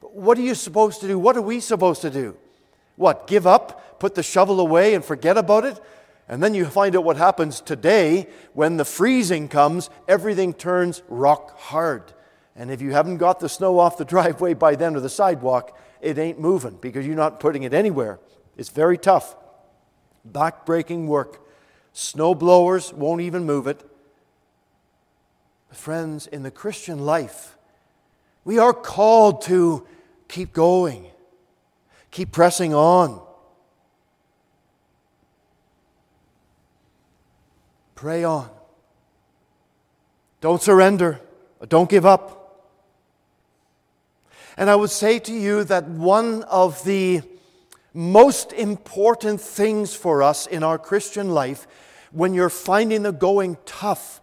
But 0.00 0.14
what 0.14 0.36
are 0.38 0.42
you 0.42 0.54
supposed 0.54 1.00
to 1.00 1.06
do? 1.06 1.18
What 1.18 1.36
are 1.36 1.42
we 1.42 1.60
supposed 1.60 2.02
to 2.02 2.10
do? 2.10 2.36
What, 2.96 3.26
give 3.26 3.46
up, 3.46 4.00
put 4.00 4.14
the 4.14 4.22
shovel 4.22 4.60
away, 4.60 4.94
and 4.94 5.04
forget 5.04 5.38
about 5.38 5.64
it? 5.64 5.80
And 6.28 6.42
then 6.42 6.54
you 6.54 6.64
find 6.64 6.96
out 6.96 7.04
what 7.04 7.16
happens 7.16 7.60
today 7.60 8.28
when 8.54 8.76
the 8.76 8.84
freezing 8.84 9.48
comes, 9.48 9.90
everything 10.08 10.52
turns 10.52 11.02
rock 11.08 11.58
hard. 11.58 12.13
And 12.56 12.70
if 12.70 12.80
you 12.80 12.92
haven't 12.92 13.16
got 13.16 13.40
the 13.40 13.48
snow 13.48 13.78
off 13.78 13.98
the 13.98 14.04
driveway 14.14 14.54
by 14.54 14.76
then 14.76 14.96
or 14.96 15.00
the 15.00 15.08
sidewalk, 15.08 15.78
it 16.00 16.18
ain't 16.18 16.38
moving 16.38 16.78
because 16.80 17.06
you're 17.06 17.16
not 17.16 17.40
putting 17.40 17.62
it 17.62 17.74
anywhere. 17.74 18.20
It's 18.56 18.68
very 18.68 18.98
tough. 18.98 19.36
Back-breaking 20.24 21.06
work. 21.06 21.40
Snow 21.92 22.34
blowers 22.34 22.92
won't 22.92 23.20
even 23.20 23.44
move 23.44 23.66
it. 23.66 23.88
But 25.68 25.78
friends, 25.78 26.26
in 26.26 26.42
the 26.42 26.50
Christian 26.50 27.00
life, 27.00 27.56
we 28.44 28.58
are 28.58 28.72
called 28.72 29.42
to 29.42 29.86
keep 30.28 30.52
going, 30.52 31.06
keep 32.10 32.32
pressing 32.32 32.74
on. 32.74 33.20
Pray 37.94 38.24
on. 38.24 38.50
Don't 40.40 40.60
surrender. 40.60 41.20
Don't 41.68 41.88
give 41.88 42.04
up. 42.04 42.43
And 44.56 44.70
I 44.70 44.76
would 44.76 44.90
say 44.90 45.18
to 45.20 45.32
you 45.32 45.64
that 45.64 45.88
one 45.88 46.44
of 46.44 46.84
the 46.84 47.22
most 47.92 48.52
important 48.52 49.40
things 49.40 49.94
for 49.94 50.22
us 50.22 50.46
in 50.46 50.62
our 50.62 50.78
Christian 50.78 51.30
life 51.30 51.66
when 52.12 52.34
you're 52.34 52.50
finding 52.50 53.02
the 53.02 53.12
going 53.12 53.56
tough 53.66 54.20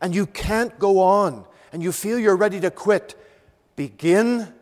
and 0.00 0.14
you 0.14 0.26
can't 0.26 0.78
go 0.78 1.00
on 1.00 1.44
and 1.72 1.82
you 1.82 1.92
feel 1.92 2.18
you're 2.18 2.36
ready 2.36 2.60
to 2.60 2.70
quit, 2.70 3.14
begin 3.76 4.52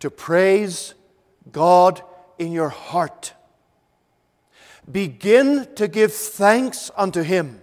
to 0.00 0.10
praise 0.10 0.94
God 1.50 2.02
in 2.38 2.52
your 2.52 2.68
heart. 2.68 3.32
Begin 4.90 5.66
to 5.74 5.88
give 5.88 6.12
thanks 6.12 6.90
unto 6.96 7.22
Him. 7.22 7.60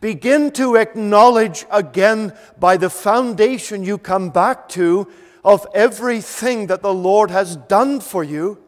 Begin 0.00 0.50
to 0.52 0.76
acknowledge 0.76 1.66
again 1.70 2.32
by 2.58 2.76
the 2.76 2.90
foundation 2.90 3.84
you 3.84 3.98
come 3.98 4.30
back 4.30 4.68
to 4.70 5.08
of 5.46 5.64
everything 5.72 6.66
that 6.66 6.82
the 6.82 6.92
Lord 6.92 7.30
has 7.30 7.54
done 7.54 8.00
for 8.00 8.24
you, 8.24 8.58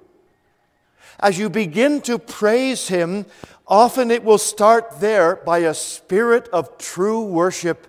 as 1.19 1.37
you 1.37 1.51
begin 1.51 2.01
to 2.03 2.21
praise 2.21 2.87
Him, 2.87 3.27
often 3.67 4.13
it 4.13 4.23
will 4.23 4.39
start 4.39 5.01
there 5.01 5.35
by 5.35 5.59
a 5.59 5.75
spirit 5.75 6.49
of 6.53 6.79
true 6.79 7.25
worship 7.25 7.89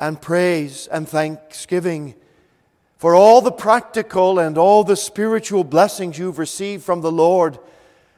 and 0.00 0.20
praise 0.20 0.86
and 0.86 1.06
thanksgiving 1.06 2.14
for 2.96 3.14
all 3.14 3.42
the 3.42 3.52
practical 3.52 4.38
and 4.38 4.56
all 4.56 4.82
the 4.82 4.96
spiritual 4.96 5.62
blessings 5.62 6.18
you've 6.18 6.38
received 6.38 6.82
from 6.82 7.02
the 7.02 7.12
Lord. 7.12 7.58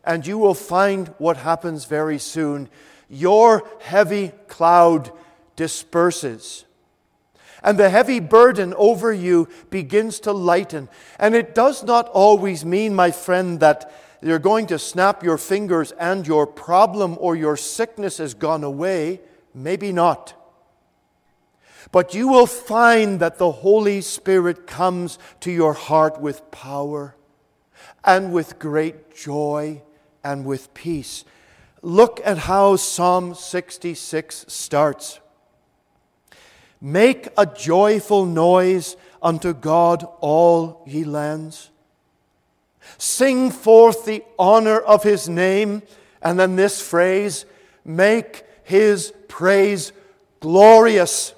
And 0.05 0.25
you 0.25 0.39
will 0.39 0.55
find 0.55 1.09
what 1.19 1.39
happens 1.39 1.87
very 1.87 2.21
soon. 2.21 2.69
Your 3.11 3.69
heavy 3.81 4.31
cloud 4.47 5.11
disperses 5.57 6.67
and 7.67 7.77
the 7.77 7.91
heavy 7.91 8.21
burden 8.21 8.73
over 8.75 9.13
you 9.13 9.49
begins 9.71 10.21
to 10.21 10.31
lighten. 10.31 10.89
And 11.19 11.35
it 11.35 11.53
does 11.53 11.83
not 11.83 12.09
always 12.11 12.65
mean, 12.65 12.95
my 12.95 13.11
friend, 13.11 13.59
that 13.59 13.93
you're 14.23 14.39
going 14.39 14.69
to 14.69 14.79
snap 14.79 15.25
your 15.25 15.37
fingers 15.37 15.91
and 15.99 16.25
your 16.25 16.47
problem 16.47 17.17
or 17.19 17.35
your 17.35 17.57
sickness 17.57 18.19
has 18.19 18.35
gone 18.35 18.63
away. 18.63 19.21
Maybe 19.53 19.91
not. 19.91 20.35
But 21.91 22.15
you 22.15 22.29
will 22.29 22.47
find 22.47 23.19
that 23.19 23.39
the 23.39 23.51
Holy 23.51 24.01
Spirit 24.01 24.69
comes 24.69 25.19
to 25.41 25.51
your 25.51 25.73
heart 25.73 26.21
with 26.21 26.49
power 26.53 27.17
and 28.05 28.33
with 28.33 28.61
great 28.61 29.13
joy 29.13 29.83
and 30.23 30.45
with 30.45 30.73
peace. 30.73 31.25
Look 31.83 32.21
at 32.25 32.39
how 32.39 32.77
Psalm 32.77 33.35
66 33.35 34.45
starts. 34.47 35.19
Make 36.81 37.29
a 37.39 37.47
joyful 37.47 38.27
noise 38.27 38.97
unto 39.23 39.55
God, 39.55 40.07
all 40.21 40.83
ye 40.87 41.05
lands. 41.05 41.71
Sing 42.99 43.51
forth 43.51 44.05
the 44.05 44.23
honor 44.39 44.79
of 44.79 45.03
his 45.03 45.29
name. 45.29 45.83
And 46.23 46.39
then 46.39 46.57
this 46.57 46.81
phrase, 46.81 47.45
make 47.85 48.45
his 48.65 49.13
praise 49.29 49.93
glorious. 50.41 51.35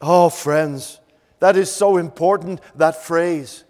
Oh, 0.00 0.28
friends, 0.28 1.00
that 1.40 1.56
is 1.56 1.70
so 1.70 1.96
important, 1.96 2.60
that 2.76 3.04
phrase. 3.04 3.64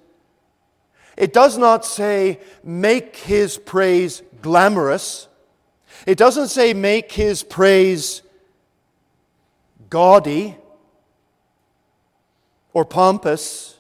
It 1.16 1.32
does 1.32 1.56
not 1.56 1.84
say, 1.84 2.40
make 2.62 3.16
his 3.16 3.56
praise 3.56 4.22
glamorous. 4.42 5.28
It 6.06 6.18
doesn't 6.18 6.48
say, 6.48 6.74
make 6.74 7.12
his 7.12 7.42
praise 7.42 8.22
gaudy 9.88 10.56
or 12.76 12.84
pompous 12.84 13.78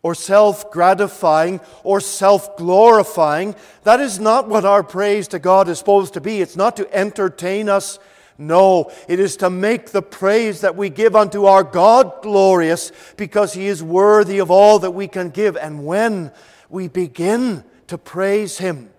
or 0.00 0.14
self 0.14 0.70
gratifying 0.70 1.60
or 1.82 1.98
self 1.98 2.56
glorifying. 2.56 3.56
That 3.82 3.98
is 3.98 4.20
not 4.20 4.48
what 4.48 4.64
our 4.64 4.84
praise 4.84 5.26
to 5.28 5.40
God 5.40 5.68
is 5.68 5.80
supposed 5.80 6.14
to 6.14 6.20
be. 6.20 6.40
It's 6.40 6.54
not 6.54 6.76
to 6.76 6.88
entertain 6.94 7.68
us. 7.68 7.98
No, 8.38 8.92
it 9.08 9.18
is 9.18 9.38
to 9.38 9.50
make 9.50 9.90
the 9.90 10.02
praise 10.02 10.60
that 10.60 10.76
we 10.76 10.88
give 10.88 11.16
unto 11.16 11.46
our 11.46 11.64
God 11.64 12.22
glorious 12.22 12.92
because 13.16 13.54
He 13.54 13.66
is 13.66 13.82
worthy 13.82 14.38
of 14.38 14.52
all 14.52 14.78
that 14.78 14.92
we 14.92 15.08
can 15.08 15.30
give. 15.30 15.56
And 15.56 15.84
when 15.84 16.30
we 16.68 16.86
begin 16.86 17.64
to 17.88 17.98
praise 17.98 18.58
Him, 18.58 18.90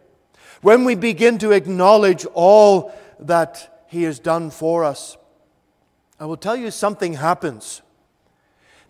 when 0.61 0.83
we 0.83 0.95
begin 0.95 1.37
to 1.37 1.53
acknowledge 1.53 2.25
all 2.33 2.93
that 3.21 3.85
He 3.87 4.03
has 4.03 4.19
done 4.19 4.49
for 4.49 4.83
us, 4.83 5.15
I 6.19 6.25
will 6.25 6.35
tell 6.35 6.57
you 6.57 6.71
something 6.71 7.13
happens. 7.13 7.81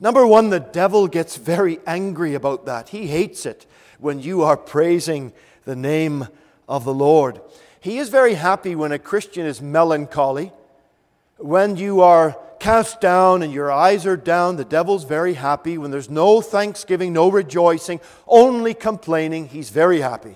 Number 0.01 0.25
one, 0.25 0.49
the 0.49 0.59
devil 0.59 1.07
gets 1.07 1.37
very 1.37 1.79
angry 1.85 2.33
about 2.33 2.65
that. 2.65 2.89
He 2.89 3.05
hates 3.05 3.45
it 3.45 3.67
when 3.99 4.19
you 4.19 4.41
are 4.41 4.57
praising 4.57 5.31
the 5.63 5.75
name 5.75 6.27
of 6.67 6.85
the 6.85 6.93
Lord. 6.93 7.39
He 7.79 7.99
is 7.99 8.09
very 8.09 8.33
happy 8.33 8.75
when 8.75 8.91
a 8.91 8.99
Christian 8.99 9.45
is 9.45 9.61
melancholy. 9.61 10.51
When 11.37 11.77
you 11.77 12.01
are 12.01 12.35
cast 12.59 12.99
down 12.99 13.43
and 13.43 13.53
your 13.53 13.71
eyes 13.71 14.07
are 14.07 14.17
down, 14.17 14.55
the 14.55 14.65
devil's 14.65 15.03
very 15.03 15.35
happy. 15.35 15.77
When 15.77 15.91
there's 15.91 16.09
no 16.09 16.41
thanksgiving, 16.41 17.13
no 17.13 17.29
rejoicing, 17.29 17.99
only 18.27 18.73
complaining, 18.73 19.49
he's 19.49 19.69
very 19.69 20.01
happy. 20.01 20.35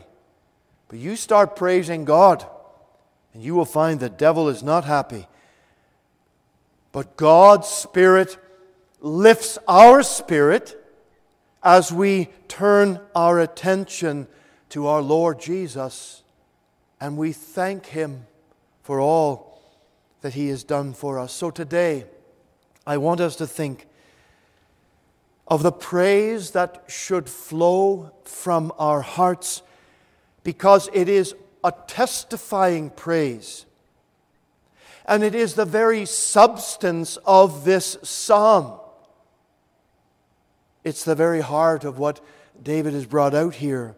But 0.90 1.00
you 1.00 1.16
start 1.16 1.56
praising 1.56 2.06
God, 2.06 2.46
and 3.34 3.42
you 3.42 3.56
will 3.56 3.66
find 3.66 4.00
the 4.00 4.10
devil 4.10 4.48
is 4.48 4.62
not 4.62 4.86
happy. 4.86 5.28
But 6.92 7.18
God's 7.18 7.68
Spirit 7.68 8.38
lifts 9.06 9.60
our 9.68 10.02
spirit 10.02 10.76
as 11.62 11.92
we 11.92 12.28
turn 12.48 13.00
our 13.16 13.40
attention 13.40 14.28
to 14.70 14.88
our 14.88 15.02
Lord 15.02 15.40
Jesus 15.40 16.24
and 17.00 17.16
we 17.16 17.32
thank 17.32 17.86
Him 17.86 18.26
for 18.82 19.00
all 19.00 19.62
that 20.22 20.34
He 20.34 20.48
has 20.50 20.64
done 20.64 20.94
for 20.94 21.20
us. 21.20 21.32
So 21.32 21.52
today, 21.52 22.06
I 22.88 22.98
want 22.98 23.22
us 23.22 23.36
to 23.36 23.46
think 23.46 23.88
of 25.48 25.62
the 25.62 25.72
praise 25.72 26.52
that 26.52 26.86
should 26.88 27.30
flow 27.30 28.12
from 28.24 28.72
our 28.80 29.02
hearts 29.02 29.62
because 30.44 30.90
it 30.94 31.08
is 31.08 31.36
a 31.64 31.72
testifying 31.86 32.90
praise. 32.90 33.68
And 35.08 35.24
it 35.24 35.36
is 35.36 35.54
the 35.54 35.66
very 35.66 36.06
substance 36.08 37.18
of 37.24 37.66
this 37.66 37.98
psalm. 38.02 38.80
It's 40.86 41.04
the 41.04 41.16
very 41.16 41.42
heart 41.42 41.84
of 41.84 41.98
what 41.98 42.22
David 42.62 42.94
has 42.94 43.08
brought 43.08 43.34
out 43.34 43.56
here. 43.56 43.96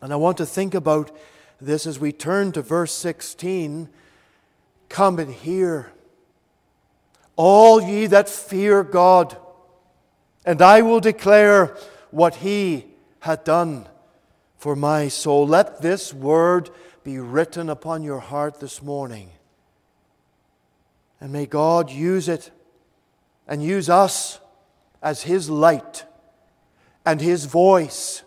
And 0.00 0.12
I 0.12 0.16
want 0.16 0.38
to 0.38 0.46
think 0.46 0.74
about 0.74 1.14
this 1.60 1.86
as 1.86 1.98
we 1.98 2.12
turn 2.12 2.52
to 2.52 2.62
verse 2.62 2.92
16. 2.92 3.88
Come 4.88 5.18
and 5.18 5.34
hear, 5.34 5.92
all 7.34 7.82
ye 7.82 8.06
that 8.06 8.28
fear 8.28 8.84
God, 8.84 9.36
and 10.44 10.62
I 10.62 10.82
will 10.82 11.00
declare 11.00 11.76
what 12.12 12.36
he 12.36 12.86
hath 13.20 13.44
done 13.44 13.88
for 14.58 14.76
my 14.76 15.08
soul. 15.08 15.48
Let 15.48 15.82
this 15.82 16.14
word 16.14 16.70
be 17.02 17.18
written 17.18 17.68
upon 17.68 18.04
your 18.04 18.20
heart 18.20 18.60
this 18.60 18.82
morning. 18.82 19.30
And 21.20 21.32
may 21.32 21.46
God 21.46 21.90
use 21.90 22.28
it 22.28 22.52
and 23.48 23.64
use 23.64 23.88
us 23.88 24.38
as 25.02 25.22
His 25.22 25.50
light 25.50 26.04
and 27.04 27.20
His 27.20 27.46
voice 27.46 28.22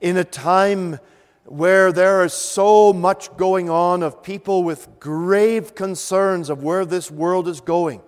in 0.00 0.16
a 0.16 0.24
time 0.24 0.98
where 1.44 1.92
there 1.92 2.24
is 2.24 2.32
so 2.32 2.92
much 2.92 3.36
going 3.36 3.68
on 3.68 4.02
of 4.02 4.22
people 4.22 4.62
with 4.62 4.88
grave 4.98 5.74
concerns 5.74 6.48
of 6.48 6.62
where 6.62 6.84
this 6.84 7.10
world 7.10 7.48
is 7.48 7.60
going 7.60 8.00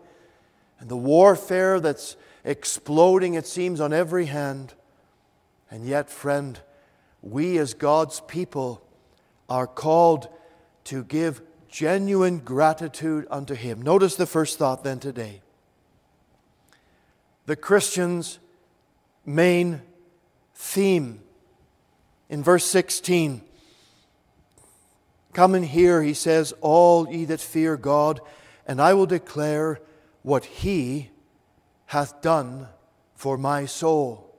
and 0.84 0.88
the 0.88 0.96
warfare 0.96 1.80
that's 1.80 2.16
exploding, 2.44 3.34
it 3.34 3.46
seems, 3.46 3.80
on 3.80 3.92
every 3.92 4.26
hand. 4.26 4.74
And 5.70 5.86
yet, 5.86 6.10
friend, 6.10 6.60
we 7.22 7.56
as 7.58 7.72
God's 7.72 8.20
people 8.20 8.86
are 9.48 9.66
called 9.66 10.28
to 10.84 11.02
give 11.04 11.40
genuine 11.68 12.38
gratitude 12.38 13.26
unto 13.30 13.54
Him. 13.54 13.80
Notice 13.80 14.16
the 14.16 14.26
first 14.26 14.58
thought 14.58 14.84
then 14.84 15.00
today. 15.00 15.40
The 17.46 17.56
Christian's 17.56 18.38
main 19.26 19.82
theme 20.54 21.20
in 22.28 22.42
verse 22.42 22.64
16. 22.64 23.42
Come 25.32 25.54
and 25.54 25.64
hear, 25.64 26.02
he 26.02 26.14
says, 26.14 26.54
all 26.60 27.08
ye 27.10 27.24
that 27.26 27.40
fear 27.40 27.76
God, 27.76 28.20
and 28.66 28.80
I 28.80 28.94
will 28.94 29.06
declare 29.06 29.80
what 30.22 30.44
he 30.44 31.10
hath 31.86 32.22
done 32.22 32.68
for 33.14 33.36
my 33.36 33.66
soul. 33.66 34.34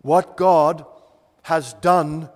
What 0.00 0.36
God 0.36 0.84
has 1.42 1.74
done 1.74 2.28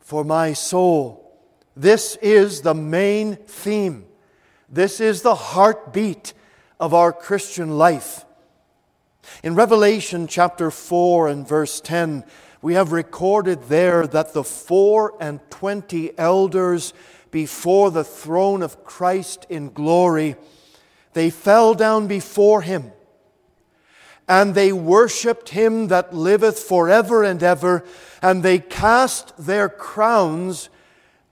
for 0.00 0.24
my 0.24 0.52
soul. 0.52 1.40
This 1.76 2.16
is 2.20 2.62
the 2.62 2.74
main 2.74 3.36
theme. 3.36 4.04
This 4.68 5.00
is 5.00 5.22
the 5.22 5.34
heartbeat 5.34 6.34
of 6.78 6.92
our 6.92 7.12
Christian 7.12 7.78
life. 7.78 8.24
In 9.42 9.54
Revelation 9.54 10.26
chapter 10.26 10.70
4 10.70 11.28
and 11.28 11.46
verse 11.46 11.80
10, 11.80 12.24
we 12.60 12.74
have 12.74 12.92
recorded 12.92 13.64
there 13.64 14.06
that 14.06 14.32
the 14.32 14.42
four 14.42 15.14
and 15.20 15.40
twenty 15.48 16.16
elders 16.18 16.92
before 17.30 17.90
the 17.90 18.04
throne 18.04 18.62
of 18.62 18.84
Christ 18.84 19.46
in 19.48 19.70
glory, 19.70 20.34
they 21.12 21.30
fell 21.30 21.74
down 21.74 22.08
before 22.08 22.62
him 22.62 22.92
and 24.28 24.54
they 24.54 24.72
worshipped 24.72 25.48
him 25.48 25.88
that 25.88 26.14
liveth 26.14 26.58
forever 26.58 27.24
and 27.24 27.42
ever, 27.42 27.82
and 28.20 28.42
they 28.42 28.58
cast 28.58 29.32
their 29.38 29.70
crowns 29.70 30.68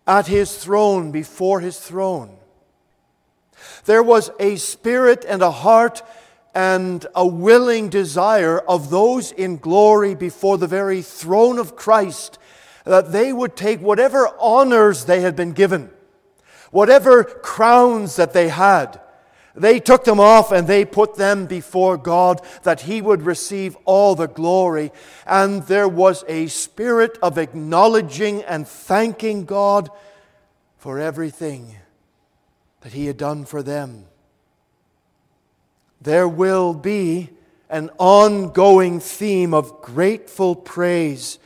at 0.07 0.27
his 0.27 0.57
throne, 0.57 1.13
before 1.13 1.61
his 1.61 1.79
throne. 1.79 2.39
There 3.85 4.03
was 4.03 4.31
a 4.41 4.57
spirit 4.57 5.27
and 5.29 5.43
a 5.43 5.51
heart 5.51 6.03
and 6.57 7.05
a 7.15 7.27
willing 7.27 7.91
desire 7.91 8.61
of 8.61 8.89
those 8.89 9.31
in 9.31 9.59
glory 9.59 10.15
before 10.15 10.57
the 10.57 10.67
very 10.67 11.03
throne 11.03 11.59
of 11.59 11.77
Christ 11.77 12.39
that 12.87 13.13
they 13.13 13.31
would 13.31 13.55
take 13.55 13.83
whatever 13.83 14.31
honors 14.41 15.05
they 15.05 15.21
had 15.21 15.37
been 15.37 15.53
given, 15.53 15.91
whatever 16.71 17.25
crowns 17.25 18.17
that 18.17 18.33
they 18.33 18.49
had, 18.49 18.99
they 19.55 19.79
took 19.79 20.05
them 20.05 20.19
off 20.19 20.51
and 20.51 20.67
they 20.67 20.87
put 20.87 21.17
them 21.17 21.45
before 21.45 21.99
God 21.99 22.41
that 22.63 22.81
He 22.81 23.03
would 23.03 23.23
receive 23.23 23.77
all 23.85 24.15
the 24.15 24.29
glory. 24.29 24.93
And 25.27 25.63
there 25.65 25.89
was 25.89 26.25
a 26.27 26.47
spirit 26.47 27.19
of 27.23 27.37
acknowledging 27.37 28.43
and 28.45 28.67
thanking 28.67 29.45
God 29.45 29.91
for 30.79 30.99
everything 30.99 31.77
that 32.81 32.95
He 32.95 33.05
had 33.05 33.19
done 33.19 33.45
for 33.45 33.63
them 33.63 34.07
there 36.07 36.29
will 36.29 36.73
be 36.73 37.29
an 37.69 37.91
ongoing 37.99 39.01
theme 39.01 39.53
of 39.53 39.83
grateful 39.83 40.55
praise 40.55 41.41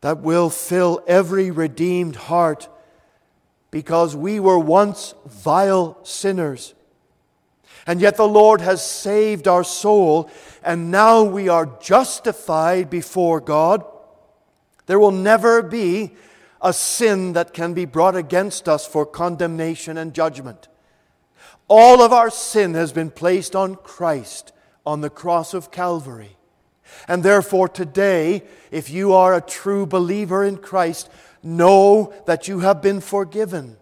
that 0.00 0.20
will 0.20 0.48
fill 0.48 1.04
every 1.06 1.50
redeemed 1.50 2.16
heart 2.16 2.66
because 3.70 4.16
we 4.16 4.40
were 4.40 4.58
once 4.58 5.12
vile 5.26 5.98
sinners. 6.02 6.72
And 7.86 8.00
yet 8.00 8.16
the 8.16 8.26
Lord 8.26 8.62
has 8.62 8.82
saved 8.82 9.46
our 9.46 9.64
soul, 9.64 10.30
and 10.62 10.90
now 10.90 11.22
we 11.22 11.50
are 11.50 11.78
justified 11.78 12.88
before 12.88 13.38
God. 13.38 13.84
There 14.86 14.98
will 14.98 15.10
never 15.10 15.60
be 15.60 16.12
a 16.62 16.72
sin 16.72 17.34
that 17.34 17.52
can 17.52 17.74
be 17.74 17.84
brought 17.84 18.16
against 18.16 18.66
us 18.66 18.86
for 18.86 19.04
condemnation 19.04 19.98
and 19.98 20.14
judgment. 20.14 20.69
All 21.70 22.02
of 22.02 22.12
our 22.12 22.30
sin 22.30 22.74
has 22.74 22.92
been 22.92 23.12
placed 23.12 23.54
on 23.54 23.76
Christ 23.76 24.52
on 24.84 25.02
the 25.02 25.08
cross 25.08 25.54
of 25.54 25.70
Calvary. 25.70 26.36
And 27.06 27.22
therefore, 27.22 27.68
today, 27.68 28.42
if 28.72 28.90
you 28.90 29.12
are 29.12 29.32
a 29.32 29.40
true 29.40 29.86
believer 29.86 30.42
in 30.42 30.56
Christ, 30.56 31.08
know 31.44 32.12
that 32.26 32.48
you 32.48 32.58
have 32.58 32.82
been 32.82 33.00
forgiven. 33.00 33.76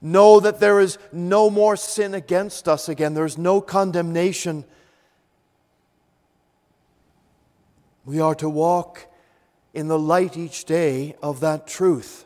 Know 0.00 0.38
that 0.38 0.60
there 0.60 0.78
is 0.78 0.98
no 1.10 1.50
more 1.50 1.76
sin 1.76 2.14
against 2.14 2.68
us 2.68 2.88
again, 2.88 3.14
there 3.14 3.26
is 3.26 3.36
no 3.36 3.60
condemnation. 3.60 4.64
We 8.04 8.20
are 8.20 8.36
to 8.36 8.48
walk 8.48 9.08
in 9.74 9.88
the 9.88 9.98
light 9.98 10.36
each 10.36 10.64
day 10.64 11.16
of 11.20 11.40
that 11.40 11.66
truth. 11.66 12.24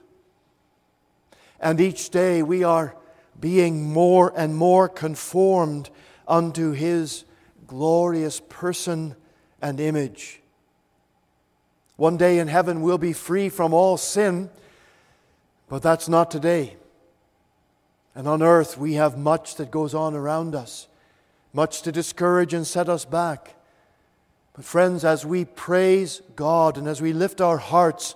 And 1.59 1.81
each 1.81 2.11
day 2.11 2.43
we 2.43 2.63
are 2.63 2.95
being 3.41 3.93
more 3.93 4.33
and 4.37 4.57
more 4.57 4.89
conformed 4.89 5.91
unto 6.27 6.73
his 6.73 7.25
glorious 7.67 8.41
person 8.49 9.15
and 9.61 9.81
image. 9.81 10.41
One 11.97 12.17
day 12.17 12.39
in 12.39 12.49
heaven 12.49 12.83
we'll 12.83 12.99
be 12.99 13.13
free 13.13 13.49
from 13.49 13.73
all 13.73 13.97
sin, 13.97 14.51
but 15.69 15.83
that's 15.83 16.09
not 16.09 16.31
today. 16.31 16.77
And 18.15 18.29
on 18.29 18.43
earth 18.43 18.79
we 18.79 18.95
have 18.95 19.19
much 19.19 19.57
that 19.57 19.71
goes 19.71 19.95
on 19.95 20.15
around 20.15 20.55
us, 20.55 20.89
much 21.53 21.83
to 21.83 21.93
discourage 21.93 22.55
and 22.55 22.67
set 22.67 22.89
us 22.89 23.05
back. 23.05 23.55
But, 24.55 24.65
friends, 24.65 25.05
as 25.05 25.27
we 25.27 25.45
praise 25.45 26.23
God 26.37 26.79
and 26.79 26.87
as 26.87 27.03
we 27.03 27.13
lift 27.13 27.41
our 27.41 27.59
hearts, 27.59 28.15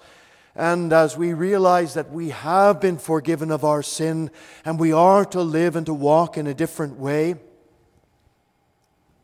and 0.58 0.92
as 0.92 1.16
we 1.16 1.32
realize 1.32 1.94
that 1.94 2.10
we 2.10 2.30
have 2.30 2.80
been 2.80 2.98
forgiven 2.98 3.52
of 3.52 3.64
our 3.64 3.82
sin 3.82 4.30
and 4.64 4.78
we 4.78 4.92
are 4.92 5.24
to 5.26 5.40
live 5.40 5.76
and 5.76 5.86
to 5.86 5.94
walk 5.94 6.36
in 6.36 6.48
a 6.48 6.52
different 6.52 6.98
way, 6.98 7.36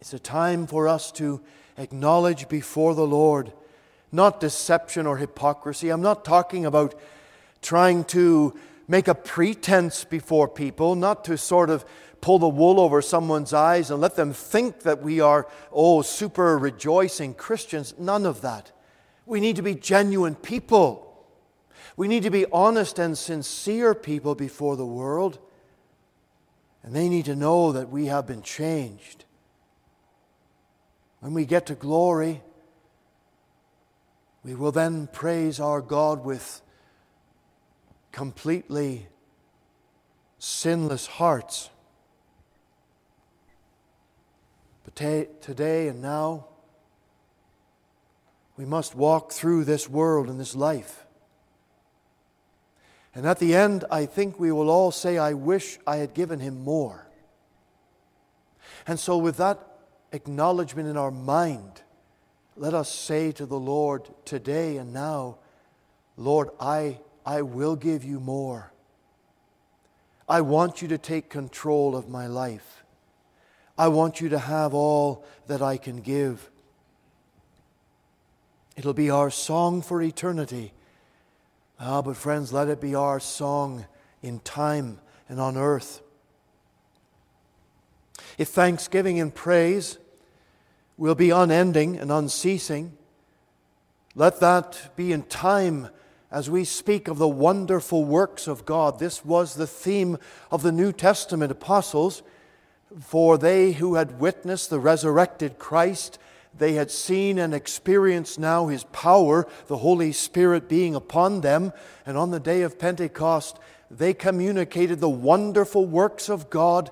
it's 0.00 0.14
a 0.14 0.18
time 0.20 0.68
for 0.68 0.86
us 0.86 1.10
to 1.12 1.40
acknowledge 1.76 2.48
before 2.48 2.94
the 2.94 3.06
Lord 3.06 3.52
not 4.12 4.38
deception 4.38 5.08
or 5.08 5.16
hypocrisy. 5.16 5.90
I'm 5.90 6.02
not 6.02 6.24
talking 6.24 6.64
about 6.64 6.94
trying 7.62 8.04
to 8.04 8.54
make 8.86 9.08
a 9.08 9.14
pretense 9.14 10.04
before 10.04 10.46
people, 10.46 10.94
not 10.94 11.24
to 11.24 11.36
sort 11.36 11.68
of 11.68 11.84
pull 12.20 12.38
the 12.38 12.48
wool 12.48 12.78
over 12.78 13.02
someone's 13.02 13.52
eyes 13.52 13.90
and 13.90 14.00
let 14.00 14.14
them 14.14 14.32
think 14.32 14.82
that 14.82 15.02
we 15.02 15.20
are, 15.20 15.48
oh, 15.72 16.00
super 16.02 16.56
rejoicing 16.56 17.34
Christians. 17.34 17.92
None 17.98 18.24
of 18.24 18.40
that. 18.42 18.70
We 19.26 19.40
need 19.40 19.56
to 19.56 19.62
be 19.62 19.74
genuine 19.74 20.36
people. 20.36 21.03
We 21.96 22.08
need 22.08 22.24
to 22.24 22.30
be 22.30 22.46
honest 22.50 22.98
and 22.98 23.16
sincere 23.16 23.94
people 23.94 24.34
before 24.34 24.76
the 24.76 24.86
world. 24.86 25.38
And 26.82 26.94
they 26.94 27.08
need 27.08 27.24
to 27.26 27.36
know 27.36 27.72
that 27.72 27.88
we 27.88 28.06
have 28.06 28.26
been 28.26 28.42
changed. 28.42 29.24
When 31.20 31.32
we 31.32 31.46
get 31.46 31.66
to 31.66 31.74
glory, 31.74 32.42
we 34.42 34.54
will 34.54 34.72
then 34.72 35.06
praise 35.06 35.60
our 35.60 35.80
God 35.80 36.24
with 36.24 36.60
completely 38.12 39.06
sinless 40.38 41.06
hearts. 41.06 41.70
But 44.84 44.96
today 45.40 45.88
and 45.88 46.02
now, 46.02 46.48
we 48.58 48.66
must 48.66 48.94
walk 48.94 49.32
through 49.32 49.64
this 49.64 49.88
world 49.88 50.28
and 50.28 50.38
this 50.38 50.54
life 50.54 51.03
and 53.14 53.26
at 53.26 53.38
the 53.38 53.54
end, 53.54 53.84
I 53.90 54.06
think 54.06 54.40
we 54.40 54.50
will 54.50 54.68
all 54.68 54.90
say, 54.90 55.18
I 55.18 55.34
wish 55.34 55.78
I 55.86 55.96
had 55.96 56.14
given 56.14 56.40
him 56.40 56.64
more. 56.64 57.06
And 58.86 58.98
so, 58.98 59.16
with 59.16 59.36
that 59.36 59.60
acknowledgement 60.12 60.88
in 60.88 60.96
our 60.96 61.12
mind, 61.12 61.82
let 62.56 62.74
us 62.74 62.92
say 62.92 63.30
to 63.32 63.46
the 63.46 63.58
Lord 63.58 64.08
today 64.24 64.76
and 64.76 64.92
now, 64.92 65.38
Lord, 66.16 66.50
I, 66.60 66.98
I 67.24 67.42
will 67.42 67.76
give 67.76 68.04
you 68.04 68.20
more. 68.20 68.72
I 70.28 70.40
want 70.40 70.82
you 70.82 70.88
to 70.88 70.98
take 70.98 71.28
control 71.28 71.96
of 71.96 72.08
my 72.08 72.26
life. 72.26 72.84
I 73.76 73.88
want 73.88 74.20
you 74.20 74.28
to 74.30 74.38
have 74.38 74.74
all 74.74 75.24
that 75.46 75.62
I 75.62 75.76
can 75.76 76.00
give. 76.00 76.50
It'll 78.76 78.94
be 78.94 79.10
our 79.10 79.30
song 79.30 79.82
for 79.82 80.02
eternity 80.02 80.72
Ah, 81.86 82.00
but 82.00 82.16
friends, 82.16 82.50
let 82.50 82.68
it 82.68 82.80
be 82.80 82.94
our 82.94 83.20
song 83.20 83.84
in 84.22 84.40
time 84.40 85.00
and 85.28 85.38
on 85.38 85.58
earth. 85.58 86.00
If 88.38 88.48
thanksgiving 88.48 89.20
and 89.20 89.34
praise 89.34 89.98
will 90.96 91.14
be 91.14 91.28
unending 91.28 91.98
and 91.98 92.10
unceasing, 92.10 92.96
let 94.14 94.40
that 94.40 94.96
be 94.96 95.12
in 95.12 95.24
time 95.24 95.90
as 96.30 96.48
we 96.48 96.64
speak 96.64 97.06
of 97.06 97.18
the 97.18 97.28
wonderful 97.28 98.02
works 98.02 98.48
of 98.48 98.64
God. 98.64 98.98
This 98.98 99.22
was 99.22 99.54
the 99.54 99.66
theme 99.66 100.16
of 100.50 100.62
the 100.62 100.72
New 100.72 100.90
Testament 100.90 101.52
apostles. 101.52 102.22
For 102.98 103.36
they 103.36 103.72
who 103.72 103.96
had 103.96 104.20
witnessed 104.20 104.70
the 104.70 104.80
resurrected 104.80 105.58
Christ 105.58 106.18
they 106.56 106.74
had 106.74 106.90
seen 106.90 107.38
and 107.38 107.52
experienced 107.52 108.38
now 108.38 108.68
His 108.68 108.84
power, 108.84 109.46
the 109.66 109.78
Holy 109.78 110.12
Spirit 110.12 110.68
being 110.68 110.94
upon 110.94 111.40
them. 111.40 111.72
And 112.06 112.16
on 112.16 112.30
the 112.30 112.40
day 112.40 112.62
of 112.62 112.78
Pentecost, 112.78 113.58
they 113.90 114.14
communicated 114.14 115.00
the 115.00 115.08
wonderful 115.08 115.84
works 115.84 116.28
of 116.28 116.50
God 116.50 116.90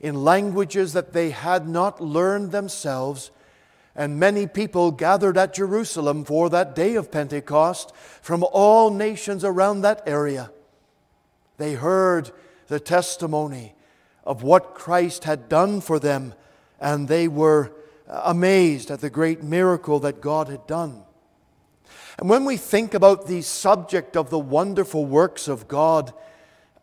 in 0.00 0.24
languages 0.24 0.92
that 0.92 1.12
they 1.12 1.30
had 1.30 1.68
not 1.68 2.00
learned 2.00 2.52
themselves. 2.52 3.30
And 3.96 4.20
many 4.20 4.46
people 4.46 4.92
gathered 4.92 5.36
at 5.36 5.54
Jerusalem 5.54 6.24
for 6.24 6.50
that 6.50 6.74
day 6.74 6.94
of 6.94 7.10
Pentecost 7.10 7.92
from 8.22 8.44
all 8.52 8.90
nations 8.90 9.42
around 9.42 9.80
that 9.80 10.02
area. 10.06 10.52
They 11.56 11.74
heard 11.74 12.30
the 12.68 12.78
testimony 12.78 13.74
of 14.22 14.42
what 14.42 14.74
Christ 14.74 15.24
had 15.24 15.48
done 15.48 15.80
for 15.80 15.98
them, 15.98 16.34
and 16.78 17.08
they 17.08 17.26
were 17.26 17.72
amazed 18.08 18.90
at 18.90 19.00
the 19.00 19.10
great 19.10 19.42
miracle 19.42 20.00
that 20.00 20.20
God 20.20 20.48
had 20.48 20.66
done. 20.66 21.02
And 22.18 22.28
when 22.28 22.44
we 22.44 22.56
think 22.56 22.94
about 22.94 23.26
the 23.26 23.42
subject 23.42 24.16
of 24.16 24.30
the 24.30 24.38
wonderful 24.38 25.06
works 25.06 25.46
of 25.46 25.68
God, 25.68 26.12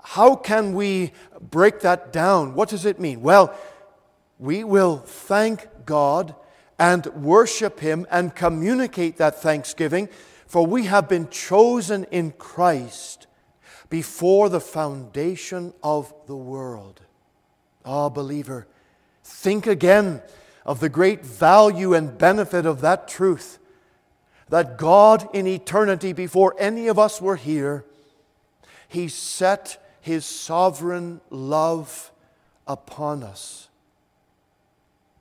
how 0.02 0.36
can 0.36 0.74
we 0.74 1.12
break 1.42 1.82
that 1.82 2.14
down? 2.14 2.54
What 2.54 2.70
does 2.70 2.86
it 2.86 3.00
mean? 3.00 3.22
Well, 3.22 3.54
we 4.40 4.64
will 4.64 4.98
thank 4.98 5.68
God 5.86 6.36
and 6.78 7.06
worship 7.08 7.80
Him 7.80 8.06
and 8.12 8.36
communicate 8.36 9.18
that 9.18 9.42
thanksgiving, 9.42 10.10
for 10.46 10.66
we 10.66 10.86
have 10.86 11.10
been 11.10 11.30
chosen 11.30 12.06
in 12.06 12.32
Christ 12.32 13.28
before 13.90 14.50
the 14.50 14.60
foundation 14.60 15.74
of 15.82 16.14
the 16.28 16.36
world. 16.36 17.02
Ah, 17.84 18.06
oh, 18.06 18.10
believer, 18.10 18.68
think 19.24 19.68
again 19.68 20.22
of 20.66 20.80
the 20.80 20.90
great 20.90 21.24
value 21.24 21.94
and 21.94 22.18
benefit 22.18 22.66
of 22.66 22.82
that 22.82 23.08
truth 23.08 23.60
that 24.50 24.78
God 24.78 25.28
in 25.34 25.48
eternity, 25.48 26.14
before 26.14 26.56
any 26.60 26.88
of 26.88 27.00
us 27.00 27.22
were 27.22 27.36
here, 27.36 27.86
He 28.88 29.08
set 29.08 29.84
His 30.02 30.26
sovereign 30.26 31.22
love 31.30 32.12
upon 32.68 33.24
us. 33.24 33.70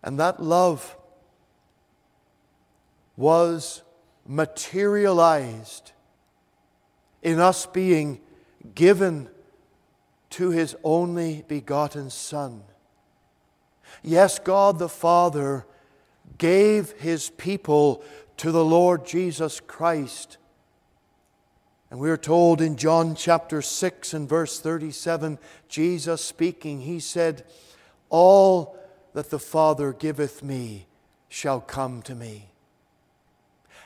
And 0.02 0.20
that 0.20 0.42
love 0.42 0.96
was 3.16 3.82
materialized 4.26 5.92
in 7.22 7.40
us 7.40 7.64
being 7.64 8.20
given 8.74 9.30
to 10.30 10.50
His 10.50 10.76
only 10.84 11.44
begotten 11.48 12.10
Son. 12.10 12.62
Yes, 14.06 14.38
God 14.38 14.78
the 14.78 14.88
Father 14.90 15.64
gave 16.36 16.92
His 16.92 17.30
people 17.30 18.04
to 18.36 18.52
the 18.52 18.64
Lord 18.64 19.06
Jesus 19.06 19.60
Christ. 19.60 20.36
And 21.90 21.98
we 21.98 22.10
are 22.10 22.18
told 22.18 22.60
in 22.60 22.76
John 22.76 23.14
chapter 23.14 23.62
6 23.62 24.12
and 24.12 24.28
verse 24.28 24.60
37, 24.60 25.38
Jesus 25.70 26.22
speaking, 26.22 26.82
He 26.82 27.00
said, 27.00 27.44
All 28.10 28.78
that 29.14 29.30
the 29.30 29.38
Father 29.38 29.94
giveth 29.94 30.42
me 30.42 30.86
shall 31.30 31.62
come 31.62 32.02
to 32.02 32.14
me. 32.14 32.50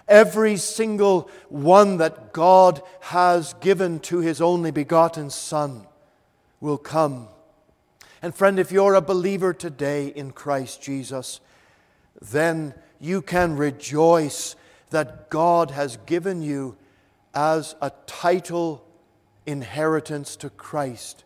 Every 0.09 0.57
single 0.57 1.31
one 1.49 1.99
that 1.99 2.33
God 2.33 2.83
has 3.03 3.55
given 3.61 4.01
to 4.01 4.19
His 4.19 4.41
only 4.41 4.73
begotten 4.73 5.31
Son 5.31 5.87
will 6.61 6.79
come. 6.79 7.29
And 8.21 8.35
friend, 8.35 8.59
if 8.59 8.73
you're 8.73 8.95
a 8.95 9.01
believer 9.01 9.53
today 9.53 10.09
in 10.09 10.33
Christ 10.33 10.83
Jesus, 10.83 11.41
then 12.21 12.75
you 12.99 13.23
can 13.23 13.57
rejoice 13.57 14.57
that 14.91 15.31
God 15.31 15.71
has 15.71 15.99
given 16.07 16.43
you 16.43 16.77
as 17.35 17.77
a 17.81 17.93
title 18.07 18.85
inheritance 19.47 20.37
to 20.37 20.51
Christ. 20.51 21.25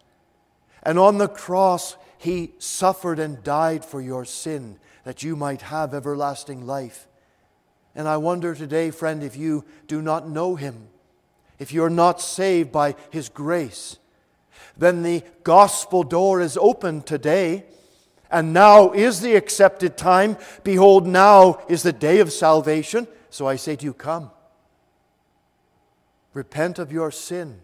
And 0.83 0.99
on 0.99 1.19
the 1.19 1.29
cross, 1.29 1.97
He 2.19 2.53
suffered 2.59 3.19
and 3.19 3.43
died 3.43 3.85
for 3.85 4.01
your 4.01 4.25
sin 4.25 4.79
that 5.05 5.23
you 5.23 5.35
might 5.37 5.63
have 5.63 5.95
everlasting 5.95 6.67
life. 6.67 7.09
And 7.95 8.09
I 8.09 8.17
wonder 8.17 8.55
today, 8.55 8.91
friend, 8.91 9.23
if 9.23 9.37
you 9.37 9.65
do 9.87 10.03
not 10.03 10.29
know 10.29 10.57
Him, 10.57 10.89
if 11.59 11.73
you're 11.73 11.91
not 11.91 12.21
saved 12.21 12.73
by 12.73 12.97
His 13.11 13.29
grace, 13.29 13.99
then 14.77 15.03
the 15.03 15.23
gospel 15.45 16.03
door 16.03 16.41
is 16.41 16.57
open 16.57 17.03
today. 17.03 17.65
And 18.31 18.55
now 18.55 18.93
is 18.93 19.21
the 19.21 19.35
accepted 19.35 19.99
time. 19.99 20.39
Behold, 20.65 21.07
now 21.07 21.61
is 21.69 21.83
the 21.83 21.93
day 21.93 22.21
of 22.21 22.33
salvation. 22.33 23.07
So 23.29 23.47
I 23.47 23.57
say 23.57 23.77
to 23.77 23.85
you, 23.85 23.93
come. 23.93 24.31
Repent 26.33 26.79
of 26.79 26.91
your 26.91 27.11
sin 27.11 27.61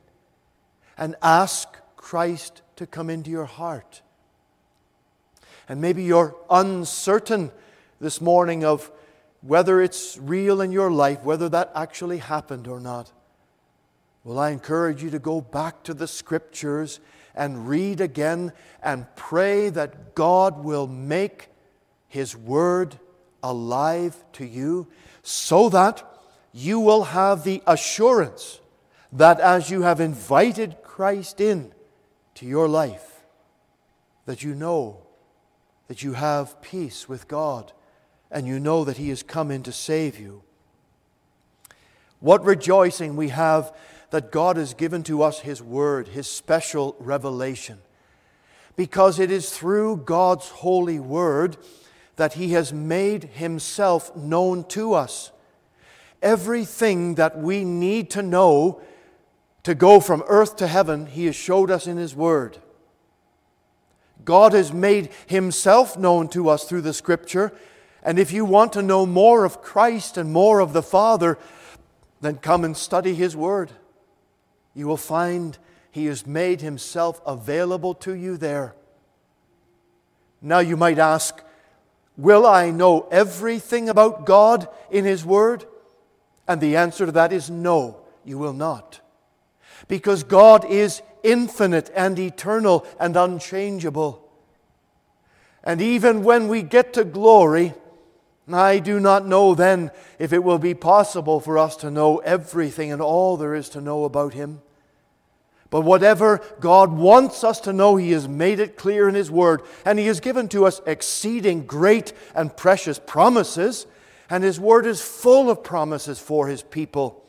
and 0.98 1.16
ask 1.22 1.68
Christ 1.96 2.60
to 2.76 2.86
come 2.86 3.08
into 3.08 3.30
your 3.30 3.46
heart. 3.46 4.02
And 5.68 5.80
maybe 5.80 6.02
you're 6.02 6.36
uncertain 6.50 7.50
this 8.00 8.20
morning 8.20 8.64
of 8.64 8.90
whether 9.40 9.80
it's 9.80 10.18
real 10.18 10.60
in 10.60 10.72
your 10.72 10.90
life, 10.90 11.22
whether 11.22 11.48
that 11.48 11.70
actually 11.74 12.18
happened 12.18 12.66
or 12.66 12.80
not. 12.80 13.10
Well, 14.24 14.38
I 14.38 14.50
encourage 14.50 15.02
you 15.02 15.10
to 15.10 15.18
go 15.18 15.40
back 15.40 15.82
to 15.84 15.94
the 15.94 16.08
scriptures 16.08 17.00
and 17.34 17.68
read 17.68 18.00
again 18.00 18.52
and 18.82 19.06
pray 19.16 19.70
that 19.70 20.14
God 20.14 20.64
will 20.64 20.86
make 20.86 21.48
His 22.08 22.36
Word 22.36 22.98
alive 23.42 24.16
to 24.34 24.44
you 24.44 24.88
so 25.22 25.68
that 25.68 26.02
you 26.52 26.80
will 26.80 27.04
have 27.04 27.44
the 27.44 27.62
assurance 27.66 28.60
that 29.12 29.40
as 29.40 29.70
you 29.70 29.82
have 29.82 30.00
invited 30.00 30.76
Christ 30.82 31.40
in 31.40 31.72
to 32.34 32.46
your 32.46 32.68
life, 32.68 33.24
that 34.26 34.42
you 34.42 34.54
know 34.54 35.06
that 35.86 36.02
you 36.02 36.12
have 36.14 36.60
peace 36.60 37.08
with 37.08 37.28
God 37.28 37.72
and 38.30 38.46
you 38.46 38.60
know 38.60 38.84
that 38.84 38.98
He 38.98 39.08
has 39.08 39.22
come 39.22 39.50
in 39.50 39.62
to 39.62 39.72
save 39.72 40.18
you. 40.18 40.42
What 42.20 42.44
rejoicing 42.44 43.16
we 43.16 43.28
have 43.28 43.74
that 44.10 44.32
God 44.32 44.56
has 44.56 44.74
given 44.74 45.02
to 45.04 45.22
us 45.22 45.40
His 45.40 45.62
Word, 45.62 46.08
His 46.08 46.30
special 46.30 46.96
revelation. 46.98 47.78
Because 48.76 49.18
it 49.18 49.30
is 49.30 49.50
through 49.50 49.98
God's 49.98 50.48
holy 50.48 50.98
Word 50.98 51.56
that 52.16 52.34
He 52.34 52.52
has 52.52 52.72
made 52.72 53.24
Himself 53.24 54.14
known 54.16 54.64
to 54.68 54.94
us. 54.94 55.30
Everything 56.22 57.16
that 57.16 57.38
we 57.38 57.64
need 57.64 58.10
to 58.10 58.22
know 58.22 58.80
to 59.62 59.74
go 59.74 60.00
from 60.00 60.24
earth 60.26 60.56
to 60.56 60.66
heaven, 60.66 61.06
He 61.06 61.26
has 61.26 61.36
showed 61.36 61.70
us 61.70 61.86
in 61.86 61.96
His 61.96 62.14
Word. 62.14 62.58
God 64.24 64.52
has 64.52 64.72
made 64.72 65.10
Himself 65.26 65.98
known 65.98 66.28
to 66.28 66.48
us 66.48 66.64
through 66.64 66.82
the 66.82 66.94
Scripture. 66.94 67.52
And 68.02 68.18
if 68.18 68.32
you 68.32 68.44
want 68.44 68.72
to 68.72 68.82
know 68.82 69.04
more 69.04 69.44
of 69.44 69.60
Christ 69.60 70.16
and 70.16 70.32
more 70.32 70.60
of 70.60 70.72
the 70.72 70.82
Father, 70.82 71.38
then 72.20 72.36
come 72.36 72.64
and 72.64 72.76
study 72.76 73.14
His 73.14 73.36
Word 73.36 73.72
you 74.78 74.86
will 74.86 74.96
find 74.96 75.58
He 75.90 76.06
has 76.06 76.24
made 76.24 76.60
Himself 76.60 77.20
available 77.26 77.94
to 77.94 78.12
you 78.14 78.36
there. 78.36 78.76
Now 80.40 80.60
you 80.60 80.76
might 80.76 81.00
ask, 81.00 81.42
Will 82.16 82.46
I 82.46 82.70
know 82.70 83.08
everything 83.10 83.88
about 83.88 84.24
God 84.24 84.68
in 84.88 85.04
His 85.04 85.24
Word? 85.24 85.64
And 86.46 86.60
the 86.60 86.76
answer 86.76 87.06
to 87.06 87.12
that 87.12 87.32
is 87.32 87.50
no, 87.50 87.98
you 88.24 88.38
will 88.38 88.52
not. 88.52 89.00
Because 89.88 90.22
God 90.22 90.64
is 90.64 91.02
infinite 91.24 91.90
and 91.92 92.16
eternal 92.16 92.86
and 93.00 93.16
unchangeable. 93.16 94.30
And 95.64 95.82
even 95.82 96.22
when 96.22 96.46
we 96.46 96.62
get 96.62 96.92
to 96.92 97.04
glory, 97.04 97.74
I 98.48 98.78
do 98.78 99.00
not 99.00 99.26
know 99.26 99.56
then 99.56 99.90
if 100.20 100.32
it 100.32 100.44
will 100.44 100.60
be 100.60 100.74
possible 100.74 101.40
for 101.40 101.58
us 101.58 101.74
to 101.78 101.90
know 101.90 102.18
everything 102.18 102.92
and 102.92 103.02
all 103.02 103.36
there 103.36 103.56
is 103.56 103.68
to 103.70 103.80
know 103.80 104.04
about 104.04 104.34
Him. 104.34 104.62
But 105.70 105.82
whatever 105.82 106.40
God 106.60 106.92
wants 106.92 107.44
us 107.44 107.60
to 107.60 107.72
know, 107.72 107.96
He 107.96 108.12
has 108.12 108.26
made 108.26 108.58
it 108.58 108.76
clear 108.76 109.08
in 109.08 109.14
His 109.14 109.30
Word, 109.30 109.62
and 109.84 109.98
He 109.98 110.06
has 110.06 110.20
given 110.20 110.48
to 110.48 110.64
us 110.64 110.80
exceeding 110.86 111.66
great 111.66 112.12
and 112.34 112.56
precious 112.56 112.98
promises, 112.98 113.86
and 114.30 114.42
His 114.42 114.58
Word 114.58 114.86
is 114.86 115.02
full 115.02 115.50
of 115.50 115.62
promises 115.62 116.18
for 116.18 116.48
His 116.48 116.62
people. 116.62 117.24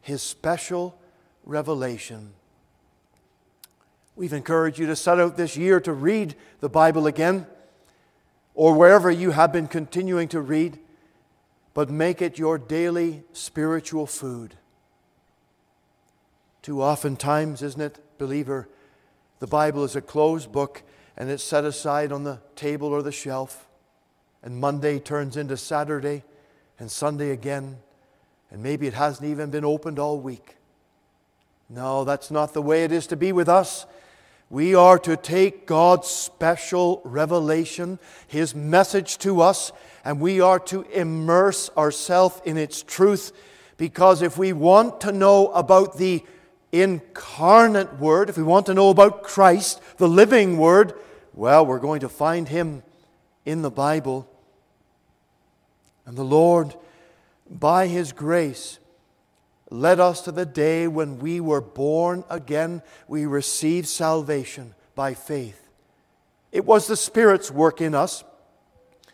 His 0.00 0.22
special 0.22 0.98
revelation. 1.44 2.32
We've 4.16 4.32
encouraged 4.32 4.78
you 4.78 4.86
to 4.86 4.96
set 4.96 5.20
out 5.20 5.36
this 5.36 5.56
year 5.56 5.80
to 5.80 5.92
read 5.92 6.36
the 6.60 6.68
Bible 6.68 7.06
again 7.06 7.46
or 8.54 8.74
wherever 8.74 9.10
you 9.10 9.32
have 9.32 9.52
been 9.52 9.66
continuing 9.66 10.28
to 10.28 10.40
read, 10.40 10.78
but 11.74 11.90
make 11.90 12.22
it 12.22 12.38
your 12.38 12.56
daily 12.56 13.24
spiritual 13.32 14.06
food. 14.06 14.54
Too 16.64 16.80
often 16.80 17.16
times, 17.16 17.60
isn't 17.60 17.80
it, 17.82 17.98
believer, 18.16 18.70
the 19.38 19.46
Bible 19.46 19.84
is 19.84 19.96
a 19.96 20.00
closed 20.00 20.50
book 20.50 20.82
and 21.14 21.28
it's 21.28 21.44
set 21.44 21.62
aside 21.62 22.10
on 22.10 22.24
the 22.24 22.38
table 22.56 22.88
or 22.88 23.02
the 23.02 23.12
shelf, 23.12 23.68
and 24.42 24.56
Monday 24.56 24.98
turns 24.98 25.36
into 25.36 25.58
Saturday 25.58 26.24
and 26.78 26.90
Sunday 26.90 27.32
again, 27.32 27.76
and 28.50 28.62
maybe 28.62 28.86
it 28.86 28.94
hasn't 28.94 29.28
even 29.28 29.50
been 29.50 29.66
opened 29.66 29.98
all 29.98 30.18
week. 30.18 30.56
No, 31.68 32.02
that's 32.02 32.30
not 32.30 32.54
the 32.54 32.62
way 32.62 32.82
it 32.82 32.92
is 32.92 33.06
to 33.08 33.16
be 33.16 33.30
with 33.30 33.50
us. 33.50 33.84
We 34.48 34.74
are 34.74 34.98
to 35.00 35.18
take 35.18 35.66
God's 35.66 36.08
special 36.08 37.02
revelation, 37.04 37.98
His 38.26 38.54
message 38.54 39.18
to 39.18 39.42
us, 39.42 39.70
and 40.02 40.18
we 40.18 40.40
are 40.40 40.60
to 40.60 40.80
immerse 40.84 41.68
ourselves 41.76 42.40
in 42.46 42.56
its 42.56 42.82
truth. 42.82 43.32
Because 43.76 44.22
if 44.22 44.38
we 44.38 44.54
want 44.54 45.02
to 45.02 45.12
know 45.12 45.48
about 45.48 45.98
the 45.98 46.24
incarnate 46.82 47.98
Word, 47.98 48.28
if 48.28 48.36
we 48.36 48.42
want 48.42 48.66
to 48.66 48.74
know 48.74 48.90
about 48.90 49.22
Christ, 49.22 49.80
the 49.98 50.08
living 50.08 50.58
Word, 50.58 50.94
well, 51.32 51.64
we're 51.64 51.78
going 51.78 52.00
to 52.00 52.08
find 52.08 52.48
Him 52.48 52.82
in 53.44 53.62
the 53.62 53.70
Bible. 53.70 54.28
And 56.06 56.16
the 56.16 56.24
Lord, 56.24 56.74
by 57.50 57.86
His 57.86 58.12
grace, 58.12 58.78
led 59.70 60.00
us 60.00 60.22
to 60.22 60.32
the 60.32 60.46
day 60.46 60.86
when 60.86 61.18
we 61.18 61.40
were 61.40 61.60
born 61.60 62.24
again. 62.28 62.82
We 63.08 63.26
received 63.26 63.88
salvation 63.88 64.74
by 64.94 65.14
faith. 65.14 65.68
It 66.52 66.64
was 66.64 66.86
the 66.86 66.96
Spirit's 66.96 67.50
work 67.50 67.80
in 67.80 67.94
us. 67.94 68.22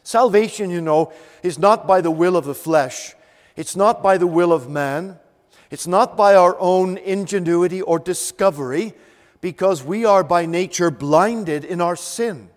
Salvation, 0.03 0.71
you 0.71 0.81
know, 0.81 1.13
is 1.43 1.59
not 1.59 1.87
by 1.87 2.01
the 2.01 2.11
will 2.11 2.37
of 2.37 2.45
the 2.45 2.55
flesh, 2.55 3.15
it's 3.57 3.77
not 3.77 4.03
by 4.03 4.19
the 4.19 4.27
will 4.27 4.53
of 4.53 4.69
man, 4.69 5.19
it's 5.71 5.87
not 5.87 6.17
by 6.17 6.35
our 6.35 6.59
own 6.59 6.99
ingenuity 6.99 7.81
or 7.81 7.99
discovery, 7.99 8.93
because 9.41 9.83
we 9.83 10.05
are 10.05 10.25
by 10.25 10.45
nature 10.45 10.91
blinded 10.91 11.65
in 11.65 11.81
our 11.81 11.97
sin. 11.97 12.51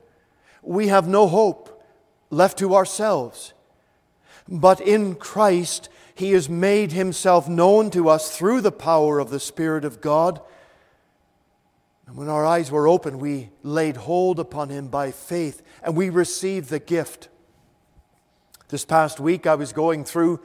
We 0.61 0.87
have 0.87 1.07
no 1.07 1.27
hope 1.27 1.83
left 2.29 2.57
to 2.59 2.75
ourselves. 2.75 3.53
But 4.47 4.81
in 4.81 5.15
Christ, 5.15 5.89
He 6.15 6.31
has 6.31 6.49
made 6.49 6.91
Himself 6.91 7.47
known 7.47 7.89
to 7.91 8.09
us 8.09 8.35
through 8.35 8.61
the 8.61 8.71
power 8.71 9.19
of 9.19 9.29
the 9.29 9.39
Spirit 9.39 9.85
of 9.85 10.01
God. 10.01 10.41
And 12.07 12.17
when 12.17 12.29
our 12.29 12.45
eyes 12.45 12.71
were 12.71 12.87
open, 12.87 13.19
we 13.19 13.49
laid 13.61 13.95
hold 13.95 14.39
upon 14.39 14.69
Him 14.69 14.87
by 14.87 15.11
faith 15.11 15.61
and 15.81 15.95
we 15.95 16.09
received 16.09 16.69
the 16.69 16.79
gift. 16.79 17.29
This 18.69 18.85
past 18.85 19.19
week, 19.19 19.45
I 19.45 19.55
was 19.55 19.71
going 19.71 20.03
through 20.03 20.41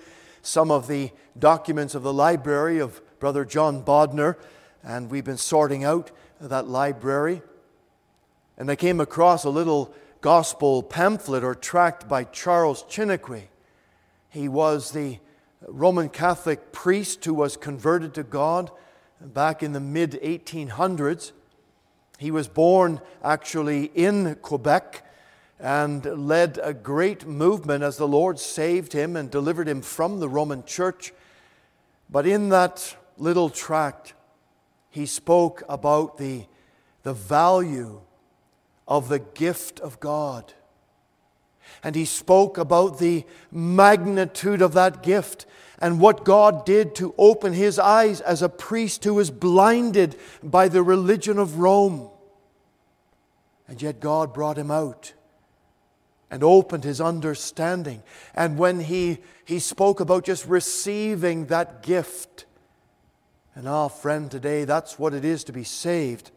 some 0.48 0.70
of 0.70 0.88
the 0.88 1.10
documents 1.38 1.94
of 1.94 2.02
the 2.02 2.12
library 2.12 2.78
of 2.78 3.02
Brother 3.20 3.44
John 3.44 3.82
Bodner, 3.82 4.36
and 4.82 5.10
we've 5.10 5.24
been 5.24 5.36
sorting 5.36 5.84
out 5.84 6.10
that 6.40 6.66
library. 6.66 7.42
And 8.56 8.70
I 8.70 8.76
came 8.76 8.98
across 8.98 9.44
a 9.44 9.50
little 9.50 9.94
gospel 10.22 10.82
pamphlet 10.82 11.44
or 11.44 11.54
tract 11.54 12.08
by 12.08 12.24
Charles 12.24 12.82
Chiniquy. 12.84 13.48
He 14.30 14.48
was 14.48 14.92
the 14.92 15.18
Roman 15.66 16.08
Catholic 16.08 16.72
priest 16.72 17.24
who 17.24 17.34
was 17.34 17.56
converted 17.56 18.14
to 18.14 18.22
God 18.22 18.70
back 19.20 19.62
in 19.62 19.72
the 19.72 19.80
mid 19.80 20.12
1800s. 20.22 21.32
He 22.18 22.30
was 22.30 22.48
born 22.48 23.00
actually 23.22 23.90
in 23.94 24.36
Quebec 24.36 25.04
and 25.60 26.05
led 26.28 26.59
a 26.62 26.72
great 26.72 27.26
movement 27.26 27.82
as 27.82 27.97
the 27.97 28.09
Lord 28.09 28.39
saved 28.39 28.93
him 28.93 29.16
and 29.16 29.30
delivered 29.30 29.68
him 29.68 29.82
from 29.82 30.20
the 30.20 30.28
Roman 30.28 30.64
church. 30.64 31.12
But 32.09 32.26
in 32.26 32.51
that 32.51 32.97
little 33.16 33.51
tract, 33.51 34.14
he 34.90 35.05
spoke 35.05 35.62
about 35.68 36.18
the, 36.18 36.44
the 37.02 37.12
value 37.12 38.01
of 38.86 39.09
the 39.09 39.18
gift 39.18 39.80
of 39.80 39.98
God. 40.01 40.55
And 41.82 41.94
he 41.94 42.05
spoke 42.05 42.56
about 42.56 42.98
the 42.98 43.24
magnitude 43.51 44.62
of 44.62 44.72
that 44.74 45.02
gift 45.02 45.44
and 45.80 46.01
what 46.01 46.24
God 46.24 46.64
did 46.64 46.94
to 46.97 47.14
open 47.18 47.52
his 47.52 47.78
eyes 47.78 48.20
as 48.20 48.43
a 48.43 48.48
priest 48.48 49.05
who 49.05 49.14
was 49.14 49.30
blinded 49.30 50.16
by 50.43 50.68
the 50.68 50.82
religion 50.82 51.39
of 51.39 51.59
Rome. 51.59 52.10
And 53.68 53.82
yet 53.82 54.01
God 54.01 54.32
brought 54.32 54.56
him 54.56 54.70
out 54.70 55.12
and 56.30 56.42
opened 56.42 56.84
his 56.84 57.00
understanding. 57.00 58.02
And 58.34 58.59
when 58.59 58.80
he, 58.80 59.18
he 59.44 59.59
spoke 59.59 60.00
about 60.00 60.24
just 60.24 60.46
receiving 60.46 61.46
that 61.46 61.82
gift, 61.82 62.46
and 63.55 63.68
ah, 63.68 63.88
friend, 63.88 64.30
today 64.30 64.64
that's 64.64 64.98
what 64.98 65.14
it 65.14 65.24
is 65.24 65.44
to 65.44 65.52
be 65.52 65.64
saved. 65.64 66.30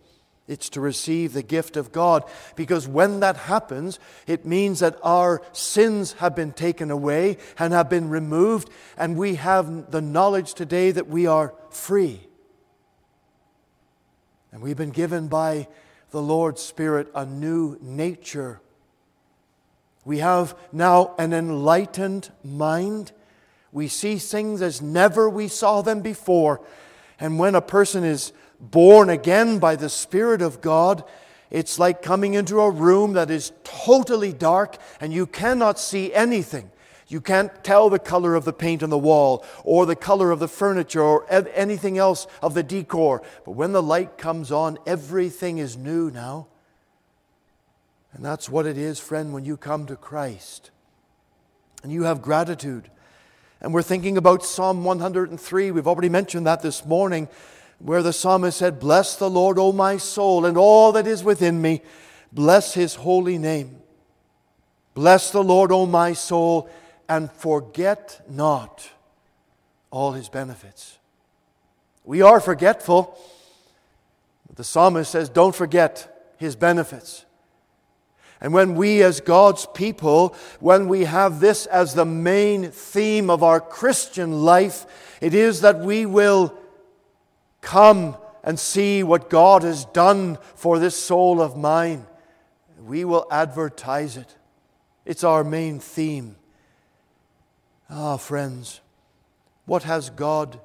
It's 0.47 0.69
to 0.69 0.81
receive 0.81 1.33
the 1.33 1.43
gift 1.43 1.77
of 1.77 1.91
God. 1.91 2.23
Because 2.55 2.87
when 2.87 3.19
that 3.21 3.37
happens, 3.37 3.99
it 4.27 4.45
means 4.45 4.79
that 4.79 4.97
our 5.03 5.41
sins 5.53 6.13
have 6.13 6.35
been 6.35 6.51
taken 6.51 6.91
away 6.91 7.37
and 7.59 7.73
have 7.73 7.89
been 7.89 8.09
removed, 8.09 8.69
and 8.97 9.15
we 9.15 9.35
have 9.35 9.91
the 9.91 10.01
knowledge 10.01 10.53
today 10.53 10.91
that 10.91 11.07
we 11.07 11.27
are 11.27 11.53
free. 11.69 12.27
And 14.51 14.61
we've 14.61 14.77
been 14.77 14.89
given 14.89 15.27
by 15.27 15.67
the 16.09 16.21
Lord's 16.21 16.61
Spirit 16.61 17.07
a 17.15 17.25
new 17.25 17.77
nature. 17.81 18.61
We 20.03 20.19
have 20.19 20.57
now 20.71 21.13
an 21.17 21.33
enlightened 21.33 22.31
mind. 22.43 23.11
We 23.71 23.87
see 23.87 24.17
things 24.17 24.61
as 24.61 24.81
never 24.81 25.29
we 25.29 25.47
saw 25.47 25.81
them 25.81 26.01
before. 26.01 26.61
And 27.19 27.37
when 27.37 27.55
a 27.55 27.61
person 27.61 28.03
is 28.03 28.33
born 28.59 29.09
again 29.09 29.59
by 29.59 29.75
the 29.75 29.89
Spirit 29.89 30.41
of 30.41 30.61
God, 30.61 31.03
it's 31.51 31.77
like 31.77 32.01
coming 32.01 32.33
into 32.33 32.61
a 32.61 32.71
room 32.71 33.13
that 33.13 33.29
is 33.29 33.51
totally 33.63 34.33
dark 34.33 34.77
and 34.99 35.13
you 35.13 35.27
cannot 35.27 35.79
see 35.79 36.13
anything. 36.13 36.71
You 37.07 37.19
can't 37.19 37.51
tell 37.61 37.89
the 37.89 37.99
color 37.99 38.35
of 38.35 38.45
the 38.45 38.53
paint 38.53 38.81
on 38.81 38.89
the 38.89 38.97
wall 38.97 39.45
or 39.65 39.85
the 39.85 39.97
color 39.97 40.31
of 40.31 40.39
the 40.39 40.47
furniture 40.47 41.01
or 41.01 41.25
anything 41.29 41.97
else 41.97 42.25
of 42.41 42.53
the 42.53 42.63
decor. 42.63 43.21
But 43.45 43.51
when 43.51 43.73
the 43.73 43.83
light 43.83 44.17
comes 44.17 44.49
on, 44.49 44.77
everything 44.87 45.57
is 45.57 45.75
new 45.75 46.09
now. 46.09 46.47
And 48.13 48.25
that's 48.25 48.49
what 48.49 48.65
it 48.65 48.77
is, 48.77 48.99
friend, 48.99 49.33
when 49.33 49.45
you 49.45 49.57
come 49.57 49.85
to 49.85 49.95
Christ 49.95 50.71
and 51.83 51.91
you 51.91 52.03
have 52.03 52.21
gratitude 52.21 52.89
and 53.61 53.73
we're 53.73 53.83
thinking 53.83 54.17
about 54.17 54.43
Psalm 54.43 54.83
103. 54.83 55.71
We've 55.71 55.87
already 55.87 56.09
mentioned 56.09 56.47
that 56.47 56.63
this 56.63 56.83
morning, 56.83 57.29
where 57.77 58.01
the 58.01 58.11
psalmist 58.11 58.57
said, 58.57 58.79
Bless 58.79 59.15
the 59.15 59.29
Lord, 59.29 59.59
O 59.59 59.71
my 59.71 59.97
soul, 59.97 60.45
and 60.45 60.57
all 60.57 60.91
that 60.93 61.05
is 61.05 61.23
within 61.23 61.61
me. 61.61 61.81
Bless 62.31 62.73
his 62.73 62.95
holy 62.95 63.37
name. 63.37 63.77
Bless 64.95 65.31
the 65.31 65.43
Lord, 65.43 65.71
O 65.71 65.85
my 65.85 66.13
soul, 66.13 66.69
and 67.07 67.31
forget 67.31 68.21
not 68.27 68.89
all 69.91 70.13
his 70.13 70.27
benefits. 70.27 70.97
We 72.03 72.23
are 72.23 72.39
forgetful. 72.39 73.15
But 74.47 74.55
the 74.55 74.63
psalmist 74.63 75.11
says, 75.11 75.29
Don't 75.29 75.55
forget 75.55 76.33
his 76.37 76.55
benefits. 76.55 77.25
And 78.41 78.53
when 78.53 78.75
we, 78.75 79.03
as 79.03 79.21
God's 79.21 79.67
people, 79.67 80.35
when 80.59 80.87
we 80.87 81.05
have 81.05 81.39
this 81.39 81.67
as 81.67 81.93
the 81.93 82.05
main 82.05 82.71
theme 82.71 83.29
of 83.29 83.43
our 83.43 83.61
Christian 83.61 84.43
life, 84.43 84.87
it 85.21 85.35
is 85.35 85.61
that 85.61 85.79
we 85.79 86.07
will 86.07 86.57
come 87.61 88.17
and 88.43 88.59
see 88.59 89.03
what 89.03 89.29
God 89.29 89.61
has 89.61 89.85
done 89.85 90.39
for 90.55 90.79
this 90.79 90.99
soul 90.99 91.39
of 91.39 91.55
mine. 91.55 92.07
We 92.83 93.05
will 93.05 93.27
advertise 93.29 94.17
it. 94.17 94.35
It's 95.05 95.23
our 95.23 95.43
main 95.43 95.79
theme. 95.79 96.35
Ah, 97.91 98.17
friends, 98.17 98.81
what 99.65 99.83
has 99.83 100.09
God 100.09 100.59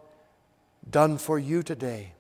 done 0.89 1.19
for 1.19 1.39
you 1.39 1.63
today? 1.63 2.13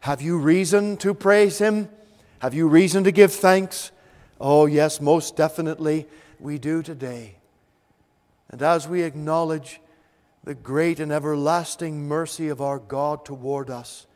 Have 0.00 0.20
you 0.20 0.36
reason 0.36 0.98
to 0.98 1.14
praise 1.14 1.58
Him? 1.58 1.88
Have 2.40 2.52
you 2.52 2.68
reason 2.68 3.04
to 3.04 3.12
give 3.12 3.32
thanks? 3.32 3.90
Oh, 4.46 4.66
yes, 4.66 5.00
most 5.00 5.36
definitely 5.36 6.06
we 6.38 6.58
do 6.58 6.82
today. 6.82 7.36
And 8.50 8.60
as 8.60 8.86
we 8.86 9.00
acknowledge 9.02 9.80
the 10.44 10.54
great 10.54 11.00
and 11.00 11.10
everlasting 11.10 12.06
mercy 12.06 12.48
of 12.48 12.60
our 12.60 12.78
God 12.78 13.24
toward 13.24 13.70
us, 13.70 14.06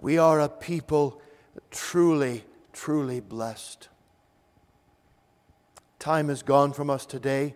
we 0.00 0.16
are 0.16 0.40
a 0.40 0.48
people 0.48 1.20
truly, 1.70 2.44
truly 2.72 3.20
blessed. 3.20 3.90
Time 5.98 6.30
has 6.30 6.42
gone 6.42 6.72
from 6.72 6.88
us 6.88 7.04
today. 7.04 7.54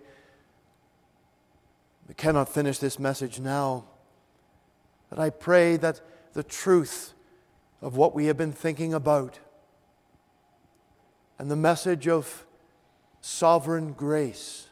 We 2.06 2.14
cannot 2.14 2.50
finish 2.50 2.76
this 2.76 2.98
message 2.98 3.40
now. 3.40 3.86
But 5.08 5.18
I 5.18 5.30
pray 5.30 5.78
that 5.78 6.02
the 6.34 6.42
truth 6.42 7.14
of 7.80 7.96
what 7.96 8.14
we 8.14 8.26
have 8.26 8.36
been 8.36 8.52
thinking 8.52 8.92
about 8.92 9.38
and 11.38 11.50
the 11.50 11.56
message 11.56 12.08
of 12.08 12.46
sovereign 13.20 13.92
grace 13.92 14.68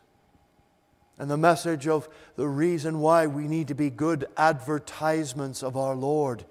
and 1.19 1.31
the 1.31 1.37
message 1.37 1.87
of 1.87 2.09
the 2.37 2.49
reason 2.49 3.01
why 3.01 3.27
we 3.27 3.47
need 3.47 3.69
to 3.69 3.75
be 3.75 3.91
good 3.91 4.27
advertisements 4.37 5.63
of 5.63 5.77
our 5.77 5.95
Lord. 5.95 6.45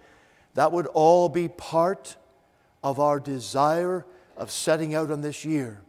That 0.54 0.72
would 0.72 0.88
all 0.88 1.30
be 1.30 1.48
part 1.48 2.16
of 2.84 3.00
our 3.00 3.20
desire 3.20 4.06
of 4.38 4.52
setting 4.52 4.96
out 4.96 5.12
on 5.12 5.22
this 5.22 5.44
year. 5.44 5.82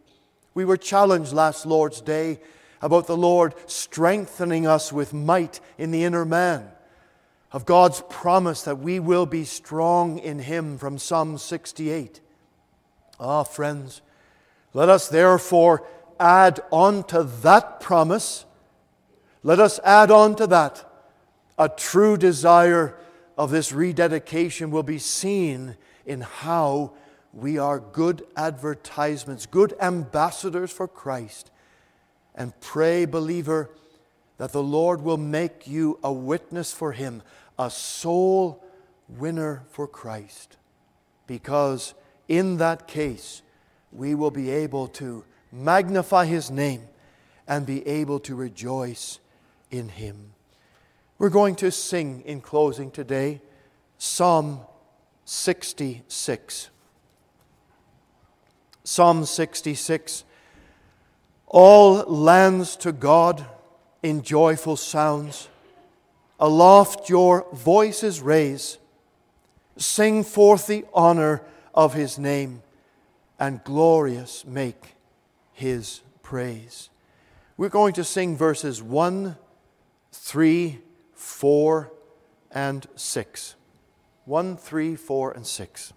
We 0.53 0.65
were 0.65 0.77
challenged 0.77 1.33
last 1.33 1.65
Lord's 1.65 2.01
Day 2.01 2.39
about 2.81 3.07
the 3.07 3.17
Lord 3.17 3.53
strengthening 3.69 4.67
us 4.67 4.91
with 4.91 5.13
might 5.13 5.59
in 5.77 5.91
the 5.91 6.03
inner 6.03 6.25
man. 6.25 6.71
of 7.51 7.65
God's 7.65 8.03
promise 8.09 8.63
that 8.63 8.79
we 8.79 8.99
will 8.99 9.25
be 9.25 9.45
strong 9.45 10.17
in 10.19 10.39
Him 10.39 10.77
from 10.77 10.97
Psalm 10.97 11.37
68. 11.37 12.19
Ah, 13.17 13.43
friends, 13.43 14.01
let 14.75 14.89
us 14.89 15.07
therefore 15.07 15.87
add 16.19 16.59
on 16.69 17.05
to 17.05 17.23
that 17.23 17.79
promise, 17.79 18.43
let 19.41 19.57
us 19.57 19.79
add 19.85 20.11
on 20.11 20.35
to 20.35 20.47
that 20.47 20.83
a 21.57 21.69
true 21.69 22.17
desire 22.17 22.93
of 23.37 23.51
this 23.51 23.71
rededication 23.71 24.71
will 24.71 24.83
be 24.83 24.99
seen 24.99 25.77
in 26.05 26.19
how 26.19 26.91
we 27.31 27.57
are 27.57 27.79
good 27.79 28.27
advertisements, 28.35 29.45
good 29.45 29.73
ambassadors 29.79 30.73
for 30.73 30.89
Christ. 30.89 31.51
And 32.35 32.59
pray, 32.59 33.05
believer, 33.05 33.69
that 34.37 34.51
the 34.51 34.61
Lord 34.61 35.01
will 35.01 35.15
make 35.15 35.67
you 35.67 35.99
a 36.03 36.11
witness 36.11 36.73
for 36.73 36.91
Him, 36.91 37.23
a 37.57 37.69
soul 37.69 38.61
winner 39.07 39.63
for 39.69 39.87
Christ. 39.87 40.57
Because 41.27 41.93
in 42.27 42.57
that 42.57 42.89
case, 42.89 43.41
we 43.95 44.15
will 44.15 44.31
be 44.31 44.49
able 44.49 44.87
to 44.87 45.23
magnify 45.51 46.25
His 46.25 46.51
name 46.51 46.81
and 47.47 47.65
be 47.65 47.85
able 47.87 48.19
to 48.21 48.35
rejoice 48.35 49.19
in 49.71 49.89
Him. 49.89 50.33
We're 51.17 51.29
going 51.29 51.55
to 51.57 51.71
sing 51.71 52.21
in 52.25 52.41
closing 52.41 52.91
today 52.91 53.41
Psalm 53.97 54.59
66. 55.23 56.69
Psalm 58.83 59.25
66. 59.25 60.23
All 61.47 61.95
lands 62.03 62.75
to 62.77 62.91
God 62.91 63.45
in 64.03 64.21
joyful 64.21 64.75
sounds. 64.75 65.47
Aloft 66.39 67.09
your 67.09 67.47
voices 67.53 68.21
raise. 68.21 68.77
Sing 69.77 70.23
forth 70.23 70.67
the 70.67 70.85
honor 70.93 71.41
of 71.73 71.93
his 71.93 72.19
name 72.19 72.61
and 73.39 73.63
glorious 73.63 74.45
make 74.45 74.95
his 75.53 76.01
praise. 76.23 76.89
We're 77.57 77.69
going 77.69 77.93
to 77.93 78.03
sing 78.03 78.35
verses 78.35 78.81
1, 78.81 79.37
3, 80.11 80.79
4, 81.13 81.91
and 82.51 82.87
6. 82.95 83.55
1, 84.25 84.57
3, 84.57 84.95
4, 84.95 85.31
and 85.31 85.47
6. 85.47 85.93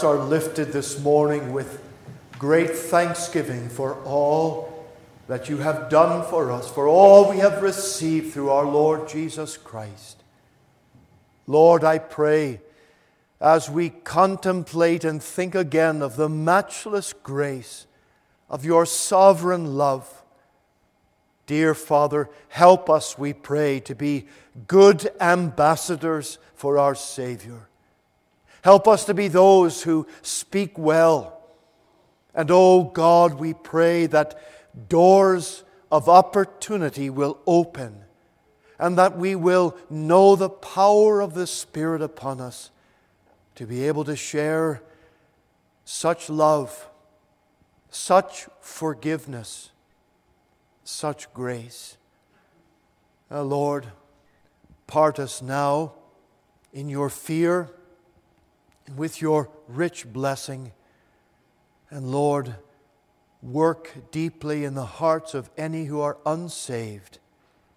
Hearts 0.00 0.18
are 0.18 0.24
lifted 0.24 0.72
this 0.72 0.98
morning 1.00 1.52
with 1.52 1.82
great 2.38 2.70
thanksgiving 2.70 3.68
for 3.68 4.02
all 4.04 4.88
that 5.28 5.50
you 5.50 5.58
have 5.58 5.90
done 5.90 6.26
for 6.30 6.50
us, 6.50 6.70
for 6.70 6.88
all 6.88 7.30
we 7.30 7.38
have 7.38 7.62
received 7.62 8.32
through 8.32 8.48
our 8.48 8.64
Lord 8.64 9.08
Jesus 9.08 9.58
Christ. 9.58 10.22
Lord, 11.46 11.84
I 11.84 11.98
pray 11.98 12.62
as 13.42 13.68
we 13.68 13.90
contemplate 13.90 15.04
and 15.04 15.22
think 15.22 15.54
again 15.54 16.00
of 16.00 16.16
the 16.16 16.30
matchless 16.30 17.12
grace 17.12 17.86
of 18.48 18.64
your 18.64 18.86
sovereign 18.86 19.76
love. 19.76 20.22
Dear 21.44 21.74
Father, 21.74 22.30
help 22.48 22.88
us, 22.88 23.18
we 23.18 23.34
pray, 23.34 23.80
to 23.80 23.94
be 23.94 24.26
good 24.66 25.10
ambassadors 25.20 26.38
for 26.54 26.78
our 26.78 26.94
Savior. 26.94 27.69
Help 28.62 28.86
us 28.86 29.04
to 29.06 29.14
be 29.14 29.28
those 29.28 29.82
who 29.82 30.06
speak 30.22 30.78
well. 30.78 31.40
And 32.34 32.50
oh 32.50 32.84
God, 32.84 33.34
we 33.34 33.54
pray 33.54 34.06
that 34.06 34.38
doors 34.88 35.64
of 35.90 36.08
opportunity 36.08 37.10
will 37.10 37.38
open 37.46 38.04
and 38.78 38.96
that 38.98 39.16
we 39.16 39.34
will 39.34 39.76
know 39.88 40.36
the 40.36 40.48
power 40.48 41.20
of 41.20 41.34
the 41.34 41.46
Spirit 41.46 42.00
upon 42.02 42.40
us 42.40 42.70
to 43.56 43.66
be 43.66 43.86
able 43.86 44.04
to 44.04 44.16
share 44.16 44.82
such 45.84 46.30
love, 46.30 46.88
such 47.90 48.48
forgiveness, 48.60 49.70
such 50.84 51.32
grace. 51.34 51.96
Uh, 53.30 53.42
Lord, 53.42 53.86
part 54.86 55.18
us 55.18 55.42
now 55.42 55.92
in 56.72 56.88
your 56.88 57.10
fear 57.10 57.70
with 58.96 59.20
your 59.20 59.50
rich 59.68 60.06
blessing. 60.12 60.72
And 61.90 62.10
Lord, 62.10 62.56
work 63.42 63.92
deeply 64.10 64.64
in 64.64 64.74
the 64.74 64.84
hearts 64.84 65.34
of 65.34 65.50
any 65.56 65.86
who 65.86 66.00
are 66.00 66.18
unsaved 66.26 67.18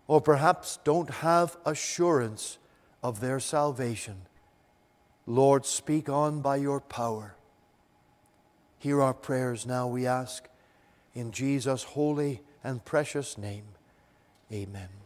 or 0.07 0.21
perhaps 0.21 0.79
don't 0.83 1.09
have 1.09 1.57
assurance 1.65 2.57
of 3.01 3.19
their 3.19 3.39
salvation. 3.39 4.15
Lord, 5.25 5.65
speak 5.65 6.09
on 6.09 6.41
by 6.41 6.57
your 6.57 6.81
power. 6.81 7.35
Hear 8.77 9.01
our 9.01 9.13
prayers 9.13 9.65
now, 9.65 9.87
we 9.87 10.05
ask, 10.05 10.47
in 11.13 11.31
Jesus' 11.31 11.83
holy 11.83 12.41
and 12.63 12.83
precious 12.83 13.37
name. 13.37 13.65
Amen. 14.51 15.02